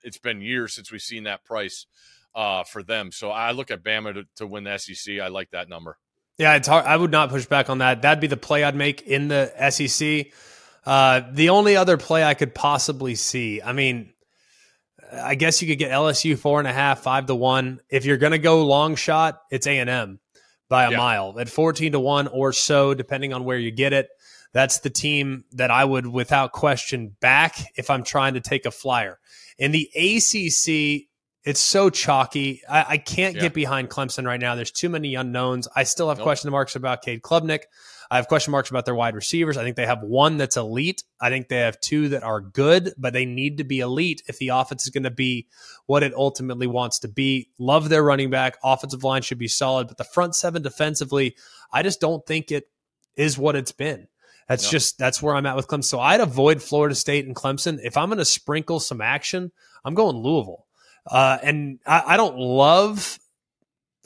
it's 0.03 0.19
been 0.19 0.41
years 0.41 0.75
since 0.75 0.93
we've 0.93 1.01
seen 1.01 1.25
that 1.25 1.45
price 1.45 1.87
uh, 2.35 2.65
for 2.65 2.83
them. 2.83 3.11
So 3.13 3.31
I 3.31 3.53
look 3.53 3.71
at 3.71 3.83
Bama 3.83 4.15
to, 4.15 4.25
to 4.37 4.47
win 4.47 4.65
the 4.65 4.77
SEC. 4.79 5.21
I 5.21 5.29
like 5.29 5.51
that 5.53 5.69
number. 5.69 5.97
Yeah, 6.37 6.57
it's 6.57 6.69
hard. 6.69 6.85
I 6.85 6.97
would 6.97 7.13
not 7.13 7.31
push 7.31 7.47
back 7.47 7.71
on 7.71 7.79
that. 7.79 8.03
That'd 8.03 8.21
be 8.21 8.27
the 8.27 8.37
play 8.37 8.65
I'd 8.65 8.75
make 8.75 9.03
in 9.03 9.29
the 9.29 9.53
SEC. 9.71 10.33
Uh, 10.85 11.23
the 11.33 11.51
only 11.51 11.77
other 11.77 11.97
play 11.97 12.25
I 12.25 12.35
could 12.35 12.55
possibly 12.55 13.15
see, 13.15 13.63
I 13.63 13.73
mean, 13.73 14.13
I 15.13 15.37
guess 15.37 15.63
you 15.63 15.69
could 15.69 15.79
get 15.79 15.93
LSU 15.93 16.37
four 16.37 16.59
and 16.59 16.67
a 16.67 16.73
half, 16.73 17.01
five 17.01 17.27
to 17.27 17.35
one. 17.35 17.81
If 17.89 18.05
you're 18.05 18.17
going 18.17 18.33
to 18.33 18.39
go 18.39 18.65
long 18.67 18.97
shot, 18.97 19.41
it's 19.51 19.67
A 19.67 19.79
and 19.79 19.89
M 19.89 20.21
by 20.69 20.85
a 20.85 20.91
yeah. 20.91 20.97
mile 20.97 21.39
at 21.39 21.49
fourteen 21.49 21.93
to 21.93 22.01
one 22.01 22.27
or 22.29 22.53
so, 22.53 22.95
depending 22.95 23.33
on 23.33 23.45
where 23.45 23.59
you 23.59 23.71
get 23.71 23.93
it. 23.93 24.09
That's 24.53 24.79
the 24.79 24.91
team 24.91 25.45
that 25.53 25.73
I 25.73 25.85
would, 25.85 26.07
without 26.07 26.53
question, 26.53 27.17
back 27.21 27.57
if 27.77 27.91
I'm 27.91 28.05
trying 28.05 28.35
to 28.35 28.41
take 28.41 28.67
a 28.67 28.71
flyer. 28.71 29.19
In 29.59 29.73
the 29.73 29.89
ACC, 29.97 31.09
it's 31.45 31.61
so 31.61 31.91
chalky. 31.91 32.63
I, 32.71 32.85
I 32.91 32.99
can't 32.99 33.35
yeah. 33.35 33.43
get 33.43 33.55
behind 33.55 33.91
Clemson 33.91 34.25
right 34.25 34.41
now. 34.41 34.55
There's 34.55 34.71
too 34.71 34.89
many 34.89 35.17
unknowns. 35.17 35.67
I 35.75 35.83
still 35.83 36.09
have 36.09 36.19
nope. 36.19 36.25
question 36.25 36.51
marks 36.53 36.77
about 36.77 37.03
Cade 37.03 37.23
Klubnik. 37.23 37.65
I 38.11 38.17
have 38.17 38.29
question 38.29 38.53
marks 38.53 38.71
about 38.71 38.85
their 38.85 38.95
wide 38.95 39.15
receivers. 39.15 39.57
I 39.57 39.65
think 39.65 39.77
they 39.77 39.87
have 39.87 40.03
one 40.03 40.37
that's 40.37 40.57
elite. 40.57 41.05
I 41.21 41.31
think 41.31 41.49
they 41.49 41.59
have 41.59 41.81
two 41.81 42.11
that 42.11 42.23
are 42.23 42.41
good, 42.41 42.93
but 42.99 43.13
they 43.13 43.25
need 43.25 43.59
to 43.59 43.65
be 43.65 43.81
elite 43.81 44.23
if 44.27 44.39
the 44.39 44.49
offense 44.49 44.85
is 44.85 44.91
going 44.91 45.05
to 45.05 45.11
be 45.11 45.47
what 45.87 46.03
it 46.03 46.15
ultimately 46.15 46.67
wants 46.67 47.01
to 47.01 47.09
be. 47.09 47.51
Love 47.59 47.89
their 47.89 48.03
running 48.03 48.31
back. 48.31 48.59
Offensive 48.63 49.05
line 49.05 49.23
should 49.23 49.39
be 49.39 49.49
solid, 49.49 49.89
but 49.89 49.97
the 49.97 50.05
front 50.05 50.35
seven 50.37 50.63
defensively, 50.63 51.37
I 51.73 51.83
just 51.83 52.01
don't 52.01 52.25
think 52.27 52.51
it 52.51 52.69
is 53.17 53.39
what 53.39 53.57
it's 53.57 53.73
been. 53.73 54.09
That's 54.49 54.69
just 54.69 54.99
that's 54.99 55.23
where 55.23 55.35
I'm 55.35 55.47
at 55.47 55.57
with 55.57 55.69
Clemson. 55.69 55.85
So 55.85 56.01
I'd 56.01 56.21
avoid 56.21 56.63
Florida 56.63 56.95
State 56.95 57.27
and 57.27 57.35
Clemson. 57.35 57.79
If 57.83 57.97
I'm 57.97 58.09
going 58.09 58.19
to 58.19 58.27
sprinkle 58.27 58.79
some 58.79 59.01
action, 59.01 59.53
I'm 59.85 59.95
going 59.95 60.17
Louisville. 60.17 60.67
Uh, 61.07 61.39
and 61.43 61.79
I, 61.87 62.03
I 62.09 62.17
don't 62.17 62.37
love 62.37 63.19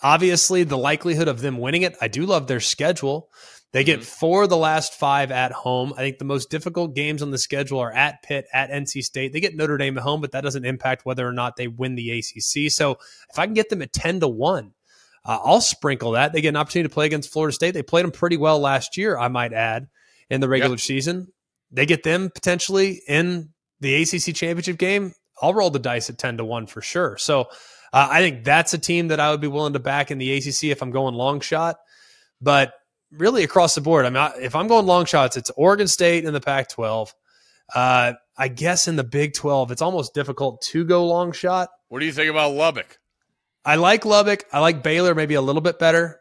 obviously 0.02 0.62
the 0.62 0.78
likelihood 0.78 1.28
of 1.28 1.40
them 1.40 1.58
winning 1.58 1.82
it. 1.82 1.96
I 2.00 2.08
do 2.08 2.24
love 2.24 2.46
their 2.46 2.60
schedule. 2.60 3.30
They 3.72 3.84
get 3.84 4.00
mm-hmm. 4.00 4.06
four 4.06 4.44
of 4.44 4.48
the 4.48 4.56
last 4.56 4.94
five 4.94 5.30
at 5.30 5.52
home. 5.52 5.92
I 5.94 5.98
think 5.98 6.18
the 6.18 6.24
most 6.24 6.50
difficult 6.50 6.94
games 6.94 7.22
on 7.22 7.30
the 7.30 7.38
schedule 7.38 7.80
are 7.80 7.92
at 7.92 8.22
Pitt, 8.22 8.46
at 8.52 8.70
NC 8.70 9.02
State. 9.02 9.32
They 9.32 9.40
get 9.40 9.54
Notre 9.54 9.76
Dame 9.76 9.98
at 9.98 10.04
home, 10.04 10.20
but 10.20 10.32
that 10.32 10.42
doesn't 10.42 10.64
impact 10.64 11.04
whether 11.04 11.26
or 11.26 11.32
not 11.32 11.56
they 11.56 11.68
win 11.68 11.94
the 11.94 12.18
ACC. 12.18 12.70
So 12.70 12.92
if 13.30 13.38
I 13.38 13.44
can 13.44 13.54
get 13.54 13.68
them 13.68 13.82
at 13.82 13.92
10 13.92 14.20
to 14.20 14.28
1, 14.28 14.72
uh, 15.24 15.38
I'll 15.44 15.60
sprinkle 15.60 16.12
that. 16.12 16.32
They 16.32 16.40
get 16.40 16.50
an 16.50 16.56
opportunity 16.56 16.88
to 16.88 16.94
play 16.94 17.06
against 17.06 17.30
Florida 17.30 17.52
State. 17.52 17.72
They 17.72 17.82
played 17.82 18.04
them 18.04 18.10
pretty 18.10 18.38
well 18.38 18.58
last 18.58 18.96
year, 18.96 19.18
I 19.18 19.28
might 19.28 19.52
add, 19.52 19.88
in 20.30 20.40
the 20.40 20.48
regular 20.48 20.74
yep. 20.74 20.80
season. 20.80 21.28
They 21.70 21.84
get 21.84 22.02
them 22.02 22.30
potentially 22.34 23.02
in 23.06 23.50
the 23.80 24.02
ACC 24.02 24.34
championship 24.34 24.78
game. 24.78 25.12
I'll 25.42 25.52
roll 25.52 25.70
the 25.70 25.78
dice 25.78 26.08
at 26.08 26.16
10 26.16 26.38
to 26.38 26.44
1 26.44 26.66
for 26.66 26.80
sure. 26.80 27.18
So 27.18 27.42
uh, 27.92 28.08
I 28.10 28.20
think 28.20 28.44
that's 28.44 28.72
a 28.72 28.78
team 28.78 29.08
that 29.08 29.20
I 29.20 29.30
would 29.30 29.40
be 29.40 29.46
willing 29.46 29.74
to 29.74 29.78
back 29.78 30.10
in 30.10 30.18
the 30.18 30.34
ACC 30.34 30.64
if 30.64 30.82
I'm 30.82 30.90
going 30.90 31.14
long 31.14 31.40
shot. 31.40 31.76
But 32.40 32.72
really 33.12 33.44
across 33.44 33.74
the 33.74 33.80
board. 33.80 34.06
I 34.06 34.10
mean, 34.10 34.42
if 34.42 34.54
I'm 34.54 34.68
going 34.68 34.86
long 34.86 35.04
shots, 35.04 35.36
it's 35.36 35.50
Oregon 35.56 35.86
State 35.88 36.24
in 36.24 36.32
the 36.32 36.40
Pac 36.40 36.68
12. 36.68 37.14
Uh, 37.74 38.14
I 38.36 38.48
guess 38.48 38.88
in 38.88 38.96
the 38.96 39.04
Big 39.04 39.34
12, 39.34 39.70
it's 39.72 39.82
almost 39.82 40.14
difficult 40.14 40.62
to 40.62 40.84
go 40.84 41.06
long 41.06 41.32
shot. 41.32 41.68
What 41.88 42.00
do 42.00 42.06
you 42.06 42.12
think 42.12 42.30
about 42.30 42.52
Lubbock? 42.52 42.98
I 43.64 43.76
like 43.76 44.04
Lubbock. 44.04 44.44
I 44.52 44.60
like 44.60 44.82
Baylor 44.82 45.14
maybe 45.14 45.34
a 45.34 45.42
little 45.42 45.60
bit 45.60 45.78
better. 45.78 46.18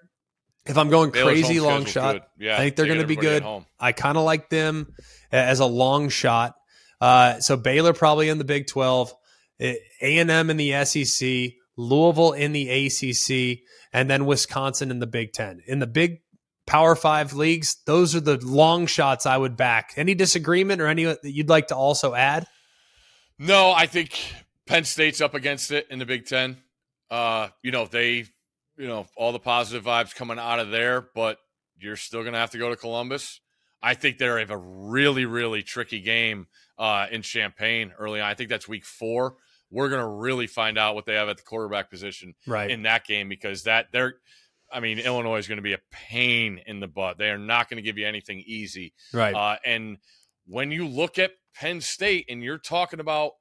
If 0.65 0.77
I'm 0.77 0.89
going 0.89 1.11
Baylor's 1.11 1.33
crazy 1.41 1.61
long 1.61 1.85
shot, 1.85 2.27
yeah, 2.37 2.55
I 2.55 2.59
think 2.59 2.75
they're 2.75 2.87
going 2.87 2.99
to 2.99 3.07
be 3.07 3.15
good. 3.15 3.45
I 3.79 3.93
kind 3.93 4.17
of 4.17 4.25
like 4.25 4.49
them 4.49 4.93
as 5.31 5.61
a 5.61 5.65
long 5.65 6.09
shot. 6.09 6.55
Uh, 6.99 7.39
so 7.39 7.55
Baylor 7.55 7.93
probably 7.93 8.27
in 8.27 8.37
the 8.37 8.43
Big 8.43 8.67
12, 8.67 9.13
A 9.61 9.77
and 10.01 10.29
M 10.29 10.49
in 10.49 10.57
the 10.57 10.83
SEC, 10.83 11.53
Louisville 11.77 12.33
in 12.33 12.51
the 12.51 12.69
ACC, 12.69 13.59
and 13.93 14.09
then 14.09 14.25
Wisconsin 14.25 14.91
in 14.91 14.99
the 14.99 15.07
Big 15.07 15.31
Ten. 15.31 15.61
In 15.65 15.79
the 15.79 15.87
Big 15.87 16.21
Power 16.67 16.95
Five 16.95 17.33
leagues, 17.33 17.77
those 17.85 18.13
are 18.13 18.19
the 18.19 18.37
long 18.45 18.85
shots 18.85 19.25
I 19.25 19.37
would 19.37 19.57
back. 19.57 19.93
Any 19.95 20.13
disagreement 20.13 20.81
or 20.81 20.87
any 20.87 21.05
that 21.05 21.23
you'd 21.23 21.49
like 21.49 21.67
to 21.67 21.75
also 21.75 22.13
add? 22.13 22.45
No, 23.39 23.71
I 23.71 23.87
think 23.87 24.19
Penn 24.67 24.83
State's 24.83 25.21
up 25.21 25.33
against 25.33 25.71
it 25.71 25.87
in 25.89 25.97
the 25.97 26.05
Big 26.05 26.25
Ten. 26.25 26.57
Uh, 27.09 27.47
you 27.63 27.71
know, 27.71 27.85
they, 27.85 28.25
you 28.77 28.87
know, 28.87 29.07
all 29.15 29.31
the 29.31 29.39
positive 29.39 29.85
vibes 29.85 30.13
coming 30.13 30.37
out 30.37 30.59
of 30.59 30.69
there, 30.69 31.07
but 31.15 31.39
you're 31.79 31.95
still 31.95 32.21
going 32.21 32.33
to 32.33 32.39
have 32.39 32.51
to 32.51 32.57
go 32.57 32.69
to 32.69 32.75
Columbus. 32.75 33.39
I 33.81 33.93
think 33.93 34.17
they 34.17 34.25
have 34.25 34.51
a 34.51 34.57
really, 34.57 35.25
really 35.25 35.63
tricky 35.63 36.01
game 36.01 36.47
uh, 36.77 37.07
in 37.11 37.21
Champaign 37.21 37.93
early 37.97 38.19
on. 38.19 38.27
I 38.27 38.33
think 38.33 38.49
that's 38.49 38.67
week 38.67 38.85
four. 38.85 39.35
We're 39.69 39.89
going 39.89 40.01
to 40.01 40.07
really 40.07 40.47
find 40.47 40.77
out 40.77 40.95
what 40.95 41.05
they 41.05 41.15
have 41.15 41.29
at 41.29 41.37
the 41.37 41.43
quarterback 41.43 41.89
position 41.89 42.35
right. 42.45 42.69
in 42.69 42.83
that 42.83 43.05
game 43.05 43.29
because 43.29 43.63
that 43.63 43.87
they're 43.91 44.15
I 44.71 44.79
mean, 44.79 44.99
Illinois 44.99 45.37
is 45.37 45.47
going 45.47 45.57
to 45.57 45.63
be 45.63 45.73
a 45.73 45.79
pain 45.91 46.61
in 46.65 46.79
the 46.79 46.87
butt. 46.87 47.17
They 47.17 47.29
are 47.29 47.37
not 47.37 47.69
going 47.69 47.77
to 47.77 47.81
give 47.83 47.97
you 47.97 48.07
anything 48.07 48.43
easy. 48.45 48.93
Right. 49.13 49.33
Uh, 49.33 49.57
and 49.65 49.97
when 50.45 50.71
you 50.71 50.87
look 50.87 51.19
at 51.19 51.31
Penn 51.55 51.81
State 51.81 52.25
and 52.29 52.43
you're 52.43 52.57
talking 52.57 52.99
about 52.99 53.33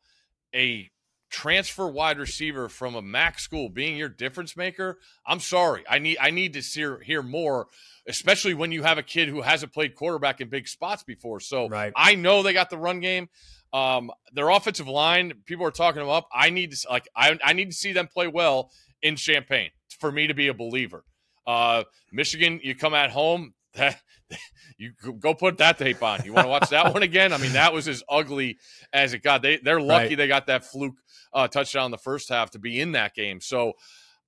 a 0.55 0.91
transfer 1.29 1.89
wide 1.89 2.19
receiver 2.19 2.69
from 2.69 2.95
a 2.95 3.03
MAC 3.03 3.39
school 3.39 3.69
being 3.69 3.97
your 3.97 4.09
difference 4.09 4.57
maker, 4.57 4.99
I'm 5.27 5.41
sorry. 5.41 5.85
I 5.89 5.99
need 5.99 6.19
I 6.21 6.31
need 6.31 6.53
to 6.55 6.61
hear 6.61 7.01
hear 7.01 7.23
more, 7.23 7.67
especially 8.09 8.55
when 8.55 8.73
you 8.73 8.83
have 8.83 8.99
a 8.99 9.03
kid 9.03 9.29
who 9.29 9.43
hasn't 9.43 9.73
played 9.73 9.95
quarterback 9.95 10.41
in 10.41 10.49
big 10.49 10.69
spots 10.69 11.03
before. 11.03 11.41
So 11.41 11.69
right. 11.69 11.93
I 11.97 12.15
know 12.15 12.43
they 12.43 12.53
got 12.53 12.71
the 12.71 12.79
run 12.79 13.01
game. 13.01 13.29
Um, 13.73 14.11
their 14.33 14.49
offensive 14.49 14.89
line, 14.89 15.35
people 15.45 15.67
are 15.67 15.73
talking 15.73 16.01
them 16.01 16.09
up. 16.09 16.29
I 16.33 16.51
need 16.51 16.73
to 16.73 16.87
like 16.89 17.09
I, 17.15 17.39
I 17.45 17.53
need 17.53 17.71
to 17.71 17.77
see 17.77 17.93
them 17.93 18.07
play 18.07 18.29
well 18.29 18.71
in 19.03 19.17
Champaign 19.17 19.71
for 19.99 20.11
me 20.11 20.27
to 20.29 20.35
be 20.35 20.49
a 20.49 20.55
believer. 20.55 21.05
Uh, 21.47 21.85
Michigan, 22.13 22.61
you 22.63 22.75
come 22.75 22.95
at 22.95 23.11
home. 23.11 23.55
you 24.79 24.93
go 25.21 25.35
put 25.35 25.59
that 25.59 25.79
tape 25.79 26.03
on. 26.03 26.25
You 26.25 26.33
want 26.33 26.47
to 26.47 26.51
watch 26.51 26.71
that 26.71 26.93
one 26.93 27.03
again? 27.03 27.33
I 27.33 27.39
mean, 27.39 27.53
that 27.53 27.73
was 27.73 27.89
as 27.89 28.03
ugly 28.09 28.59
as 28.93 29.15
it 29.15 29.23
got. 29.23 29.43
They 29.43 29.59
they're 29.59 29.81
lucky 29.81 30.09
right. 30.09 30.19
they 30.19 30.29
got 30.29 30.47
that 30.47 30.65
fluke 30.65 30.97
uh, 31.33 31.49
touchdown 31.49 31.87
in 31.87 31.91
the 31.91 31.99
first 31.99 32.29
half 32.29 32.51
to 32.53 32.59
be 32.59 32.81
in 32.81 32.93
that 32.93 33.15
game. 33.15 33.41
So, 33.41 33.75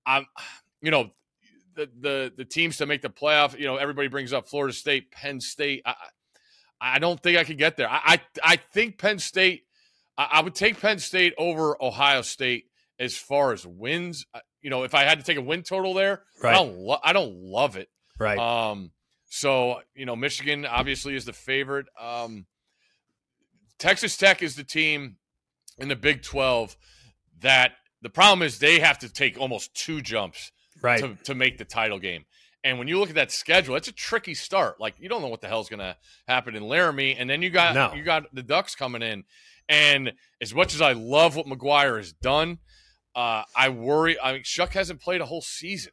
I'm, 0.07 0.27
you 0.81 0.91
know, 0.91 1.11
the 1.75 1.89
the 2.01 2.33
the 2.37 2.45
teams 2.45 2.77
to 2.79 2.87
make 2.87 3.03
the 3.03 3.09
playoff. 3.09 3.59
You 3.59 3.67
know, 3.67 3.77
everybody 3.77 4.09
brings 4.09 4.33
up 4.33 4.49
Florida 4.49 4.75
State, 4.75 5.11
Penn 5.11 5.41
State. 5.41 5.83
I, 5.85 5.95
I 6.81 6.99
don't 6.99 7.21
think 7.21 7.39
I 7.39 7.45
could 7.45 7.59
get 7.59 7.77
there. 7.77 7.89
I 7.89 8.01
I, 8.05 8.21
I 8.43 8.57
think 8.57 8.99
Penn 8.99 9.19
State. 9.19 9.65
I, 10.17 10.29
I 10.33 10.43
would 10.43 10.55
take 10.55 10.81
Penn 10.81 10.99
State 10.99 11.35
over 11.39 11.83
Ohio 11.83 12.23
State 12.23 12.67
as 12.99 13.17
far 13.17 13.53
as 13.53 13.67
wins 13.67 14.27
you 14.63 14.71
know, 14.71 14.83
if 14.83 14.95
I 14.95 15.05
had 15.05 15.19
to 15.19 15.25
take 15.25 15.37
a 15.37 15.43
win 15.43 15.63
total 15.63 15.95
there, 15.95 16.23
right. 16.43 16.51
I 16.51 16.55
don't 16.55 16.77
lo- 16.79 17.01
I 17.03 17.13
don't 17.13 17.35
love 17.35 17.77
it. 17.77 17.89
Right. 18.19 18.39
Um 18.39 18.93
so, 19.31 19.81
you 19.95 20.07
know, 20.07 20.17
Michigan 20.17 20.65
obviously 20.67 21.15
is 21.15 21.25
the 21.25 21.33
favorite. 21.33 21.87
Um 22.01 22.47
Texas 23.79 24.17
Tech 24.17 24.43
is 24.43 24.57
the 24.57 24.65
team 24.65 25.17
in 25.79 25.89
the 25.89 25.97
Big 25.97 26.23
12 26.23 26.77
that 27.41 27.73
the 28.03 28.11
problem 28.11 28.43
is 28.43 28.59
they 28.59 28.81
have 28.81 28.99
to 28.99 29.13
take 29.13 29.39
almost 29.39 29.75
two 29.75 30.01
jumps 30.01 30.51
right. 30.83 31.01
to, 31.01 31.17
to 31.25 31.35
make 31.35 31.59
the 31.59 31.65
title 31.65 31.99
game. 31.99 32.25
And 32.65 32.79
when 32.79 32.89
you 32.89 32.99
look 32.99 33.09
at 33.09 33.15
that 33.15 33.31
schedule, 33.31 33.77
it's 33.77 33.89
a 33.89 33.93
tricky 33.93 34.35
start. 34.35 34.81
Like 34.81 34.97
you 34.99 35.09
don't 35.09 35.23
know 35.23 35.29
what 35.29 35.41
the 35.41 35.49
hell's 35.49 35.69
going 35.69 35.81
to 35.81 35.97
happen 36.27 36.57
in 36.57 36.65
Laramie, 36.65 37.15
and 37.15 37.31
then 37.31 37.41
you 37.41 37.51
got 37.51 37.75
no. 37.75 37.95
you 37.95 38.03
got 38.03 38.35
the 38.35 38.43
Ducks 38.43 38.75
coming 38.75 39.03
in. 39.03 39.25
And 39.69 40.13
as 40.41 40.55
much 40.55 40.75
as 40.75 40.81
I 40.81 40.93
love 40.93 41.37
what 41.37 41.47
McGuire 41.47 41.99
has 41.99 42.13
done, 42.13 42.59
uh, 43.15 43.43
I 43.57 43.69
worry. 43.71 44.19
I 44.21 44.35
mean, 44.35 44.43
Shough 44.43 44.73
hasn't 44.73 45.01
played 45.01 45.21
a 45.21 45.27
whole 45.27 45.43
season. 45.43 45.93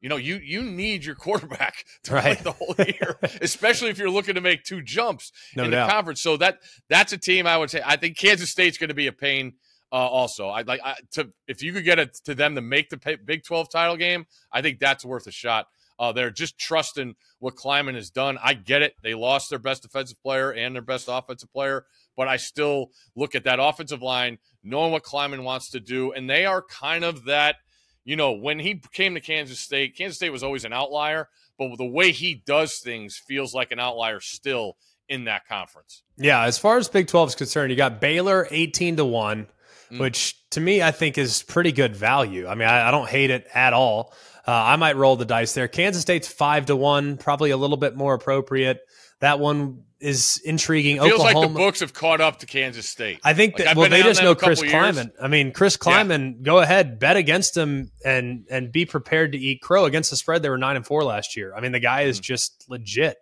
You 0.00 0.08
know, 0.08 0.16
you 0.16 0.36
you 0.36 0.62
need 0.62 1.04
your 1.04 1.14
quarterback 1.16 1.84
to 2.04 2.14
right. 2.14 2.22
play 2.22 2.34
the 2.42 2.52
whole 2.52 2.74
year, 2.78 3.18
especially 3.42 3.90
if 3.90 3.98
you're 3.98 4.10
looking 4.10 4.34
to 4.34 4.40
make 4.40 4.64
two 4.64 4.82
jumps 4.82 5.32
no 5.56 5.64
in 5.64 5.70
doubt. 5.70 5.86
the 5.86 5.92
conference. 5.92 6.20
So 6.20 6.36
that 6.36 6.58
that's 6.88 7.12
a 7.12 7.18
team 7.18 7.46
I 7.46 7.56
would 7.56 7.70
say. 7.70 7.82
I 7.84 7.96
think 7.96 8.16
Kansas 8.16 8.50
State's 8.50 8.78
going 8.78 8.88
to 8.88 8.94
be 8.94 9.06
a 9.06 9.12
pain. 9.12 9.54
Uh, 9.90 9.96
also, 9.96 10.50
I'd 10.50 10.68
like 10.68 10.80
I, 10.84 10.96
to 11.12 11.32
if 11.46 11.62
you 11.62 11.72
could 11.72 11.84
get 11.84 11.98
it 11.98 12.14
to 12.24 12.34
them 12.34 12.54
to 12.54 12.60
make 12.60 12.90
the 12.90 13.18
Big 13.24 13.42
12 13.42 13.70
title 13.70 13.96
game. 13.96 14.26
I 14.52 14.60
think 14.60 14.78
that's 14.78 15.04
worth 15.04 15.26
a 15.26 15.32
shot. 15.32 15.66
Uh, 15.98 16.12
they're 16.12 16.30
just 16.30 16.58
trusting 16.58 17.14
what 17.40 17.56
Klieman 17.56 17.94
has 17.94 18.10
done. 18.10 18.38
I 18.42 18.54
get 18.54 18.82
it; 18.82 18.94
they 19.02 19.14
lost 19.14 19.50
their 19.50 19.58
best 19.58 19.82
defensive 19.82 20.20
player 20.22 20.52
and 20.52 20.74
their 20.74 20.82
best 20.82 21.08
offensive 21.10 21.50
player, 21.52 21.86
but 22.16 22.28
I 22.28 22.36
still 22.36 22.90
look 23.16 23.34
at 23.34 23.44
that 23.44 23.58
offensive 23.60 24.02
line, 24.02 24.38
knowing 24.62 24.92
what 24.92 25.02
Klieman 25.02 25.44
wants 25.44 25.70
to 25.70 25.80
do, 25.80 26.12
and 26.12 26.28
they 26.28 26.46
are 26.46 26.62
kind 26.62 27.04
of 27.04 27.24
that. 27.24 27.56
You 28.04 28.16
know, 28.16 28.32
when 28.32 28.58
he 28.58 28.80
came 28.92 29.14
to 29.14 29.20
Kansas 29.20 29.60
State, 29.60 29.96
Kansas 29.96 30.16
State 30.16 30.30
was 30.30 30.42
always 30.42 30.64
an 30.64 30.72
outlier, 30.72 31.28
but 31.58 31.76
the 31.76 31.84
way 31.84 32.12
he 32.12 32.42
does 32.46 32.78
things 32.78 33.16
feels 33.18 33.52
like 33.52 33.70
an 33.70 33.78
outlier 33.78 34.20
still 34.20 34.76
in 35.08 35.24
that 35.24 35.46
conference. 35.46 36.02
Yeah, 36.16 36.44
as 36.44 36.58
far 36.58 36.78
as 36.78 36.88
Big 36.88 37.06
12 37.06 37.30
is 37.30 37.34
concerned, 37.34 37.70
you 37.70 37.76
got 37.76 38.00
Baylor 38.00 38.46
18 38.50 38.96
to 38.96 39.04
1, 39.04 39.46
mm. 39.90 39.98
which 39.98 40.36
to 40.50 40.60
me 40.60 40.82
I 40.82 40.90
think 40.90 41.18
is 41.18 41.42
pretty 41.42 41.72
good 41.72 41.96
value. 41.96 42.46
I 42.46 42.54
mean, 42.54 42.68
I, 42.68 42.88
I 42.88 42.90
don't 42.90 43.08
hate 43.08 43.30
it 43.30 43.46
at 43.54 43.72
all. 43.72 44.14
Uh, 44.46 44.52
I 44.52 44.76
might 44.76 44.96
roll 44.96 45.16
the 45.16 45.24
dice 45.24 45.52
there. 45.52 45.68
Kansas 45.68 46.02
State's 46.02 46.28
5 46.28 46.66
to 46.66 46.76
1, 46.76 47.18
probably 47.18 47.50
a 47.50 47.56
little 47.56 47.76
bit 47.76 47.96
more 47.96 48.14
appropriate 48.14 48.80
That 49.20 49.38
one 49.38 49.84
is 50.00 50.40
intriguing. 50.44 50.96
It 50.96 51.02
feels 51.02 51.14
Oklahoma. 51.20 51.40
like 51.40 51.48
the 51.48 51.54
books 51.58 51.80
have 51.80 51.92
caught 51.92 52.20
up 52.20 52.38
to 52.40 52.46
Kansas 52.46 52.88
State. 52.88 53.18
I 53.24 53.34
think 53.34 53.56
that 53.56 53.76
well, 53.76 53.90
they 53.90 54.02
just 54.02 54.22
know 54.22 54.34
Chris. 54.34 54.62
Klieman. 54.62 55.10
I 55.20 55.26
mean, 55.28 55.52
Chris 55.52 55.76
Klieman, 55.76 56.42
go 56.42 56.58
ahead, 56.58 56.98
bet 56.98 57.16
against 57.16 57.56
him 57.56 57.90
and 58.04 58.46
and 58.50 58.70
be 58.70 58.86
prepared 58.86 59.32
to 59.32 59.38
eat 59.38 59.60
crow 59.60 59.86
against 59.86 60.10
the 60.10 60.16
spread. 60.16 60.42
They 60.42 60.50
were 60.50 60.58
nine 60.58 60.76
and 60.76 60.86
four 60.86 61.02
last 61.04 61.36
year. 61.36 61.52
I 61.56 61.60
mean, 61.60 61.72
the 61.72 61.80
guy 61.80 62.02
is 62.02 62.20
Mhm. 62.20 62.24
just 62.24 62.64
legit, 62.68 63.16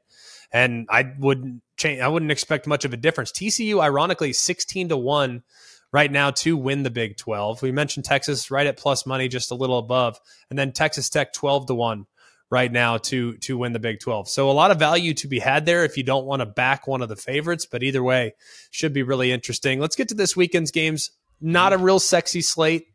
and 0.52 0.86
I 0.90 1.12
wouldn't 1.18 1.62
change. 1.76 2.00
I 2.00 2.08
wouldn't 2.08 2.30
expect 2.30 2.66
much 2.66 2.84
of 2.84 2.92
a 2.92 2.96
difference. 2.98 3.32
TCU, 3.32 3.80
ironically, 3.80 4.32
sixteen 4.34 4.88
to 4.90 4.96
one 4.98 5.44
right 5.92 6.10
now 6.12 6.30
to 6.30 6.56
win 6.58 6.82
the 6.82 6.90
Big 6.90 7.16
Twelve. 7.16 7.62
We 7.62 7.72
mentioned 7.72 8.04
Texas 8.04 8.50
right 8.50 8.66
at 8.66 8.76
plus 8.76 9.06
money, 9.06 9.28
just 9.28 9.50
a 9.50 9.54
little 9.54 9.78
above, 9.78 10.20
and 10.50 10.58
then 10.58 10.72
Texas 10.72 11.08
Tech 11.08 11.32
twelve 11.32 11.66
to 11.68 11.74
one 11.74 12.06
right 12.50 12.70
now 12.70 12.98
to 12.98 13.36
to 13.38 13.58
win 13.58 13.72
the 13.72 13.78
Big 13.78 14.00
12. 14.00 14.28
So 14.28 14.50
a 14.50 14.52
lot 14.52 14.70
of 14.70 14.78
value 14.78 15.14
to 15.14 15.28
be 15.28 15.38
had 15.38 15.66
there 15.66 15.84
if 15.84 15.96
you 15.96 16.02
don't 16.02 16.26
want 16.26 16.40
to 16.40 16.46
back 16.46 16.86
one 16.86 17.02
of 17.02 17.08
the 17.08 17.16
favorites, 17.16 17.66
but 17.66 17.82
either 17.82 18.02
way 18.02 18.34
should 18.70 18.92
be 18.92 19.02
really 19.02 19.32
interesting. 19.32 19.80
Let's 19.80 19.96
get 19.96 20.08
to 20.08 20.14
this 20.14 20.36
weekend's 20.36 20.70
games. 20.70 21.10
Not 21.40 21.72
a 21.72 21.78
real 21.78 21.98
sexy 21.98 22.40
slate. 22.40 22.86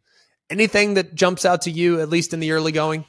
Anything 0.50 0.96
that 0.96 1.16
jumps 1.16 1.46
out 1.46 1.62
to 1.64 1.72
you 1.72 2.02
at 2.02 2.10
least 2.10 2.34
in 2.34 2.40
the 2.40 2.52
early 2.52 2.72
going? 2.72 3.06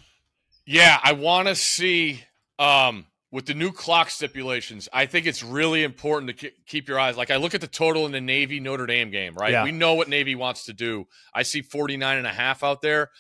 Yeah, 0.65 0.99
I 1.03 1.13
want 1.13 1.49
to 1.49 1.57
see 1.57 2.23
um, 2.59 3.07
with 3.33 3.47
the 3.47 3.55
new 3.55 3.73
clock 3.73 4.11
stipulations. 4.11 4.89
I 4.93 5.07
think 5.07 5.27
it's 5.27 5.43
really 5.43 5.83
important 5.83 6.39
to 6.39 6.51
keep 6.67 6.89
your 6.89 7.01
eyes. 7.01 7.17
Like 7.17 7.31
I 7.31 7.37
look 7.37 7.55
at 7.55 7.61
the 7.61 7.67
total 7.67 8.07
in 8.07 8.13
the 8.13 8.21
Navy 8.21 8.61
Notre 8.61 8.87
Dame 8.87 9.11
game, 9.11 9.35
right? 9.35 9.53
Yeah. 9.53 9.65
We 9.65 9.73
know 9.73 9.95
what 9.95 10.09
Navy 10.09 10.35
wants 10.35 10.67
to 10.67 10.73
do. 10.73 11.07
I 11.35 11.43
see 11.43 11.63
49 11.63 12.19
and 12.19 12.27
a 12.27 12.31
half 12.31 12.63
out 12.63 12.83
there. 12.83 13.11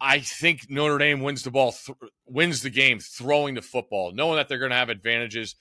I 0.00 0.20
think 0.20 0.68
Notre 0.70 0.98
Dame 0.98 1.20
wins 1.20 1.42
the 1.42 1.50
ball, 1.50 1.72
th- 1.72 1.96
wins 2.26 2.62
the 2.62 2.70
game 2.70 2.98
throwing 2.98 3.54
the 3.54 3.62
football, 3.62 4.12
knowing 4.12 4.36
that 4.36 4.48
they're 4.48 4.58
going 4.58 4.70
to 4.70 4.76
have 4.76 4.88
advantages. 4.90 5.54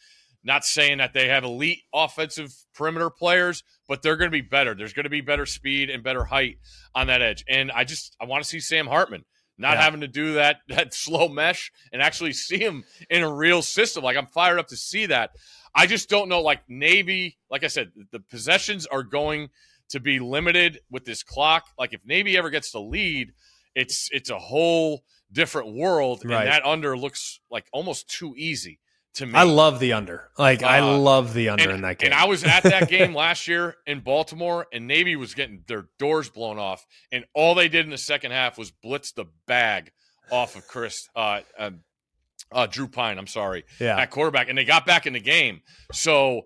Not 0.43 0.63
saying 0.63 0.99
that 0.99 1.13
they 1.13 1.27
have 1.29 1.43
elite 1.43 1.79
offensive 1.91 2.53
perimeter 2.75 3.09
players, 3.09 3.63
but 3.87 4.03
they're 4.03 4.15
going 4.15 4.29
to 4.29 4.37
be 4.37 4.41
better. 4.41 4.75
There's 4.75 4.93
going 4.93 5.05
to 5.05 5.09
be 5.09 5.21
better 5.21 5.47
speed 5.47 5.89
and 5.89 6.03
better 6.03 6.23
height 6.23 6.57
on 6.93 7.07
that 7.07 7.23
edge. 7.23 7.43
And 7.49 7.71
I 7.71 7.83
just 7.83 8.15
I 8.21 8.25
want 8.25 8.43
to 8.43 8.49
see 8.49 8.59
Sam 8.59 8.85
Hartman 8.85 9.25
not 9.57 9.73
Yeah. 9.73 9.81
having 9.81 10.01
to 10.01 10.07
do 10.07 10.33
that 10.33 10.57
that 10.67 10.93
slow 10.93 11.29
mesh 11.29 11.71
and 11.91 11.99
actually 11.99 12.33
see 12.33 12.59
him 12.59 12.83
in 13.09 13.23
a 13.23 13.33
real 13.33 13.63
system. 13.63 14.03
Like 14.03 14.17
I'm 14.17 14.27
fired 14.27 14.59
up 14.59 14.67
to 14.67 14.77
see 14.77 15.07
that. 15.07 15.31
I 15.73 15.87
just 15.87 16.09
don't 16.09 16.29
know. 16.29 16.41
Like 16.41 16.61
Navy, 16.69 17.37
like 17.49 17.63
I 17.63 17.67
said, 17.67 17.91
the 18.11 18.19
possessions 18.19 18.85
are 18.85 19.01
going 19.01 19.49
to 19.89 19.99
be 19.99 20.19
limited 20.19 20.79
with 20.91 21.05
this 21.05 21.23
clock. 21.23 21.65
Like 21.79 21.93
if 21.93 22.05
Navy 22.05 22.37
ever 22.37 22.51
gets 22.51 22.71
the 22.71 22.81
lead, 22.81 23.31
it's 23.75 24.09
it's 24.11 24.29
a 24.29 24.39
whole 24.39 25.03
different 25.31 25.73
world, 25.75 26.21
Right. 26.23 26.41
and 26.41 26.47
that 26.51 26.65
under 26.65 26.97
looks 26.97 27.39
like 27.51 27.65
almost 27.73 28.09
too 28.09 28.33
easy 28.37 28.79
to 29.15 29.25
me. 29.25 29.33
I 29.33 29.43
love 29.43 29.79
the 29.79 29.93
under. 29.93 30.29
Like 30.37 30.63
I 30.63 30.79
Uh, 30.79 30.97
love 30.97 31.33
the 31.33 31.49
under 31.49 31.65
and, 31.65 31.73
in 31.73 31.81
that 31.81 31.99
game. 31.99 32.11
and 32.11 32.19
I 32.19 32.25
was 32.25 32.43
at 32.43 32.63
that 32.63 32.89
game 32.89 33.13
last 33.25 33.47
year 33.47 33.75
in 33.85 33.99
Baltimore, 34.01 34.67
and 34.71 34.87
Navy 34.87 35.15
was 35.15 35.33
getting 35.33 35.63
their 35.67 35.87
doors 35.99 36.29
blown 36.29 36.57
off, 36.57 36.85
and 37.11 37.25
all 37.33 37.55
they 37.55 37.67
did 37.67 37.85
in 37.85 37.91
the 37.91 37.97
second 37.97 38.31
half 38.31 38.57
was 38.57 38.71
blitz 38.71 39.11
the 39.11 39.25
bag 39.47 39.91
off 40.31 40.55
of 40.55 40.67
Chris, 40.67 41.07
uh, 41.15 41.41
um, 41.57 41.81
uh, 42.51 42.65
Drew 42.67 42.87
Pyne. 42.87 43.17
I'm 43.17 43.27
sorry, 43.27 43.63
yeah. 43.79 43.97
at 43.99 44.09
quarterback, 44.11 44.47
and 44.49 44.57
they 44.57 44.65
got 44.65 44.85
back 44.85 45.05
in 45.05 45.13
the 45.13 45.19
game. 45.19 45.61
So, 45.91 46.43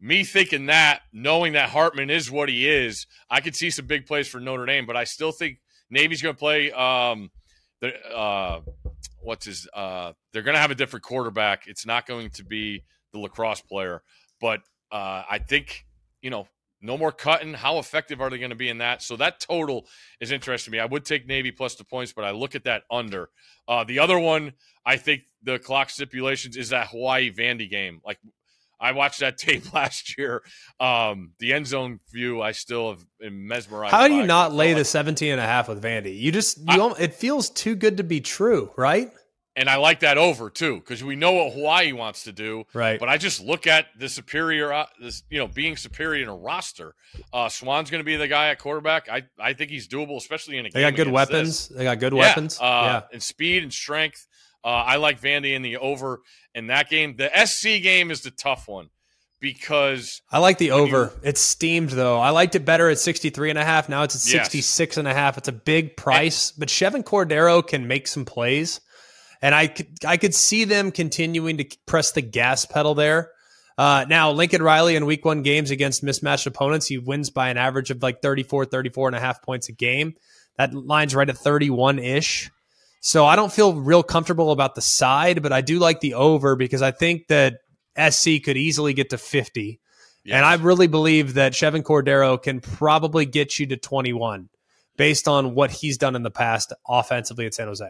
me 0.00 0.24
thinking 0.24 0.66
that, 0.66 1.00
knowing 1.12 1.54
that 1.54 1.70
Hartman 1.70 2.10
is 2.10 2.30
what 2.30 2.48
he 2.48 2.68
is, 2.68 3.06
I 3.30 3.40
could 3.40 3.56
see 3.56 3.70
some 3.70 3.86
big 3.86 4.04
plays 4.06 4.28
for 4.28 4.40
Notre 4.40 4.66
Dame, 4.66 4.84
but 4.86 4.96
I 4.96 5.04
still 5.04 5.32
think 5.32 5.58
Navy's 5.90 6.22
going 6.22 6.34
to 6.34 6.38
play. 6.38 6.72
Um, 6.72 7.30
the 7.80 7.94
uh, 8.08 8.60
what's 9.20 9.46
his? 9.46 9.68
Uh, 9.72 10.12
they're 10.32 10.42
going 10.42 10.54
to 10.54 10.60
have 10.60 10.70
a 10.70 10.74
different 10.74 11.04
quarterback. 11.04 11.64
It's 11.66 11.86
not 11.86 12.06
going 12.06 12.30
to 12.30 12.44
be 12.44 12.84
the 13.12 13.18
lacrosse 13.18 13.60
player, 13.60 14.02
but 14.40 14.60
uh, 14.92 15.22
I 15.28 15.38
think 15.38 15.86
you 16.20 16.30
know. 16.30 16.48
No 16.82 16.98
more 16.98 17.10
cutting. 17.10 17.54
How 17.54 17.78
effective 17.78 18.20
are 18.20 18.28
they 18.28 18.36
going 18.38 18.50
to 18.50 18.54
be 18.54 18.68
in 18.68 18.78
that? 18.78 19.00
So 19.00 19.16
that 19.16 19.40
total 19.40 19.86
is 20.20 20.30
interesting 20.30 20.70
to 20.70 20.76
me. 20.76 20.80
I 20.80 20.84
would 20.84 21.06
take 21.06 21.26
Navy 21.26 21.50
plus 21.50 21.74
the 21.74 21.84
points, 21.84 22.12
but 22.12 22.22
I 22.22 22.32
look 22.32 22.54
at 22.54 22.64
that 22.64 22.82
under. 22.90 23.30
Uh, 23.66 23.82
the 23.82 23.98
other 23.98 24.18
one, 24.18 24.52
I 24.84 24.98
think 24.98 25.22
the 25.42 25.58
clock 25.58 25.88
stipulations 25.88 26.54
is 26.54 26.68
that 26.68 26.88
Hawaii 26.88 27.32
Vandy 27.32 27.68
game. 27.68 28.00
Like 28.04 28.18
I 28.80 28.92
watched 28.92 29.20
that 29.20 29.38
tape 29.38 29.72
last 29.72 30.16
year. 30.18 30.42
Um, 30.80 31.32
the 31.38 31.52
end 31.52 31.66
zone 31.66 32.00
view, 32.12 32.42
I 32.42 32.52
still 32.52 32.90
have 32.90 33.04
been 33.18 33.46
mesmerized. 33.46 33.92
How 33.94 34.08
do 34.08 34.14
you 34.14 34.26
not 34.26 34.52
lay 34.52 34.68
felt 34.68 34.76
the 34.76 34.80
like- 34.80 34.86
17 34.86 35.32
and 35.32 35.40
a 35.40 35.44
half 35.44 35.68
with 35.68 35.82
Vandy? 35.82 36.18
You 36.18 36.32
just 36.32 36.58
you 36.58 36.82
I- 36.82 36.94
it 37.00 37.14
feels 37.14 37.50
too 37.50 37.74
good 37.74 37.96
to 37.98 38.04
be 38.04 38.20
true, 38.20 38.70
right? 38.76 39.10
And 39.58 39.70
I 39.70 39.76
like 39.76 40.00
that 40.00 40.18
over 40.18 40.50
too 40.50 40.76
because 40.76 41.02
we 41.02 41.16
know 41.16 41.32
what 41.32 41.54
Hawaii 41.54 41.90
wants 41.92 42.24
to 42.24 42.32
do. 42.32 42.64
Right. 42.74 43.00
But 43.00 43.08
I 43.08 43.16
just 43.16 43.42
look 43.42 43.66
at 43.66 43.86
the 43.98 44.06
superior, 44.06 44.70
uh, 44.70 44.84
this 45.00 45.22
you 45.30 45.38
know, 45.38 45.48
being 45.48 45.78
superior 45.78 46.22
in 46.22 46.28
a 46.28 46.36
roster. 46.36 46.94
Uh, 47.32 47.48
Swann's 47.48 47.90
going 47.90 48.00
to 48.00 48.04
be 48.04 48.16
the 48.16 48.28
guy 48.28 48.48
at 48.50 48.58
quarterback. 48.58 49.08
I 49.08 49.22
I 49.38 49.54
think 49.54 49.70
he's 49.70 49.88
doable, 49.88 50.18
especially 50.18 50.58
in 50.58 50.66
a 50.66 50.68
game 50.68 50.72
they 50.74 50.82
game 50.82 50.90
got 50.90 51.04
good 51.04 51.10
weapons. 51.10 51.68
They 51.68 51.84
got 51.84 51.98
good 52.00 52.12
weapons. 52.12 52.58
Uh, 52.60 52.64
yeah. 52.64 53.02
and 53.14 53.22
speed 53.22 53.62
and 53.62 53.72
strength. 53.72 54.26
Uh, 54.66 54.70
I 54.70 54.96
like 54.96 55.20
Vandy 55.20 55.54
in 55.54 55.62
the 55.62 55.76
over 55.76 56.20
in 56.52 56.66
that 56.66 56.90
game. 56.90 57.14
The 57.16 57.30
SC 57.46 57.80
game 57.82 58.10
is 58.10 58.22
the 58.22 58.32
tough 58.32 58.66
one 58.66 58.90
because 59.40 60.22
I 60.32 60.38
like 60.38 60.58
the 60.58 60.72
over. 60.72 61.12
it's 61.22 61.40
steamed 61.40 61.90
though. 61.90 62.18
I 62.18 62.30
liked 62.30 62.54
it 62.56 62.64
better 62.64 62.88
at 62.90 62.98
63 62.98 63.50
and 63.50 63.58
a 63.58 63.64
half. 63.64 63.88
Now 63.88 64.02
it's 64.02 64.16
at 64.16 64.34
Yes. 64.34 64.46
66 64.46 64.96
and 64.96 65.06
a 65.06 65.14
half. 65.14 65.38
It's 65.38 65.46
a 65.48 65.52
big 65.52 65.96
price, 65.96 66.50
but 66.50 66.68
Chevan 66.68 67.04
Cordeiro 67.04 67.64
can 67.66 67.86
make 67.86 68.08
some 68.08 68.24
plays. 68.24 68.80
And 69.40 69.54
I 69.54 69.68
could 69.68 69.86
I 70.04 70.16
could 70.16 70.34
see 70.34 70.64
them 70.64 70.90
continuing 70.90 71.58
to 71.58 71.66
press 71.86 72.12
the 72.12 72.22
gas 72.22 72.64
pedal 72.64 72.94
there. 72.94 73.30
Uh, 73.78 74.06
now, 74.08 74.32
Lincoln 74.32 74.62
Riley 74.62 74.96
in 74.96 75.04
week 75.04 75.24
one 75.24 75.42
games 75.42 75.70
against 75.70 76.02
mismatched 76.02 76.46
opponents, 76.46 76.86
he 76.86 76.96
wins 76.96 77.28
by 77.28 77.50
an 77.50 77.58
average 77.58 77.90
of 77.90 78.02
like 78.02 78.22
34, 78.22 78.64
34 78.64 79.08
and 79.10 79.16
a 79.16 79.20
half 79.20 79.42
points 79.42 79.68
a 79.68 79.72
game. 79.72 80.14
That 80.56 80.72
line's 80.72 81.14
right 81.14 81.28
at 81.28 81.36
31 81.36 81.98
ish. 81.98 82.50
So 83.06 83.24
I 83.24 83.36
don't 83.36 83.52
feel 83.52 83.72
real 83.72 84.02
comfortable 84.02 84.50
about 84.50 84.74
the 84.74 84.80
side, 84.80 85.40
but 85.40 85.52
I 85.52 85.60
do 85.60 85.78
like 85.78 86.00
the 86.00 86.14
over 86.14 86.56
because 86.56 86.82
I 86.82 86.90
think 86.90 87.28
that 87.28 87.58
SC 87.96 88.42
could 88.44 88.56
easily 88.56 88.94
get 88.94 89.10
to 89.10 89.16
50. 89.16 89.78
And 90.28 90.44
I 90.44 90.54
really 90.54 90.88
believe 90.88 91.34
that 91.34 91.52
Chevan 91.52 91.84
Cordeiro 91.84 92.42
can 92.42 92.58
probably 92.58 93.24
get 93.24 93.60
you 93.60 93.66
to 93.68 93.76
21 93.76 94.48
based 94.96 95.28
on 95.28 95.54
what 95.54 95.70
he's 95.70 95.98
done 95.98 96.16
in 96.16 96.24
the 96.24 96.32
past 96.32 96.72
offensively 96.88 97.46
at 97.46 97.54
San 97.54 97.68
Jose. 97.68 97.88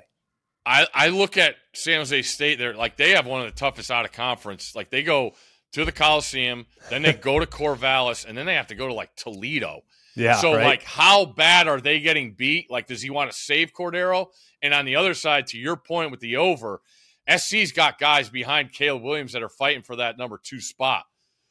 I, 0.67 0.87
I 0.93 1.09
look 1.09 1.39
at 1.39 1.55
San 1.73 2.01
Jose 2.01 2.21
State. 2.21 2.59
They're 2.59 2.75
like 2.75 2.99
they 2.99 3.13
have 3.13 3.25
one 3.25 3.41
of 3.41 3.47
the 3.47 3.59
toughest 3.59 3.91
out 3.91 4.05
of 4.05 4.13
conference. 4.13 4.77
Like 4.77 4.91
they 4.91 5.03
go 5.03 5.33
to 5.73 5.87
the 5.87 5.93
Coliseum, 5.93 6.67
then 6.91 7.01
they 7.01 7.13
go 7.15 7.41
to 7.41 7.47
Corvallis, 7.47 8.27
and 8.27 8.37
then 8.37 8.45
they 8.45 8.57
have 8.57 8.67
to 8.67 8.75
go 8.75 8.87
to 8.87 8.93
like 8.93 9.17
Toledo. 9.17 9.81
Yeah. 10.17 10.37
so 10.37 10.55
right? 10.55 10.65
like, 10.65 10.83
how 10.83 11.27
bad 11.27 11.69
are 11.69 11.81
they 11.81 12.01
getting 12.01 12.33
beat? 12.33 12.71
Like, 12.71 12.87
does 12.87 13.03
he 13.03 13.11
want 13.11 13.31
to 13.31 13.37
save 13.37 13.73
Cordeiro? 13.73 14.29
And 14.63 14.73
on 14.75 14.85
the 14.85 14.97
other 14.97 15.15
side, 15.15 15.47
to 15.49 15.59
your 15.59 15.77
point 15.77 16.11
with 16.11 16.21
the 16.21 16.37
over, 16.37 16.81
SC's 17.29 17.73
got 17.73 17.99
guys 17.99 18.29
behind 18.31 18.73
Caleb 18.73 19.03
Williams 19.03 19.33
that 19.33 19.43
are 19.43 19.49
fighting 19.49 19.83
for 19.83 19.97
that 19.97 20.17
number 20.17 20.41
two 20.43 20.61
spot. 20.61 21.05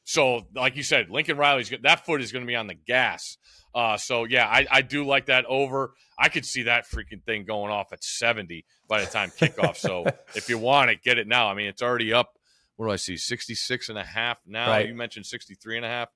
So, 0.04 0.48
like 0.56 0.76
you 0.76 0.84
said, 0.84 1.10
Lincoln 1.10 1.38
Riley's 1.38 1.72
that 1.82 2.06
foot 2.06 2.22
is 2.22 2.32
going 2.32 2.44
to 2.44 2.48
be 2.48 2.56
on 2.56 2.68
the 2.68 2.76
gas. 2.76 3.38
Uh, 3.76 3.98
so 3.98 4.24
yeah, 4.24 4.48
I, 4.48 4.66
I 4.72 4.82
do 4.82 5.06
like 5.06 5.26
that 5.26 5.46
over. 5.46 5.94
I 6.18 6.30
could 6.30 6.46
see 6.46 6.64
that 6.64 6.86
freaking 6.88 7.22
thing 7.24 7.44
going 7.44 7.72
off 7.72 7.92
at 7.92 8.04
70 8.04 8.66
by 8.88 9.02
the 9.02 9.08
time 9.08 9.32
kickoff. 9.32 9.76
so 9.76 10.06
if 10.36 10.48
you 10.48 10.58
want 10.58 10.92
it, 10.92 11.04
get 11.04 11.18
it 11.18 11.28
now. 11.28 11.50
I 11.50 11.56
mean, 11.56 11.68
it's 11.68 11.82
already 11.82 12.14
up. 12.14 12.40
What 12.78 12.86
do 12.86 12.92
I 12.92 12.96
see? 12.96 13.18
66 13.18 13.90
and 13.90 13.98
a 13.98 14.04
half 14.04 14.38
now. 14.48 14.70
Right. 14.70 14.88
You 14.88 14.96
mentioned 14.96 15.26
63 15.26 15.78
and 15.78 15.86
a 15.86 15.90
half. 15.90 16.10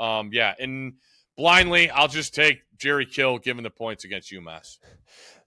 Um, 0.00 0.30
yeah. 0.32 0.54
And 0.58 0.94
blindly, 1.42 1.90
I'll 1.90 2.06
just 2.08 2.34
take 2.36 2.62
Jerry 2.78 3.04
Kill 3.04 3.38
given 3.38 3.64
the 3.64 3.70
points 3.70 4.04
against 4.04 4.30
UMass. 4.32 4.78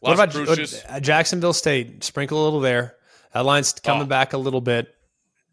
what 0.02 0.14
about 0.14 0.32
Cruces. 0.32 0.84
uh, 0.90 1.00
Jacksonville 1.00 1.54
State? 1.54 2.04
Sprinkle 2.04 2.42
a 2.42 2.44
little 2.44 2.60
there. 2.60 2.96
That 3.34 3.46
line's 3.46 3.72
coming 3.72 4.04
Oh. 4.04 4.08
back 4.08 4.34
a 4.34 4.38
little 4.38 4.60
bit. 4.62 4.94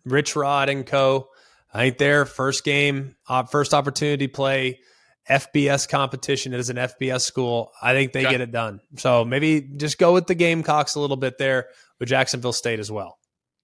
Rich 0.05 0.35
Rod 0.35 0.69
and 0.69 0.85
co. 0.85 1.29
I 1.73 1.79
think 1.85 1.99
their 1.99 2.27
first 2.27 2.65
game, 2.65 3.15
uh, 3.29 3.45
first 3.45 3.73
opportunity 3.73 4.27
play, 4.27 4.81
FBS 5.29 5.87
competition. 5.89 6.53
It 6.53 6.59
is 6.59 6.71
an 6.71 6.77
FBS 6.77 7.25
school. 7.25 7.71
I 7.81 7.93
think 7.93 8.13
they 8.13 8.23
Okay. 8.23 8.33
get 8.33 8.41
it 8.41 8.51
done. 8.51 8.81
So 8.97 9.25
maybe 9.25 9.61
just 9.61 9.97
go 9.97 10.13
with 10.13 10.27
the 10.27 10.35
Gamecocks 10.35 10.97
a 10.97 11.01
little 11.01 11.17
bit 11.17 11.39
there 11.39 11.69
with 12.01 12.09
Jacksonville 12.09 12.53
State 12.53 12.81
as 12.81 12.91
well. 12.91 13.17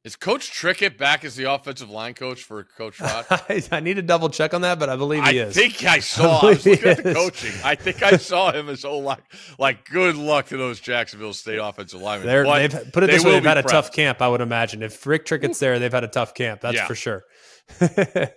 Is 0.05 0.15
Coach 0.17 0.53
Trickett 0.53 0.97
back 0.97 1.25
as 1.25 1.35
the 1.35 1.53
offensive 1.53 1.91
line 1.91 2.15
coach 2.15 2.43
for 2.45 2.63
Coach 2.65 3.01
Rod? 3.01 3.27
I, 3.31 3.63
I 3.73 3.81
need 3.81 3.95
to 3.95 4.03
double 4.03 4.31
check 4.31 4.55
on 4.55 4.61
that, 4.63 4.79
but 4.79 4.89
I 4.89 4.97
believe 4.97 5.23
I 5.25 5.33
he 5.33 5.39
is. 5.39 5.59
I 5.59 5.61
think 5.61 5.85
I 5.85 5.99
saw. 6.01 6.39
I, 6.39 6.41
believe 6.41 6.57
was 6.57 6.67
looking 6.67 6.89
at 6.89 7.05
the 7.05 7.15
coaching. 7.15 7.53
I 7.65 7.75
think 7.75 8.03
I 8.03 8.17
saw 8.17 8.53
him 8.53 8.69
his 8.69 8.85
whole 8.85 9.03
life. 9.03 9.57
Like, 9.59 9.85
good 9.91 10.15
luck 10.17 10.47
to 10.47 10.57
those 10.57 10.79
Jacksonville 10.81 11.33
State 11.35 11.59
offensive 11.59 12.01
linemen. 12.01 12.45
But 12.45 12.59
they've 12.59 12.93
put 12.93 13.03
it 13.03 13.09
they 13.09 13.13
this 13.15 13.25
way. 13.25 13.33
They've 13.33 13.45
had 13.45 13.59
a 13.59 13.63
prepped. 13.65 13.71
tough 13.71 13.93
camp, 13.93 14.23
I 14.23 14.29
would 14.29 14.41
imagine. 14.41 14.83
If 14.83 15.05
Rick 15.05 15.27
Trickett's 15.27 15.59
there, 15.59 15.79
they've 15.79 15.93
had 15.93 16.05
a 16.05 16.09
tough 16.09 16.33
camp. 16.33 16.61
That's 16.61 16.77
Yeah. 16.77 16.87
for 16.87 16.95
sure. 16.95 17.25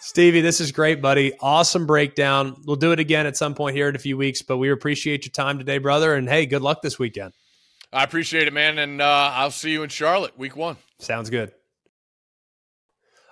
Stevie, 0.00 0.42
this 0.42 0.60
is 0.60 0.72
great, 0.72 1.00
buddy. 1.00 1.32
Awesome 1.40 1.86
breakdown. 1.86 2.56
We'll 2.66 2.76
do 2.76 2.92
it 2.92 2.98
again 3.00 3.26
at 3.26 3.36
some 3.36 3.54
point 3.54 3.74
here 3.76 3.88
in 3.88 3.96
a 3.96 4.00
few 4.00 4.18
weeks, 4.18 4.42
but 4.42 4.58
we 4.58 4.70
appreciate 4.70 5.24
your 5.24 5.30
time 5.32 5.58
today, 5.58 5.78
brother. 5.78 6.14
And 6.14 6.28
hey, 6.28 6.44
good 6.44 6.60
luck 6.60 6.82
this 6.82 6.98
weekend. 6.98 7.32
I 7.94 8.02
appreciate 8.02 8.48
it, 8.48 8.52
man, 8.52 8.78
and 8.78 9.00
uh, 9.00 9.30
I'll 9.34 9.52
see 9.52 9.70
you 9.70 9.84
in 9.84 9.88
Charlotte, 9.88 10.36
week 10.36 10.56
one. 10.56 10.76
Sounds 10.98 11.30
good. 11.30 11.52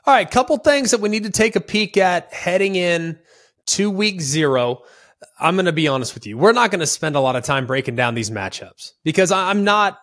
All 0.07 0.15
right, 0.15 0.31
couple 0.31 0.57
things 0.59 0.93
that 0.93 1.01
we 1.01 1.09
need 1.09 1.25
to 1.25 1.31
take 1.31 1.57
a 1.57 1.61
peek 1.61 1.97
at 1.97 2.33
heading 2.33 2.77
in 2.77 3.19
to 3.67 3.91
week 3.91 4.21
zero. 4.21 4.83
I'm 5.41 5.57
going 5.57 5.67
to 5.67 5.73
be 5.73 5.89
honest 5.89 6.15
with 6.15 6.27
you. 6.27 6.39
We're 6.39 6.53
not 6.53 6.71
going 6.71 6.81
to 6.81 6.87
spend 6.87 7.17
a 7.17 7.21
lot 7.21 7.35
of 7.35 7.43
time 7.43 7.67
breaking 7.67 7.97
down 7.97 8.15
these 8.15 8.31
matchups 8.31 8.93
because 9.03 9.33
I'm 9.33 9.65
not 9.65 9.99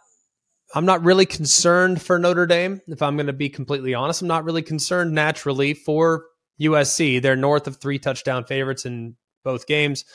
I'm 0.75 0.85
not 0.85 1.03
really 1.03 1.25
concerned 1.25 2.01
for 2.01 2.19
Notre 2.19 2.45
Dame. 2.45 2.81
If 2.87 3.01
I'm 3.01 3.15
going 3.15 3.27
to 3.27 3.33
be 3.33 3.49
completely 3.49 3.93
honest, 3.93 4.21
I'm 4.21 4.27
not 4.27 4.43
really 4.43 4.61
concerned 4.61 5.13
naturally 5.13 5.73
for 5.73 6.25
USC. 6.61 7.21
They're 7.21 7.35
north 7.35 7.65
of 7.65 7.77
three 7.77 7.97
touchdown 7.97 8.43
favorites 8.43 8.85
in 8.85 9.15
both 9.43 9.67
games. 9.67 10.05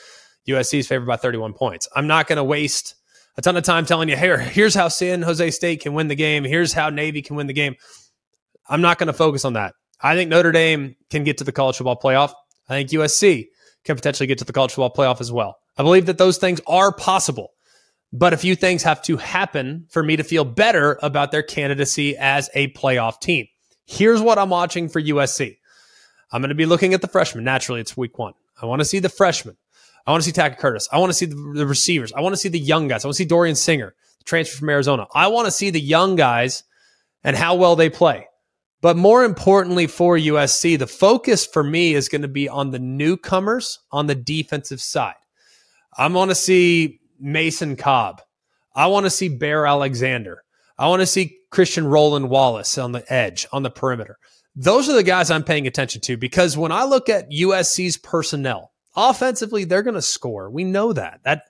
USC 0.48 0.80
is 0.80 0.86
favored 0.86 1.06
by 1.06 1.16
31 1.16 1.54
points. 1.54 1.88
I'm 1.96 2.06
not 2.06 2.26
going 2.26 2.36
to 2.36 2.44
waste 2.44 2.94
a 3.36 3.42
ton 3.42 3.56
of 3.56 3.64
time 3.64 3.86
telling 3.86 4.08
you, 4.08 4.16
here, 4.16 4.38
here's 4.38 4.74
how 4.74 4.88
San 4.88 5.22
Jose 5.22 5.50
State 5.50 5.80
can 5.80 5.94
win 5.94 6.08
the 6.08 6.14
game. 6.14 6.44
Here's 6.44 6.72
how 6.72 6.90
Navy 6.90 7.22
can 7.22 7.36
win 7.36 7.46
the 7.46 7.52
game. 7.52 7.74
I'm 8.68 8.80
not 8.80 8.98
going 8.98 9.08
to 9.08 9.12
focus 9.12 9.44
on 9.44 9.54
that. 9.54 9.74
I 10.00 10.14
think 10.14 10.30
Notre 10.30 10.52
Dame 10.52 10.96
can 11.10 11.24
get 11.24 11.38
to 11.38 11.44
the 11.44 11.52
college 11.52 11.76
football 11.76 11.98
playoff. 11.98 12.32
I 12.68 12.74
think 12.74 12.90
USC 12.90 13.46
can 13.84 13.96
potentially 13.96 14.26
get 14.26 14.38
to 14.38 14.44
the 14.44 14.52
college 14.52 14.72
football 14.72 14.92
playoff 14.92 15.20
as 15.20 15.32
well. 15.32 15.56
I 15.76 15.82
believe 15.82 16.06
that 16.06 16.18
those 16.18 16.38
things 16.38 16.60
are 16.66 16.92
possible, 16.92 17.50
but 18.12 18.32
a 18.32 18.36
few 18.36 18.54
things 18.54 18.82
have 18.84 19.02
to 19.02 19.16
happen 19.16 19.86
for 19.90 20.02
me 20.02 20.16
to 20.16 20.24
feel 20.24 20.44
better 20.44 20.98
about 21.02 21.32
their 21.32 21.42
candidacy 21.42 22.16
as 22.16 22.48
a 22.54 22.68
playoff 22.72 23.20
team. 23.20 23.46
Here's 23.86 24.22
what 24.22 24.38
I'm 24.38 24.50
watching 24.50 24.88
for 24.88 25.02
USC. 25.02 25.58
I'm 26.32 26.40
going 26.40 26.48
to 26.48 26.54
be 26.54 26.66
looking 26.66 26.94
at 26.94 27.00
the 27.00 27.08
freshmen. 27.08 27.44
Naturally, 27.44 27.80
it's 27.80 27.96
week 27.96 28.18
one. 28.18 28.34
I 28.60 28.66
want 28.66 28.80
to 28.80 28.84
see 28.84 28.98
the 28.98 29.08
freshmen. 29.08 29.56
I 30.06 30.10
want 30.10 30.22
to 30.22 30.30
see 30.30 30.38
Tackett 30.38 30.58
Curtis. 30.58 30.88
I 30.92 30.98
want 30.98 31.10
to 31.10 31.14
see 31.14 31.26
the, 31.26 31.52
the 31.54 31.66
receivers. 31.66 32.12
I 32.12 32.20
want 32.20 32.34
to 32.34 32.40
see 32.40 32.48
the 32.48 32.58
young 32.58 32.88
guys. 32.88 33.04
I 33.04 33.08
want 33.08 33.16
to 33.16 33.22
see 33.22 33.28
Dorian 33.28 33.56
Singer, 33.56 33.94
transfer 34.24 34.58
from 34.58 34.68
Arizona. 34.68 35.06
I 35.14 35.28
want 35.28 35.46
to 35.46 35.52
see 35.52 35.70
the 35.70 35.80
young 35.80 36.16
guys 36.16 36.64
and 37.22 37.36
how 37.36 37.54
well 37.54 37.76
they 37.76 37.88
play. 37.88 38.26
But 38.82 38.98
more 38.98 39.24
importantly 39.24 39.86
for 39.86 40.18
USC, 40.18 40.78
the 40.78 40.86
focus 40.86 41.46
for 41.46 41.64
me 41.64 41.94
is 41.94 42.10
going 42.10 42.20
to 42.20 42.28
be 42.28 42.50
on 42.50 42.70
the 42.70 42.78
newcomers 42.78 43.78
on 43.90 44.06
the 44.06 44.14
defensive 44.14 44.82
side. 44.82 45.14
I 45.96 46.06
want 46.08 46.30
to 46.30 46.34
see 46.34 47.00
Mason 47.18 47.76
Cobb. 47.76 48.20
I 48.74 48.88
want 48.88 49.06
to 49.06 49.10
see 49.10 49.28
Bear 49.28 49.66
Alexander. 49.66 50.42
I 50.76 50.88
want 50.88 51.00
to 51.00 51.06
see 51.06 51.38
Christian 51.50 51.86
Roland 51.86 52.28
Wallace 52.28 52.76
on 52.76 52.92
the 52.92 53.10
edge, 53.10 53.46
on 53.52 53.62
the 53.62 53.70
perimeter. 53.70 54.18
Those 54.54 54.90
are 54.90 54.94
the 54.94 55.02
guys 55.02 55.30
I'm 55.30 55.44
paying 55.44 55.66
attention 55.66 56.02
to 56.02 56.18
because 56.18 56.58
when 56.58 56.70
I 56.70 56.84
look 56.84 57.08
at 57.08 57.30
USC's 57.30 57.96
personnel, 57.96 58.73
offensively, 58.96 59.64
they're 59.64 59.82
going 59.82 59.94
to 59.94 60.02
score. 60.02 60.50
We 60.50 60.64
know 60.64 60.92
that. 60.92 61.20
That 61.24 61.44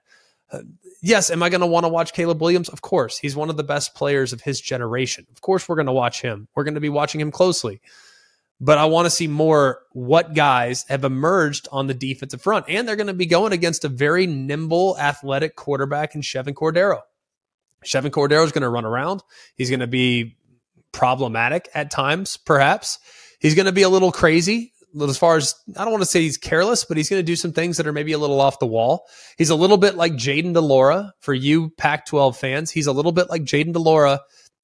uh, 0.51 0.61
yes, 1.03 1.31
am 1.31 1.43
I 1.43 1.49
going 1.49 1.61
to 1.61 1.67
want 1.67 1.85
to 1.85 1.89
watch 1.89 2.13
Caleb 2.13 2.41
Williams? 2.41 2.69
Of 2.69 2.83
course. 2.83 3.19
He's 3.19 3.37
one 3.37 3.51
of 3.51 3.57
the 3.57 3.65
best 3.65 3.95
players 3.95 4.33
of 4.33 4.43
his 4.43 4.61
generation. 4.61 5.27
Of 5.33 5.41
course, 5.41 5.69
we're 5.69 5.77
going 5.77 5.87
to 5.87 5.93
watch 5.93 6.23
him. 6.23 6.49
We're 6.55 6.65
going 6.65 6.75
to 6.75 6.81
be 6.81 6.89
watching 6.89 7.21
him 7.21 7.31
closely. 7.31 7.81
But 8.61 8.79
I 8.79 8.85
want 8.85 9.07
to 9.07 9.11
see 9.11 9.27
more 9.27 9.81
what 9.93 10.35
guys 10.35 10.85
have 10.89 11.05
emerged 11.05 11.69
on 11.73 11.87
the 11.87 11.95
defensive 11.95 12.41
front. 12.41 12.67
And 12.69 12.87
they're 12.87 12.97
going 12.97 13.09
to 13.09 13.15
be 13.15 13.27
going 13.27 13.53
against 13.53 13.85
a 13.85 13.89
very 13.89 14.27
nimble, 14.27 14.97
athletic 14.99 15.57
quarterback 15.57 16.15
in 16.15 16.21
Chevan 16.21 16.55
Cordeiro. 16.55 17.01
Chevan 17.85 18.11
Cordeiro 18.11 18.45
is 18.45 18.53
going 18.53 18.63
to 18.63 18.69
run 18.69 18.85
around. 18.85 19.23
He's 19.57 19.71
going 19.71 19.81
to 19.81 19.87
be 19.87 20.37
problematic 20.93 21.69
at 21.75 21.91
times, 21.91 22.37
perhaps. 22.37 22.99
He's 23.41 23.55
going 23.55 23.67
to 23.67 23.73
be 23.73 23.83
a 23.83 23.89
little 23.89 24.13
crazy 24.13 24.73
as 25.03 25.19
far 25.19 25.37
as 25.37 25.55
I 25.77 25.85
don't 25.85 25.93
want 25.93 26.03
to 26.03 26.09
say 26.09 26.23
he's 26.23 26.39
careless, 26.39 26.85
but 26.85 26.97
he's 26.97 27.09
going 27.09 27.21
to 27.21 27.25
do 27.25 27.37
some 27.37 27.53
things 27.53 27.77
that 27.77 27.87
are 27.87 27.93
maybe 27.93 28.13
a 28.13 28.19
little 28.19 28.41
off 28.41 28.59
the 28.59 28.67
wall. 28.67 29.07
He's 29.37 29.51
a 29.51 29.55
little 29.55 29.77
bit 29.77 29.97
like 29.97 30.13
Jayden 30.13 30.55
de 30.55 30.61
Laura 30.61 31.13
for 31.21 31.35
you 31.35 31.71
Pac 31.71 32.07
12 32.07 32.37
fans. 32.37 32.71
He's 32.71 32.87
a 32.87 32.93
little 32.93 33.13
bit 33.13 33.29
like 33.31 33.43
Jayden 33.43 33.73
de 33.73 33.79
Laura 33.79 34.21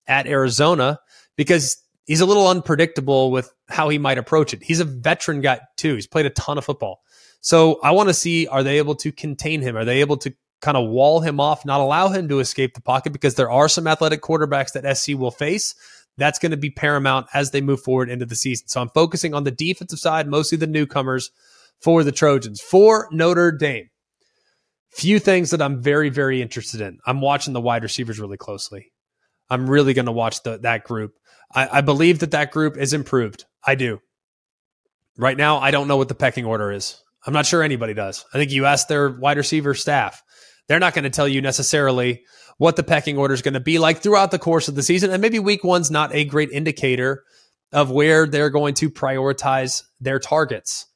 at 0.07 0.27
Arizona 0.27 0.99
because 1.37 1.83
he's 2.07 2.21
a 2.21 2.27
little 2.27 2.49
unpredictable 2.49 3.31
with 3.31 3.53
how 3.69 3.89
he 3.89 3.99
might 3.99 4.19
approach 4.19 4.53
it. 4.55 4.63
He's 4.63 4.81
a 4.81 4.85
veteran 4.85 5.41
guy 5.41 5.61
too. 5.77 5.95
He's 5.95 6.07
played 6.07 6.27
a 6.27 6.31
ton 6.31 6.59
of 6.59 6.65
football. 6.65 7.01
So 7.41 7.81
I 7.83 7.93
want 7.93 8.09
to 8.09 8.15
see 8.15 8.47
are 8.47 8.63
they 8.63 8.79
able 8.79 8.95
to 8.97 9.13
contain 9.13 9.63
him? 9.63 9.77
Are 9.77 9.85
they 9.85 10.01
able 10.01 10.19
to 10.19 10.35
kind 10.61 10.77
of 10.77 10.89
wall 10.89 11.21
him 11.21 11.41
off, 11.41 11.65
not 11.65 11.81
allow 11.81 12.09
him 12.09 12.29
to 12.29 12.41
escape 12.41 12.75
the 12.75 12.83
pocket 12.83 13.13
because 13.13 13.35
there 13.35 13.51
are 13.51 13.69
some 13.69 13.87
athletic 13.87 14.21
quarterbacks 14.21 14.73
that 14.73 14.97
SC 14.97 15.15
will 15.15 15.31
face 15.31 15.75
that's 16.21 16.39
going 16.39 16.51
to 16.51 16.57
be 16.57 16.71
paramount 16.71 17.27
as 17.35 17.51
they 17.51 17.61
move 17.61 17.83
forward 17.83 18.11
into 18.11 18.27
the 18.27 18.37
season. 18.37 18.69
So 18.69 18.81
I'm 18.81 18.91
focusing 18.91 19.35
on 19.35 19.45
the 19.45 19.51
defensive 19.51 19.99
side, 19.99 20.29
mostly 20.29 20.59
the 20.59 20.67
newcomers 20.67 21.31
for 21.81 22.05
the 22.05 22.13
Trojans. 22.13 22.61
For 22.61 23.09
Notre 23.11 23.53
Dame, 23.53 23.91
few 24.91 25.19
things 25.19 25.51
that 25.51 25.63
I'm 25.63 25.83
very, 25.83 26.09
very 26.11 26.43
interested 26.43 26.81
in. 26.81 26.99
I'm 27.07 27.21
watching 27.21 27.53
the 27.53 27.61
wide 27.61 27.83
receivers 27.83 28.21
really 28.21 28.37
closely. 28.37 28.93
I'm 29.49 29.69
really 29.69 29.95
going 29.95 30.07
to 30.07 30.13
watch 30.13 30.43
the, 30.43 30.59
that 30.59 30.85
group. 30.85 31.15
I, 31.53 31.79
I 31.79 31.81
believe 31.81 32.21
that 32.21 32.33
that 32.33 32.53
group 32.53 32.77
is 32.77 32.93
improved. 32.93 33.45
I 33.65 33.75
do. 33.75 34.01
Right 35.17 35.37
now, 35.37 35.59
I 35.59 35.71
don't 35.71 35.89
know 35.89 35.97
what 35.97 36.09
the 36.09 36.15
pecking 36.15 36.45
order 36.45 36.71
is. 36.71 37.03
I'm 37.27 37.35
not 37.35 37.47
sure 37.47 37.63
anybody 37.63 37.93
does. 37.93 38.25
I 38.33 38.39
think 38.39 38.51
you 38.51 38.65
ask 38.65 38.89
their 38.89 39.11
wide 39.11 39.37
receiver 39.37 39.75
staff. 39.75 40.23
They're 40.71 40.79
not 40.79 40.95
going 40.95 41.03
to 41.03 41.11
tell 41.11 41.27
you 41.27 41.43
necessarily 41.43 42.23
what 42.57 42.77
the 42.77 42.85
pecking 42.85 43.19
order 43.19 43.35
is 43.35 43.43
going 43.43 43.55
to 43.55 43.61
be 43.61 43.81
like 43.81 43.99
throughout 43.99 44.31
the 44.31 44.39
course 44.39 44.69
of 44.69 44.77
the 44.77 44.85
season. 44.85 45.11
And 45.11 45.21
maybe 45.21 45.41
week 45.41 45.65
one's 45.65 45.91
not 45.91 46.15
a 46.15 46.25
great 46.25 46.51
indicator 46.53 47.25
of 47.73 47.91
where 47.91 48.25
they're 48.25 48.51
going 48.51 48.75
to 48.75 48.89
prioritize 48.89 49.83
their 49.99 50.21
targets. 50.21 50.87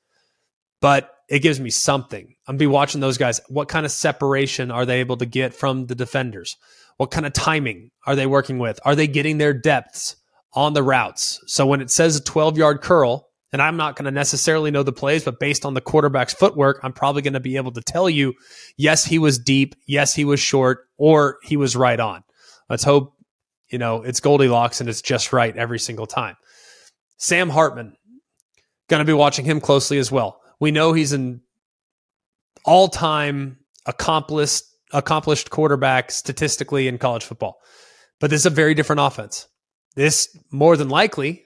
But 0.80 1.10
it 1.28 1.40
gives 1.40 1.58
me 1.58 1.70
something. 1.70 2.36
I'm 2.46 2.56
be 2.56 2.68
watching 2.68 3.00
those 3.00 3.18
guys. 3.18 3.40
What 3.48 3.66
kind 3.66 3.84
of 3.84 3.90
separation 3.90 4.70
are 4.70 4.86
they 4.86 5.00
able 5.00 5.16
to 5.16 5.26
get 5.26 5.52
from 5.52 5.86
the 5.86 5.96
defenders? 5.96 6.56
What 6.96 7.10
kind 7.10 7.26
of 7.26 7.32
timing 7.32 7.90
are 8.06 8.14
they 8.14 8.28
working 8.28 8.60
with? 8.60 8.78
Are 8.84 8.94
they 8.94 9.08
getting 9.08 9.38
their 9.38 9.52
depths 9.52 10.14
on 10.52 10.74
the 10.74 10.84
routes? 10.84 11.40
So 11.48 11.66
when 11.66 11.80
it 11.80 11.90
says 11.90 12.14
a 12.14 12.22
12 12.22 12.56
yard 12.56 12.80
curl, 12.80 13.28
and 13.54 13.62
I'm 13.62 13.76
not 13.76 13.94
going 13.94 14.06
to 14.06 14.10
necessarily 14.10 14.72
know 14.72 14.82
the 14.82 14.90
plays, 14.90 15.24
but 15.24 15.38
based 15.38 15.64
on 15.64 15.74
the 15.74 15.80
quarterback's 15.80 16.34
footwork, 16.34 16.80
I'm 16.82 16.92
probably 16.92 17.22
going 17.22 17.34
to 17.34 17.40
be 17.40 17.54
able 17.54 17.70
to 17.70 17.80
tell 17.82 18.10
you, 18.10 18.34
yes, 18.76 19.04
he 19.04 19.20
was 19.20 19.38
deep, 19.38 19.76
yes, 19.86 20.12
he 20.12 20.24
was 20.24 20.40
short, 20.40 20.88
or 20.98 21.38
he 21.44 21.56
was 21.56 21.76
right 21.76 22.00
on. 22.00 22.24
Let's 22.68 22.82
hope, 22.82 23.12
you 23.68 23.78
know, 23.78 24.02
it's 24.02 24.18
Goldilocks 24.18 24.80
and 24.80 24.90
it's 24.90 25.00
just 25.00 25.32
right 25.32 25.56
every 25.56 25.78
single 25.78 26.06
time. 26.06 26.34
Sam 27.18 27.48
Hartman, 27.48 27.96
going 28.88 28.98
to 28.98 29.06
be 29.06 29.12
watching 29.12 29.44
him 29.44 29.60
closely 29.60 29.98
as 29.98 30.10
well. 30.10 30.40
We 30.58 30.72
know 30.72 30.92
he's 30.92 31.12
an 31.12 31.40
all-time 32.64 33.58
accomplished 33.86 34.64
accomplished 34.92 35.50
quarterback 35.50 36.10
statistically 36.10 36.88
in 36.88 36.98
college 36.98 37.22
football. 37.22 37.60
But 38.18 38.30
this 38.30 38.40
is 38.40 38.46
a 38.46 38.50
very 38.50 38.74
different 38.74 39.00
offense. 39.00 39.46
This 39.94 40.36
more 40.50 40.76
than 40.76 40.88
likely 40.88 41.43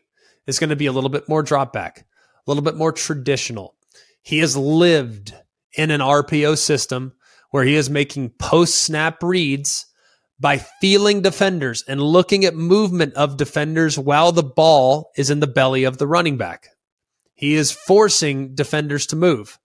is 0.49 0.59
going 0.59 0.71
to 0.71 0.77
be 0.77 0.87
a 0.87 0.93
little 0.93 1.11
bit 1.11 1.29
more 1.29 1.43
drop 1.45 1.73
back, 1.73 2.01
a 2.01 2.51
little 2.51 2.65
bit 2.65 2.75
more 2.75 2.91
traditional. 2.91 3.77
He 4.23 4.39
has 4.39 4.57
lived 4.57 5.35
in 5.77 5.93
an 5.93 6.01
RPO 6.01 6.59
system 6.59 7.13
where 7.51 7.65
he 7.65 7.77
is 7.77 7.89
making 7.89 8.31
post 8.31 8.77
snap 8.77 9.23
reads 9.23 9.87
by 10.41 10.59
feeling 10.59 11.21
defenders 11.21 11.85
and 11.87 12.01
looking 12.01 12.45
at 12.45 12.55
movement 12.55 13.15
of 13.15 13.37
defenders 13.37 13.99
while 13.99 14.33
the 14.33 14.43
ball 14.43 15.11
is 15.17 15.31
in 15.31 15.41
the 15.41 15.47
belly 15.47 15.85
of 15.85 15.99
the 15.99 16.07
running 16.07 16.37
back. 16.37 16.69
He 17.35 17.55
is 17.55 17.71
forcing 17.71 18.55
defenders 18.55 19.07
to 19.09 19.17
move 19.17 19.59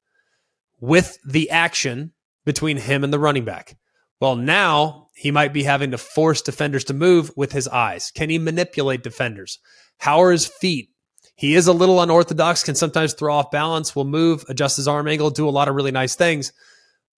with 0.79 1.17
the 1.25 1.49
action 1.49 2.11
between 2.45 2.77
him 2.77 3.03
and 3.03 3.13
the 3.13 3.19
running 3.19 3.45
back. 3.45 3.77
Well, 4.19 4.36
now 4.36 5.07
he 5.15 5.31
might 5.31 5.53
be 5.53 5.63
having 5.63 5.91
to 5.91 5.97
force 5.97 6.41
defenders 6.41 6.84
to 6.86 6.93
move 6.93 7.31
with 7.36 7.51
his 7.51 7.67
eyes. 7.67 8.11
Can 8.11 8.29
he 8.29 8.38
manipulate 8.38 9.03
defenders? 9.03 9.59
How 9.98 10.22
are 10.22 10.32
his 10.32 10.46
feet? 10.48 10.89
He 11.36 11.56
is 11.56 11.68
a 11.68 11.74
little 11.74 12.02
unorthodox, 12.02 12.64
can 12.64 12.76
sometimes 12.76 13.14
throw 13.14 13.34
off 13.34 13.52
balance, 13.52 13.96
will 13.96 14.06
move, 14.06 14.46
adjust 14.50 14.78
his 14.78 14.88
arm 14.88 15.08
angle, 15.08 15.30
do 15.30 15.48
a 15.48 15.52
lot 15.52 15.68
of 15.68 15.76
really 15.76 15.91
nice 15.91 16.16
things. 16.16 16.54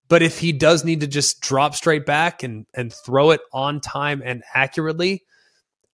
But 0.07 0.21
if 0.21 0.39
he 0.39 0.51
does 0.51 0.85
need 0.85 1.01
to 1.01 1.07
just 1.07 1.41
drop 1.41 1.75
straight 1.75 2.05
back 2.05 2.43
and, 2.43 2.65
and 2.73 2.93
throw 2.93 3.31
it 3.31 3.41
on 3.51 3.81
time 3.81 4.21
and 4.23 4.43
accurately, 4.53 5.23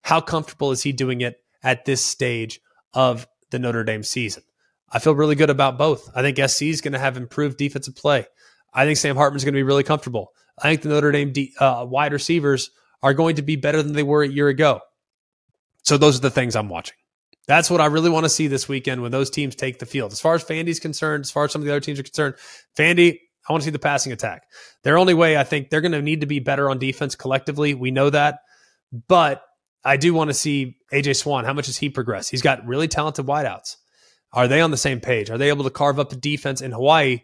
how 0.04 0.22
comfortable 0.22 0.72
is 0.72 0.84
he 0.84 0.92
doing 0.92 1.22
it 1.22 1.42
at 1.64 1.86
this 1.86 2.04
stage 2.04 2.60
of 2.94 3.28
the 3.52 3.60
Notre 3.60 3.84
Dame 3.84 4.04
season? 4.04 4.44
I 4.92 5.00
feel 5.00 5.16
really 5.16 5.36
good 5.36 5.50
about 5.50 5.78
both. 5.78 6.10
I 6.14 6.22
think 6.22 6.38
SC 6.50 6.64
is 6.64 6.82
going 6.82 6.92
to 6.94 7.00
have 7.00 7.16
improved 7.16 7.58
defensive 7.58 7.96
play. 7.96 8.26
I 8.74 8.86
think 8.86 8.98
Sam 8.98 9.16
Hartman 9.16 9.38
is 9.38 9.46
going 9.46 9.54
to 9.54 9.60
be 9.60 9.64
really 9.64 9.84
comfortable. 9.84 10.34
I 10.60 10.70
think 10.70 10.82
the 10.82 10.90
Notre 10.90 11.12
Dame 11.12 11.32
de- 11.32 11.54
uh, 11.60 11.86
wide 11.86 12.14
receivers 12.14 12.72
are 13.02 13.14
going 13.14 13.38
to 13.38 13.42
be 13.42 13.56
better 13.56 13.82
than 13.82 13.94
they 13.94 14.04
were 14.04 14.24
a 14.24 14.28
year 14.28 14.50
ago. 14.50 14.82
So 15.84 15.98
those 15.98 16.18
are 16.18 16.22
the 16.22 16.30
things 16.30 16.56
I'm 16.56 16.70
watching. 16.70 16.96
That's 17.48 17.70
what 17.70 17.82
I 17.82 17.88
really 17.88 18.10
want 18.10 18.26
to 18.26 18.30
see 18.30 18.48
this 18.48 18.70
weekend 18.70 19.02
when 19.02 19.12
those 19.12 19.30
teams 19.30 19.56
take 19.56 19.80
the 19.80 19.86
field. 19.86 20.12
As 20.12 20.22
far 20.22 20.36
as 20.36 20.44
Vandy's 20.44 20.80
concerned, 20.80 21.26
as 21.26 21.32
far 21.32 21.46
as 21.46 21.52
some 21.52 21.62
of 21.62 21.66
the 21.66 21.72
other 21.72 21.80
teams 21.80 22.00
are 22.00 22.04
concerned, 22.04 22.36
Vandy, 22.78 23.20
I 23.48 23.52
want 23.52 23.64
to 23.64 23.66
see 23.66 23.72
the 23.72 23.80
passing 23.80 24.12
attack. 24.12 24.44
Their 24.84 24.98
only 24.98 25.14
way, 25.14 25.36
I 25.36 25.44
think, 25.44 25.70
they're 25.70 25.82
going 25.82 25.92
to 25.94 26.02
need 26.02 26.22
to 26.22 26.28
be 26.28 26.40
better 26.40 26.70
on 26.70 26.78
defense 26.78 27.16
collectively. 27.16 27.74
We 27.74 27.92
know 27.92 28.10
that. 28.10 28.40
But 29.08 29.42
I 29.84 29.98
do 29.98 30.14
want 30.14 30.30
to 30.30 30.34
see 30.34 30.78
AJ 30.94 31.18
Swann. 31.18 31.46
How 31.46 31.54
much 31.54 31.66
has 31.66 31.78
he 31.78 31.90
progressed? 31.90 32.30
He's 32.30 32.42
got 32.42 32.66
really 32.66 32.88
talented 32.88 33.26
wideouts. 33.26 33.78
Are 34.34 34.48
they 34.48 34.62
on 34.62 34.72
the 34.72 34.78
same 34.78 35.00
page? 35.00 35.30
Are 35.30 35.38
they 35.38 35.50
able 35.50 35.64
to 35.64 35.70
carve 35.70 36.00
up 36.00 36.12
a 36.12 36.16
defense 36.16 36.62
in 36.62 36.72
Hawaii 36.72 37.22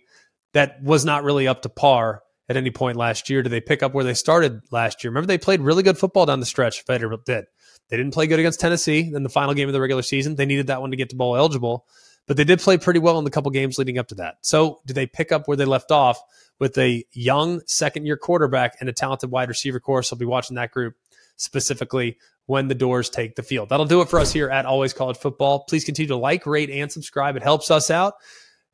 that 0.53 0.81
was 0.81 1.05
not 1.05 1.23
really 1.23 1.47
up 1.47 1.61
to 1.61 1.69
par 1.69 2.23
at 2.49 2.57
any 2.57 2.71
point 2.71 2.97
last 2.97 3.29
year? 3.29 3.43
Do 3.43 3.49
they 3.49 3.61
pick 3.61 3.83
up 3.83 3.93
where 3.93 4.03
they 4.03 4.13
started 4.13 4.61
last 4.71 5.03
year? 5.03 5.11
Remember, 5.11 5.27
they 5.27 5.37
played 5.37 5.61
really 5.61 5.83
good 5.83 5.97
football 5.97 6.25
down 6.25 6.39
the 6.39 6.45
stretch. 6.45 6.83
Vanderbilt 6.85 7.25
did. 7.25 7.45
They 7.89 7.97
didn't 7.97 8.13
play 8.13 8.27
good 8.27 8.39
against 8.39 8.59
Tennessee 8.59 9.11
in 9.13 9.23
the 9.23 9.29
final 9.29 9.53
game 9.53 9.69
of 9.69 9.73
the 9.73 9.81
regular 9.81 10.01
season. 10.01 10.35
They 10.35 10.45
needed 10.45 10.67
that 10.67 10.81
one 10.81 10.91
to 10.91 10.97
get 10.97 11.09
to 11.11 11.15
bowl 11.15 11.37
eligible, 11.37 11.85
but 12.27 12.37
they 12.37 12.43
did 12.43 12.59
play 12.59 12.77
pretty 12.77 12.99
well 12.99 13.17
in 13.17 13.23
the 13.23 13.31
couple 13.31 13.49
games 13.51 13.77
leading 13.77 13.97
up 13.97 14.07
to 14.09 14.15
that. 14.15 14.35
So, 14.41 14.81
do 14.85 14.93
they 14.93 15.07
pick 15.07 15.31
up 15.31 15.47
where 15.47 15.57
they 15.57 15.65
left 15.65 15.91
off 15.91 16.19
with 16.59 16.77
a 16.77 17.05
young 17.13 17.61
second 17.65 18.05
year 18.05 18.17
quarterback 18.17 18.75
and 18.79 18.89
a 18.89 18.93
talented 18.93 19.31
wide 19.31 19.49
receiver 19.49 19.79
course? 19.79 20.11
I'll 20.11 20.19
be 20.19 20.25
watching 20.25 20.55
that 20.55 20.71
group 20.71 20.95
specifically 21.37 22.17
when 22.47 22.67
the 22.67 22.75
Dores 22.75 23.09
take 23.09 23.35
the 23.35 23.43
field. 23.43 23.69
That'll 23.69 23.85
do 23.85 24.01
it 24.01 24.09
for 24.09 24.19
us 24.19 24.33
here 24.33 24.49
at 24.49 24.65
Always 24.65 24.93
College 24.93 25.17
Football. 25.17 25.65
Please 25.65 25.85
continue 25.85 26.07
to 26.07 26.17
like, 26.17 26.45
rate, 26.45 26.69
and 26.69 26.91
subscribe. 26.91 27.35
It 27.35 27.43
helps 27.43 27.71
us 27.71 27.91
out, 27.91 28.15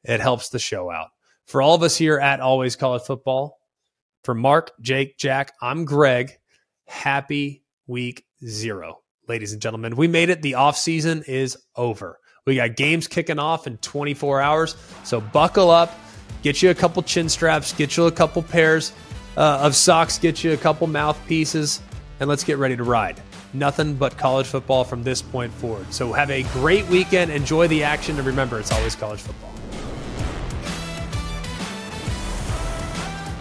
it 0.03 0.19
helps 0.19 0.49
the 0.49 0.59
show 0.59 0.89
out. 0.89 1.09
For 1.45 1.61
all 1.61 1.75
of 1.75 1.83
us 1.83 1.97
here 1.97 2.19
at 2.19 2.39
Always 2.39 2.75
College 2.75 3.03
Football, 3.03 3.59
for 4.23 4.33
Mark, 4.33 4.71
Jake, 4.79 5.17
Jack, 5.17 5.53
I'm 5.61 5.85
Greg. 5.85 6.31
Happy 6.85 7.63
week 7.87 8.25
zero, 8.45 9.02
ladies 9.27 9.53
and 9.53 9.61
gentlemen. 9.61 9.95
We 9.95 10.07
made 10.07 10.29
it. 10.29 10.41
The 10.41 10.55
off 10.55 10.77
season 10.77 11.23
is 11.27 11.57
over. 11.75 12.19
We 12.45 12.55
got 12.55 12.75
games 12.75 13.07
kicking 13.07 13.39
off 13.39 13.67
in 13.67 13.77
24 13.77 14.41
hours. 14.41 14.75
So 15.03 15.21
buckle 15.21 15.69
up, 15.69 15.97
get 16.41 16.61
you 16.61 16.69
a 16.69 16.75
couple 16.75 17.01
chin 17.03 17.29
straps, 17.29 17.71
get 17.73 17.95
you 17.95 18.05
a 18.05 18.11
couple 18.11 18.43
pairs 18.43 18.91
uh, 19.37 19.59
of 19.61 19.75
socks, 19.75 20.19
get 20.19 20.43
you 20.43 20.51
a 20.51 20.57
couple 20.57 20.87
mouthpieces, 20.87 21.81
and 22.19 22.29
let's 22.29 22.43
get 22.43 22.57
ready 22.57 22.75
to 22.75 22.83
ride. 22.83 23.21
Nothing 23.53 23.95
but 23.95 24.17
college 24.17 24.47
football 24.47 24.83
from 24.83 25.03
this 25.03 25.21
point 25.21 25.53
forward. 25.53 25.93
So 25.93 26.11
have 26.11 26.31
a 26.31 26.43
great 26.53 26.85
weekend. 26.87 27.31
Enjoy 27.31 27.67
the 27.67 27.83
action. 27.83 28.17
And 28.17 28.25
remember, 28.25 28.59
it's 28.59 28.71
always 28.71 28.95
college 28.95 29.21
football. 29.21 29.51